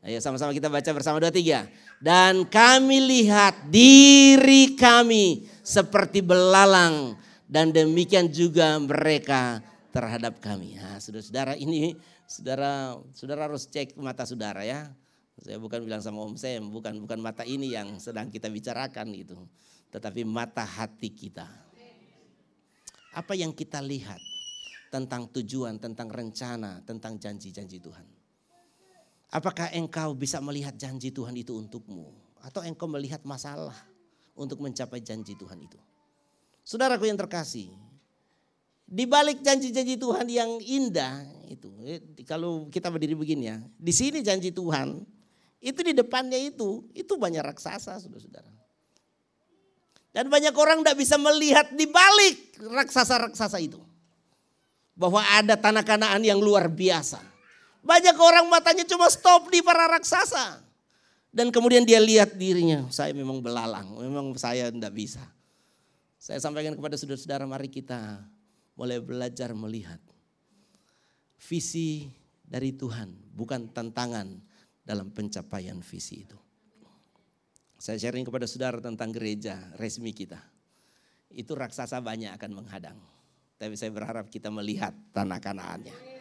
ayo 0.05 0.21
sama-sama 0.21 0.53
kita 0.53 0.69
baca 0.69 0.89
bersama 0.93 1.17
dua 1.17 1.33
tiga. 1.33 1.65
Dan 1.97 2.45
kami 2.45 3.01
lihat 3.01 3.67
diri 3.73 4.77
kami 4.77 5.49
seperti 5.65 6.21
belalang 6.21 7.17
dan 7.49 7.73
demikian 7.73 8.29
juga 8.29 8.77
mereka 8.77 9.59
terhadap 9.89 10.37
kami. 10.37 10.77
Nah, 10.77 11.01
saudara-saudara 11.01 11.57
ini 11.57 11.97
saudara 12.29 12.95
saudara 13.17 13.49
harus 13.49 13.65
cek 13.65 13.97
mata 13.97 14.23
saudara 14.23 14.61
ya. 14.61 14.93
Saya 15.41 15.59
bukan 15.59 15.83
bilang 15.83 15.99
sama 15.99 16.23
Om 16.23 16.39
Sam, 16.39 16.71
bukan 16.71 16.95
bukan 17.03 17.19
mata 17.19 17.43
ini 17.43 17.75
yang 17.75 17.99
sedang 17.99 18.31
kita 18.31 18.47
bicarakan 18.47 19.11
itu, 19.11 19.35
tetapi 19.91 20.23
mata 20.23 20.63
hati 20.63 21.11
kita 21.11 21.65
apa 23.15 23.33
yang 23.33 23.55
kita 23.55 23.79
lihat 23.79 24.19
tentang 24.91 25.31
tujuan, 25.31 25.79
tentang 25.79 26.11
rencana, 26.11 26.83
tentang 26.83 27.15
janji-janji 27.15 27.79
Tuhan? 27.79 28.03
Apakah 29.33 29.73
engkau 29.73 30.13
bisa 30.13 30.37
melihat 30.39 30.75
janji 30.77 31.09
Tuhan 31.09 31.35
itu 31.35 31.57
untukmu? 31.57 32.13
Atau 32.45 32.61
engkau 32.61 32.85
melihat 32.85 33.25
masalah 33.25 33.75
untuk 34.37 34.61
mencapai 34.61 35.01
janji 35.01 35.33
Tuhan 35.33 35.57
itu? 35.65 35.79
Saudaraku 36.65 37.09
yang 37.09 37.17
terkasih, 37.17 37.69
di 38.85 39.05
balik 39.09 39.41
janji-janji 39.41 39.97
Tuhan 39.97 40.29
yang 40.29 40.61
indah 40.61 41.25
itu, 41.49 41.69
eh, 41.85 42.01
kalau 42.25 42.69
kita 42.69 42.89
berdiri 42.93 43.17
begini 43.17 43.49
ya, 43.49 43.57
di 43.77 43.93
sini 43.93 44.21
janji 44.21 44.53
Tuhan, 44.53 45.01
itu 45.57 45.79
di 45.81 45.93
depannya 45.97 46.37
itu, 46.37 46.85
itu 46.93 47.13
banyak 47.17 47.41
raksasa 47.41 47.97
saudara-saudara. 47.97 48.53
Dan 50.15 50.31
banyak 50.31 50.55
orang 50.55 50.79
tidak 50.79 50.95
bisa 51.01 51.19
melihat 51.19 51.75
di 51.75 51.89
balik 51.89 52.55
raksasa-raksasa 52.61 53.59
itu. 53.59 53.81
Bahwa 54.95 55.19
ada 55.19 55.59
tanah 55.59 55.83
kanaan 55.83 56.23
yang 56.23 56.39
luar 56.39 56.71
biasa. 56.71 57.19
Banyak 57.85 58.17
orang 58.17 58.49
matanya 58.49 58.81
cuma 58.89 59.05
stop 59.13 59.53
di 59.53 59.61
para 59.61 59.85
raksasa. 59.85 60.65
Dan 61.29 61.53
kemudian 61.53 61.85
dia 61.85 62.01
lihat 62.01 62.33
dirinya, 62.33 62.87
saya 62.89 63.13
memang 63.13 63.43
belalang, 63.43 63.93
memang 64.01 64.33
saya 64.39 64.71
tidak 64.73 64.95
bisa. 64.95 65.21
Saya 66.17 66.41
sampaikan 66.41 66.73
kepada 66.73 66.97
saudara-saudara, 66.97 67.45
mari 67.45 67.69
kita 67.69 68.25
mulai 68.73 68.97
belajar 68.97 69.53
melihat 69.53 70.01
visi 71.37 72.09
dari 72.41 72.73
Tuhan, 72.73 73.35
bukan 73.35 73.69
tantangan 73.69 74.39
dalam 74.81 75.11
pencapaian 75.11 75.77
visi 75.83 76.23
itu. 76.25 76.39
Saya 77.75 77.99
sharing 77.99 78.25
kepada 78.25 78.47
saudara 78.47 78.79
tentang 78.79 79.11
gereja 79.11 79.59
resmi 79.77 80.15
kita. 80.15 80.39
Itu 81.29 81.53
raksasa 81.53 81.99
banyak 81.99 82.31
akan 82.33 82.63
menghadang. 82.63 82.97
Tapi 83.59 83.75
saya 83.75 83.91
berharap 83.91 84.31
kita 84.31 84.47
melihat 84.49 84.95
tanah 85.11 85.37
kanaannya. 85.43 86.14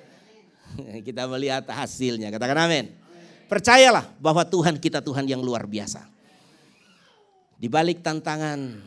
Kita 1.06 1.26
melihat 1.30 1.64
hasilnya. 1.68 2.30
Katakan 2.34 2.58
amin. 2.66 2.90
Percayalah 3.44 4.08
bahwa 4.18 4.42
Tuhan 4.42 4.80
kita 4.80 5.04
Tuhan 5.04 5.28
yang 5.28 5.44
luar 5.44 5.68
biasa. 5.68 6.08
Di 7.60 7.68
balik 7.68 8.00
tantangan 8.00 8.80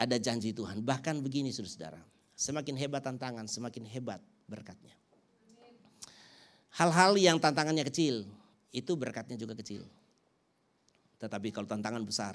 ada 0.00 0.16
janji 0.18 0.50
Tuhan. 0.50 0.80
Bahkan 0.82 1.20
begini 1.20 1.52
saudara. 1.52 2.00
Semakin 2.32 2.74
hebat 2.74 3.04
tantangan, 3.04 3.46
semakin 3.46 3.86
hebat 3.86 4.18
berkatnya. 4.50 4.96
Hal-hal 6.72 7.14
yang 7.20 7.36
tantangannya 7.36 7.84
kecil, 7.84 8.24
itu 8.72 8.92
berkatnya 8.96 9.36
juga 9.36 9.52
kecil. 9.52 9.84
Tetapi 11.20 11.52
kalau 11.52 11.68
tantangan 11.68 12.02
besar, 12.02 12.34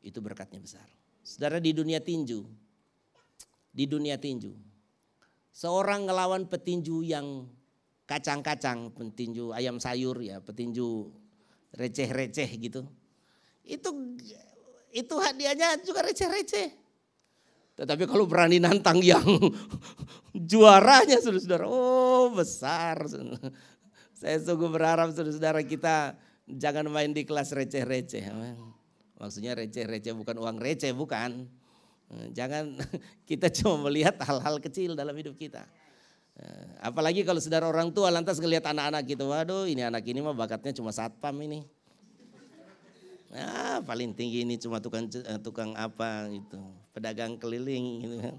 itu 0.00 0.22
berkatnya 0.22 0.62
besar. 0.62 0.86
Saudara 1.26 1.58
di 1.58 1.74
dunia 1.74 1.98
tinju, 1.98 2.46
di 3.74 3.84
dunia 3.84 4.16
tinju, 4.16 4.54
seorang 5.50 6.06
ngelawan 6.06 6.46
petinju 6.46 7.02
yang 7.02 7.50
kacang-kacang, 8.06 8.94
petinju 8.94 9.50
ayam 9.50 9.82
sayur 9.82 10.16
ya, 10.22 10.38
petinju 10.38 11.10
receh-receh 11.74 12.50
gitu. 12.62 12.86
Itu 13.66 13.90
itu 14.94 15.14
hadiahnya 15.18 15.82
juga 15.82 16.06
receh-receh. 16.06 16.86
Tetapi 17.76 18.08
kalau 18.08 18.24
berani 18.24 18.56
nantang 18.56 19.04
yang 19.04 19.20
juaranya 20.50 21.20
saudara-saudara, 21.20 21.68
oh 21.68 22.32
besar. 22.32 23.04
Saya 24.16 24.40
sungguh 24.40 24.72
berharap 24.72 25.12
saudara-saudara 25.12 25.60
kita 25.60 26.16
jangan 26.48 26.88
main 26.88 27.12
di 27.12 27.28
kelas 27.28 27.52
receh-receh. 27.52 28.32
Maksudnya 29.20 29.52
receh-receh 29.60 30.16
bukan 30.16 30.40
uang 30.40 30.56
receh, 30.56 30.96
bukan. 30.96 31.44
Jangan 32.32 32.80
kita 33.28 33.52
cuma 33.52 33.90
melihat 33.90 34.16
hal-hal 34.24 34.56
kecil 34.62 34.96
dalam 34.96 35.12
hidup 35.12 35.36
kita. 35.36 35.68
Apalagi 36.84 37.24
kalau 37.24 37.40
saudara 37.40 37.66
orang 37.66 37.90
tua 37.90 38.12
lantas 38.12 38.36
ngelihat 38.38 38.68
anak-anak 38.68 39.02
gitu, 39.08 39.26
waduh 39.32 39.64
ini 39.64 39.82
anak 39.82 40.04
ini 40.06 40.20
mah 40.20 40.36
bakatnya 40.36 40.76
cuma 40.76 40.92
satpam 40.92 41.34
ini. 41.40 41.64
Nah, 43.32 43.82
paling 43.82 44.14
tinggi 44.14 44.46
ini 44.46 44.54
cuma 44.60 44.78
tukang 44.78 45.10
eh, 45.10 45.40
tukang 45.42 45.74
apa 45.74 46.30
gitu, 46.30 46.60
pedagang 46.94 47.40
keliling 47.40 47.86
gitu 48.04 48.16
kan. 48.22 48.36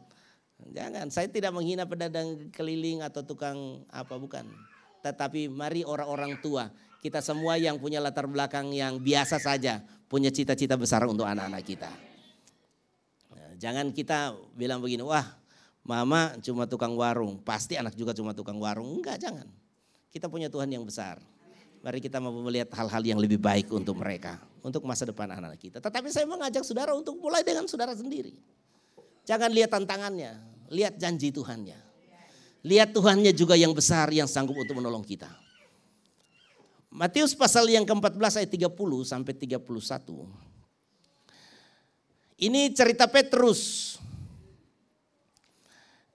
Jangan, 0.73 1.05
saya 1.13 1.27
tidak 1.29 1.53
menghina 1.53 1.85
pedagang 1.85 2.49
keliling 2.49 3.05
atau 3.05 3.21
tukang 3.21 3.85
apa 3.93 4.17
bukan. 4.17 4.47
Tetapi 5.05 5.51
mari 5.51 5.85
orang-orang 5.85 6.39
tua 6.41 6.73
kita 7.03 7.21
semua 7.21 7.61
yang 7.61 7.77
punya 7.77 8.01
latar 8.01 8.25
belakang 8.25 8.73
yang 8.73 8.97
biasa 8.97 9.37
saja 9.37 9.85
punya 10.09 10.33
cita-cita 10.33 10.73
besar 10.79 11.05
untuk 11.05 11.29
anak-anak 11.29 11.61
kita. 11.61 11.91
Nah, 13.35 13.51
jangan 13.59 13.93
kita 13.93 14.33
bilang 14.57 14.81
begini, 14.81 15.05
wah 15.05 15.25
mama 15.88 16.35
cuma 16.43 16.67
tukang 16.67 16.91
warung, 16.99 17.39
pasti 17.39 17.79
anak 17.79 17.95
juga 17.95 18.11
cuma 18.11 18.35
tukang 18.35 18.59
warung. 18.59 18.99
Enggak, 18.99 19.23
jangan. 19.23 19.47
Kita 20.11 20.27
punya 20.27 20.51
Tuhan 20.51 20.67
yang 20.67 20.83
besar. 20.83 21.23
Mari 21.79 22.03
kita 22.03 22.19
mau 22.19 22.35
melihat 22.35 22.67
hal-hal 22.75 23.03
yang 23.05 23.19
lebih 23.21 23.39
baik 23.39 23.71
untuk 23.71 23.95
mereka, 23.95 24.35
untuk 24.59 24.83
masa 24.83 25.07
depan 25.07 25.31
anak-anak 25.31 25.55
kita. 25.55 25.77
Tetapi 25.79 26.11
saya 26.11 26.27
mengajak 26.27 26.67
saudara 26.67 26.91
untuk 26.91 27.15
mulai 27.15 27.47
dengan 27.47 27.63
saudara 27.71 27.95
sendiri. 27.95 28.35
Jangan 29.23 29.47
lihat 29.55 29.71
tantangannya, 29.71 30.35
lihat 30.67 30.99
janji 30.99 31.31
Tuhannya. 31.31 31.79
Lihat 32.67 32.91
Tuhannya 32.91 33.31
juga 33.31 33.55
yang 33.55 33.71
besar 33.71 34.11
yang 34.11 34.27
sanggup 34.27 34.59
untuk 34.59 34.75
menolong 34.75 35.05
kita. 35.07 35.31
Matius 36.91 37.38
pasal 37.38 37.69
yang 37.69 37.85
ke-14 37.88 38.43
ayat 38.43 38.51
30 38.51 38.73
sampai 39.07 39.31
31. 39.31 39.63
Ini 42.41 42.61
cerita 42.73 43.05
Petrus. 43.07 43.95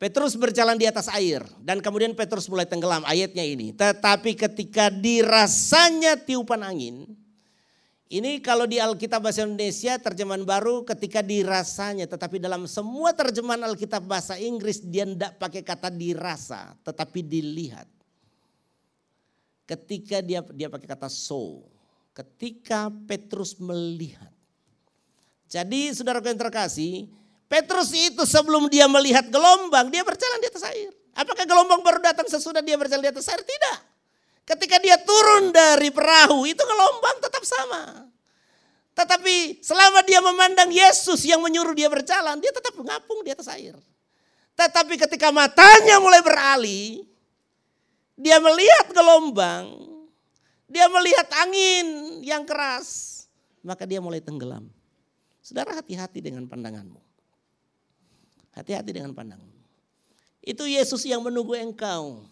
Petrus 0.02 0.34
berjalan 0.34 0.74
di 0.74 0.90
atas 0.90 1.06
air 1.14 1.46
dan 1.62 1.78
kemudian 1.78 2.10
Petrus 2.18 2.50
mulai 2.50 2.66
tenggelam 2.66 3.06
ayatnya 3.06 3.46
ini. 3.46 3.70
Tetapi 3.70 4.34
ketika 4.34 4.90
dirasanya 4.90 6.18
tiupan 6.18 6.58
angin, 6.66 7.06
ini 8.10 8.42
kalau 8.42 8.66
di 8.66 8.82
Alkitab 8.82 9.22
bahasa 9.22 9.46
Indonesia 9.46 9.94
terjemahan 10.02 10.42
baru 10.42 10.82
ketika 10.82 11.22
dirasanya, 11.22 12.10
tetapi 12.10 12.42
dalam 12.42 12.66
semua 12.66 13.14
terjemahan 13.14 13.62
Alkitab 13.62 14.02
bahasa 14.02 14.34
Inggris 14.42 14.82
dia 14.82 15.06
tidak 15.06 15.38
pakai 15.38 15.62
kata 15.62 15.86
dirasa, 15.94 16.74
tetapi 16.82 17.22
dilihat. 17.22 17.86
Ketika 19.70 20.18
dia 20.18 20.42
dia 20.50 20.66
pakai 20.66 20.90
kata 20.98 21.06
so. 21.06 21.62
Ketika 22.10 22.90
Petrus 23.06 23.54
melihat. 23.54 24.34
Jadi 25.46 25.94
saudara 25.94 26.18
yang 26.18 26.42
terkasih, 26.42 27.06
Petrus 27.52 27.92
itu 27.92 28.24
sebelum 28.24 28.72
dia 28.72 28.88
melihat 28.88 29.28
gelombang, 29.28 29.92
dia 29.92 30.00
berjalan 30.00 30.40
di 30.40 30.48
atas 30.48 30.64
air. 30.72 30.88
Apakah 31.12 31.44
gelombang 31.44 31.84
baru 31.84 32.00
datang 32.00 32.24
sesudah 32.24 32.64
dia 32.64 32.80
berjalan 32.80 33.04
di 33.04 33.12
atas 33.12 33.28
air? 33.28 33.44
Tidak. 33.44 33.78
Ketika 34.48 34.80
dia 34.80 34.96
turun 34.96 35.52
dari 35.52 35.92
perahu, 35.92 36.48
itu 36.48 36.64
gelombang 36.64 37.20
tetap 37.20 37.44
sama. 37.44 38.08
Tetapi 38.96 39.60
selama 39.60 40.00
dia 40.00 40.24
memandang 40.24 40.72
Yesus 40.72 41.28
yang 41.28 41.44
menyuruh 41.44 41.76
dia 41.76 41.92
berjalan, 41.92 42.40
dia 42.40 42.56
tetap 42.56 42.72
mengapung 42.72 43.20
di 43.20 43.36
atas 43.36 43.52
air. 43.52 43.76
Tetapi 44.56 44.96
ketika 44.96 45.28
matanya 45.28 46.00
mulai 46.00 46.24
beralih, 46.24 47.04
dia 48.16 48.40
melihat 48.40 48.96
gelombang, 48.96 49.76
dia 50.72 50.88
melihat 50.88 51.28
angin 51.44 52.16
yang 52.24 52.48
keras, 52.48 53.20
maka 53.60 53.84
dia 53.84 54.00
mulai 54.00 54.24
tenggelam. 54.24 54.72
Saudara 55.44 55.76
hati-hati 55.76 56.24
dengan 56.24 56.48
pandanganmu. 56.48 57.01
Hati-hati 58.52 58.92
dengan 58.92 59.16
pandanganmu. 59.16 59.60
Itu 60.42 60.68
Yesus 60.68 61.06
yang 61.08 61.24
menunggu 61.24 61.56
engkau. 61.56 62.26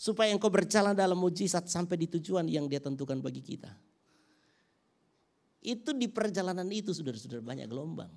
Supaya 0.00 0.32
engkau 0.32 0.48
berjalan 0.48 0.96
dalam 0.96 1.18
mujizat 1.18 1.68
sampai 1.68 1.98
di 2.00 2.06
tujuan 2.08 2.48
yang 2.48 2.64
dia 2.70 2.80
tentukan 2.80 3.20
bagi 3.20 3.44
kita. 3.44 3.68
Itu 5.60 5.92
di 5.92 6.08
perjalanan 6.08 6.64
itu 6.72 6.94
saudara-saudara 6.96 7.44
banyak 7.44 7.68
gelombang. 7.68 8.08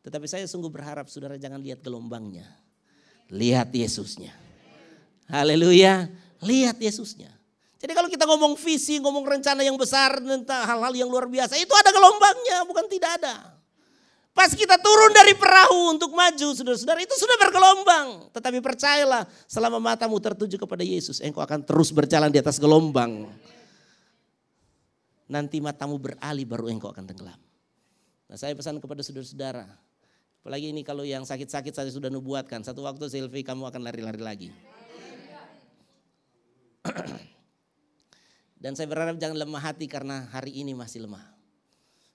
Tetapi 0.00 0.24
saya 0.24 0.48
sungguh 0.48 0.72
berharap 0.72 1.04
saudara 1.12 1.36
jangan 1.36 1.60
lihat 1.60 1.84
gelombangnya. 1.84 2.48
Lihat 3.28 3.68
Yesusnya. 3.68 4.32
Haleluya. 5.28 6.08
Lihat 6.40 6.80
Yesusnya. 6.80 7.28
Jadi 7.78 7.92
kalau 7.92 8.08
kita 8.08 8.24
ngomong 8.24 8.56
visi, 8.56 8.96
ngomong 8.98 9.22
rencana 9.22 9.60
yang 9.60 9.76
besar 9.76 10.18
tentang 10.18 10.64
hal-hal 10.64 10.94
yang 10.96 11.06
luar 11.06 11.28
biasa, 11.28 11.54
itu 11.60 11.70
ada 11.70 11.92
gelombangnya, 11.92 12.64
bukan 12.64 12.86
tidak 12.90 13.22
ada. 13.22 13.57
Pas 14.38 14.54
kita 14.54 14.78
turun 14.78 15.10
dari 15.10 15.34
perahu 15.34 15.98
untuk 15.98 16.14
maju, 16.14 16.54
saudara-saudara, 16.54 17.02
itu 17.02 17.10
sudah 17.18 17.34
bergelombang. 17.42 18.30
Tetapi 18.30 18.62
percayalah, 18.62 19.26
selama 19.50 19.82
matamu 19.82 20.14
tertuju 20.22 20.62
kepada 20.62 20.86
Yesus, 20.86 21.18
engkau 21.18 21.42
akan 21.42 21.66
terus 21.66 21.90
berjalan 21.90 22.30
di 22.30 22.38
atas 22.38 22.62
gelombang. 22.62 23.26
Nanti 25.26 25.58
matamu 25.58 25.98
beralih, 25.98 26.46
baru 26.46 26.70
engkau 26.70 26.86
akan 26.94 27.10
tenggelam. 27.10 27.34
Nah 28.30 28.38
saya 28.38 28.54
pesan 28.54 28.78
kepada 28.78 29.02
saudara-saudara, 29.02 29.66
apalagi 30.38 30.70
ini 30.70 30.86
kalau 30.86 31.02
yang 31.02 31.26
sakit-sakit 31.26 31.74
saya 31.74 31.90
sudah 31.90 32.06
nubuatkan, 32.06 32.62
satu 32.62 32.86
waktu 32.86 33.10
Silvi 33.10 33.42
kamu 33.42 33.66
akan 33.66 33.82
lari-lari 33.82 34.22
lagi. 34.22 34.54
Dan 38.62 38.78
saya 38.78 38.86
berharap 38.86 39.18
jangan 39.18 39.34
lemah 39.34 39.62
hati 39.66 39.90
karena 39.90 40.30
hari 40.30 40.62
ini 40.62 40.78
masih 40.78 41.10
lemah. 41.10 41.26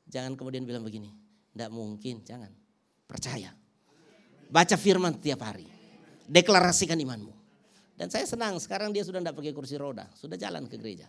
Jangan 0.08 0.40
kemudian 0.40 0.64
bilang 0.64 0.88
begini, 0.88 1.12
tidak 1.54 1.70
mungkin, 1.70 2.26
jangan. 2.26 2.50
Percaya. 3.06 3.54
Baca 4.50 4.76
firman 4.78 5.14
tiap 5.22 5.46
hari. 5.46 5.70
Deklarasikan 6.26 6.98
imanmu. 6.98 7.30
Dan 7.94 8.10
saya 8.10 8.26
senang 8.26 8.58
sekarang 8.58 8.90
dia 8.90 9.06
sudah 9.06 9.22
tidak 9.22 9.38
pakai 9.38 9.54
kursi 9.54 9.78
roda. 9.78 10.10
Sudah 10.18 10.34
jalan 10.34 10.66
ke 10.66 10.82
gereja. 10.82 11.06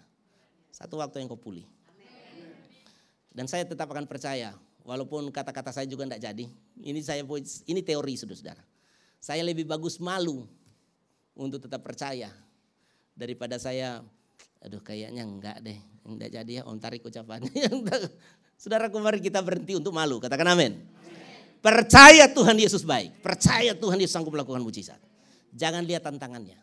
Satu 0.68 1.00
waktu 1.00 1.24
yang 1.24 1.32
kau 1.32 1.40
pulih. 1.40 1.64
Dan 3.32 3.48
saya 3.48 3.64
tetap 3.64 3.88
akan 3.88 4.04
percaya. 4.04 4.52
Walaupun 4.84 5.32
kata-kata 5.32 5.72
saya 5.72 5.88
juga 5.88 6.04
tidak 6.04 6.20
jadi. 6.20 6.46
Ini 6.76 7.00
saya 7.00 7.24
ini 7.64 7.80
teori 7.80 8.14
saudara-saudara. 8.20 8.60
Saya 9.16 9.40
lebih 9.40 9.64
bagus 9.64 9.96
malu 9.96 10.44
untuk 11.32 11.64
tetap 11.64 11.80
percaya. 11.80 12.28
Daripada 13.16 13.56
saya, 13.56 14.04
aduh 14.60 14.84
kayaknya 14.84 15.24
enggak 15.24 15.64
deh. 15.64 15.80
Enggak 16.04 16.36
jadi 16.36 16.60
ya 16.60 16.62
om 16.68 16.76
tarik 16.76 17.00
ucapannya. 17.00 17.48
Saudaraku 18.64 18.96
mari 18.96 19.20
kita 19.20 19.44
berhenti 19.44 19.76
untuk 19.76 19.92
malu. 19.92 20.16
Katakan 20.16 20.56
amin. 20.56 20.80
Percaya 21.60 22.24
Tuhan 22.32 22.56
Yesus 22.56 22.80
baik. 22.80 23.20
Percaya 23.20 23.76
Tuhan 23.76 24.00
Yesus 24.00 24.16
sanggup 24.16 24.32
melakukan 24.32 24.64
mujizat. 24.64 24.96
Jangan 25.52 25.84
lihat 25.84 26.08
tantangannya. 26.08 26.56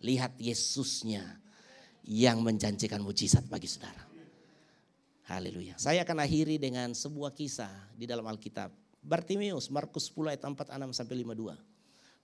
Lihat 0.00 0.40
Yesusnya 0.40 1.36
yang 2.08 2.40
menjanjikan 2.40 3.04
mujizat 3.04 3.44
bagi 3.52 3.68
saudara. 3.68 4.00
Haleluya. 5.28 5.76
Saya 5.76 6.08
akan 6.08 6.24
akhiri 6.24 6.56
dengan 6.56 6.96
sebuah 6.96 7.36
kisah 7.36 7.92
di 7.92 8.08
dalam 8.08 8.24
Alkitab. 8.24 8.72
Bartimeus, 9.04 9.68
Markus 9.68 10.08
10 10.08 10.32
ayat 10.32 10.40
46 10.40 10.96
sampai 10.96 11.20
52. 11.20 11.52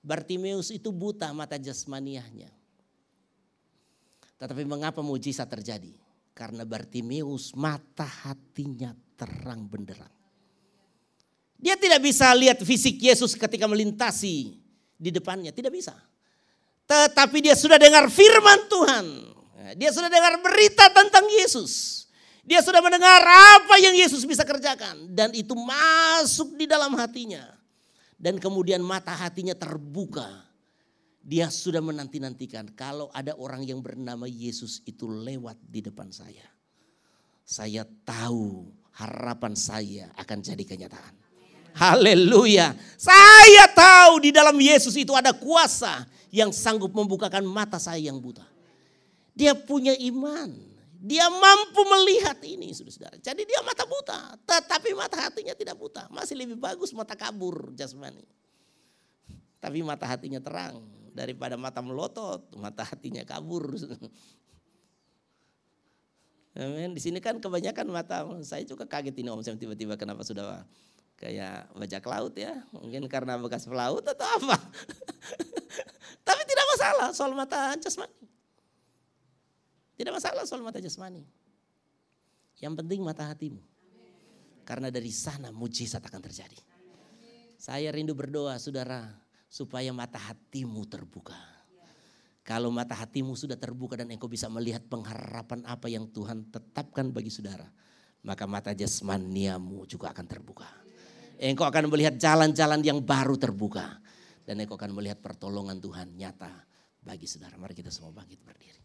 Bartimeus 0.00 0.72
itu 0.72 0.88
buta 0.88 1.28
mata 1.36 1.60
jasmaniahnya. 1.60 2.48
Tetapi 4.40 4.64
mengapa 4.64 5.04
mujizat 5.04 5.52
terjadi? 5.52 6.01
Karena 6.32 6.64
Bartimeus 6.64 7.52
mata 7.52 8.08
hatinya 8.08 8.96
terang 9.16 9.68
benderang. 9.68 10.10
Dia 11.62 11.78
tidak 11.78 12.02
bisa 12.02 12.32
lihat 12.34 12.58
fisik 12.64 12.98
Yesus 12.98 13.38
ketika 13.38 13.70
melintasi 13.70 14.58
di 14.98 15.10
depannya, 15.14 15.54
tidak 15.54 15.70
bisa. 15.70 15.94
Tetapi 16.90 17.38
dia 17.38 17.54
sudah 17.54 17.78
dengar 17.78 18.10
firman 18.10 18.66
Tuhan. 18.66 19.06
Dia 19.78 19.94
sudah 19.94 20.10
dengar 20.10 20.42
berita 20.42 20.90
tentang 20.90 21.22
Yesus. 21.30 22.04
Dia 22.42 22.58
sudah 22.58 22.82
mendengar 22.82 23.22
apa 23.22 23.78
yang 23.78 23.94
Yesus 23.94 24.26
bisa 24.26 24.42
kerjakan. 24.42 25.14
Dan 25.14 25.30
itu 25.30 25.54
masuk 25.54 26.58
di 26.58 26.66
dalam 26.66 26.98
hatinya. 26.98 27.46
Dan 28.18 28.42
kemudian 28.42 28.82
mata 28.82 29.14
hatinya 29.14 29.54
terbuka. 29.54 30.26
Dia 31.22 31.46
sudah 31.54 31.78
menanti-nantikan 31.78 32.74
kalau 32.74 33.06
ada 33.14 33.38
orang 33.38 33.62
yang 33.62 33.78
bernama 33.78 34.26
Yesus 34.26 34.82
itu 34.90 35.06
lewat 35.06 35.54
di 35.70 35.78
depan 35.78 36.10
saya. 36.10 36.42
Saya 37.46 37.86
tahu 38.02 38.66
harapan 38.98 39.54
saya 39.54 40.10
akan 40.18 40.38
jadi 40.42 40.66
kenyataan. 40.66 41.14
Haleluya. 41.78 42.74
Saya 42.98 43.64
tahu 43.70 44.18
di 44.18 44.34
dalam 44.34 44.58
Yesus 44.58 44.98
itu 44.98 45.14
ada 45.14 45.30
kuasa 45.30 46.04
yang 46.34 46.50
sanggup 46.50 46.90
membukakan 46.90 47.46
mata 47.46 47.78
saya 47.78 48.02
yang 48.02 48.18
buta. 48.18 48.44
Dia 49.32 49.54
punya 49.54 49.94
iman. 50.12 50.74
Dia 51.02 51.26
mampu 51.26 51.82
melihat 51.82 52.38
ini, 52.46 52.70
saudara. 52.74 53.18
Jadi 53.18 53.42
dia 53.42 53.58
mata 53.66 53.82
buta, 53.82 54.38
tetapi 54.46 54.94
mata 54.94 55.18
hatinya 55.18 55.50
tidak 55.50 55.74
buta. 55.74 56.06
Masih 56.14 56.38
lebih 56.38 56.54
bagus 56.54 56.94
mata 56.94 57.18
kabur 57.18 57.74
jasmani. 57.74 58.22
Tapi 59.58 59.82
mata 59.82 60.06
hatinya 60.06 60.38
terang 60.38 61.01
daripada 61.12 61.60
mata 61.60 61.84
melotot, 61.84 62.48
mata 62.56 62.82
hatinya 62.84 63.22
kabur. 63.22 63.72
Amin. 66.52 66.92
Di 66.92 67.00
sini 67.00 67.20
kan 67.20 67.40
kebanyakan 67.40 67.86
mata 67.88 68.28
saya 68.44 68.64
juga 68.64 68.84
kaget 68.84 69.16
ini 69.16 69.32
om 69.32 69.40
tiba-tiba 69.40 69.96
kenapa 69.96 70.20
sudah 70.20 70.64
kayak 71.16 71.72
bajak 71.72 72.04
laut 72.04 72.34
ya. 72.36 72.60
Mungkin 72.76 73.08
karena 73.08 73.40
bekas 73.40 73.64
pelaut 73.64 74.04
atau 74.04 74.26
apa. 74.26 74.56
Tapi 76.28 76.42
tidak 76.44 76.66
masalah 76.76 77.08
soal 77.16 77.32
mata 77.32 77.72
jasmani. 77.80 78.20
Tidak 79.96 80.12
masalah 80.12 80.42
soal 80.44 80.60
mata 80.60 80.82
jasmani. 80.82 81.24
Yang 82.60 82.74
penting 82.84 83.00
mata 83.00 83.24
hatimu. 83.32 83.62
Karena 84.62 84.92
dari 84.92 85.10
sana 85.10 85.50
mujizat 85.50 86.04
akan 86.04 86.20
terjadi. 86.20 86.58
Saya 87.58 87.94
rindu 87.94 88.12
berdoa 88.12 88.58
saudara 88.58 89.21
supaya 89.52 89.92
mata 89.92 90.16
hatimu 90.16 90.88
terbuka. 90.88 91.36
Kalau 92.40 92.72
mata 92.72 92.96
hatimu 92.96 93.36
sudah 93.36 93.60
terbuka 93.60 94.00
dan 94.00 94.08
engkau 94.08 94.26
bisa 94.26 94.48
melihat 94.48 94.80
pengharapan 94.88 95.60
apa 95.68 95.92
yang 95.92 96.08
Tuhan 96.08 96.48
tetapkan 96.48 97.12
bagi 97.12 97.28
saudara. 97.28 97.68
Maka 98.24 98.48
mata 98.48 98.72
jasmaniamu 98.72 99.84
juga 99.84 100.10
akan 100.10 100.24
terbuka. 100.24 100.66
Engkau 101.36 101.68
akan 101.68 101.92
melihat 101.92 102.16
jalan-jalan 102.16 102.80
yang 102.80 103.04
baru 103.04 103.36
terbuka. 103.36 104.00
Dan 104.42 104.64
engkau 104.64 104.74
akan 104.80 104.90
melihat 104.96 105.20
pertolongan 105.20 105.78
Tuhan 105.78 106.16
nyata 106.16 106.50
bagi 107.04 107.28
saudara. 107.28 107.54
Mari 107.60 107.76
kita 107.76 107.92
semua 107.92 108.10
bangkit 108.10 108.40
berdiri. 108.42 108.82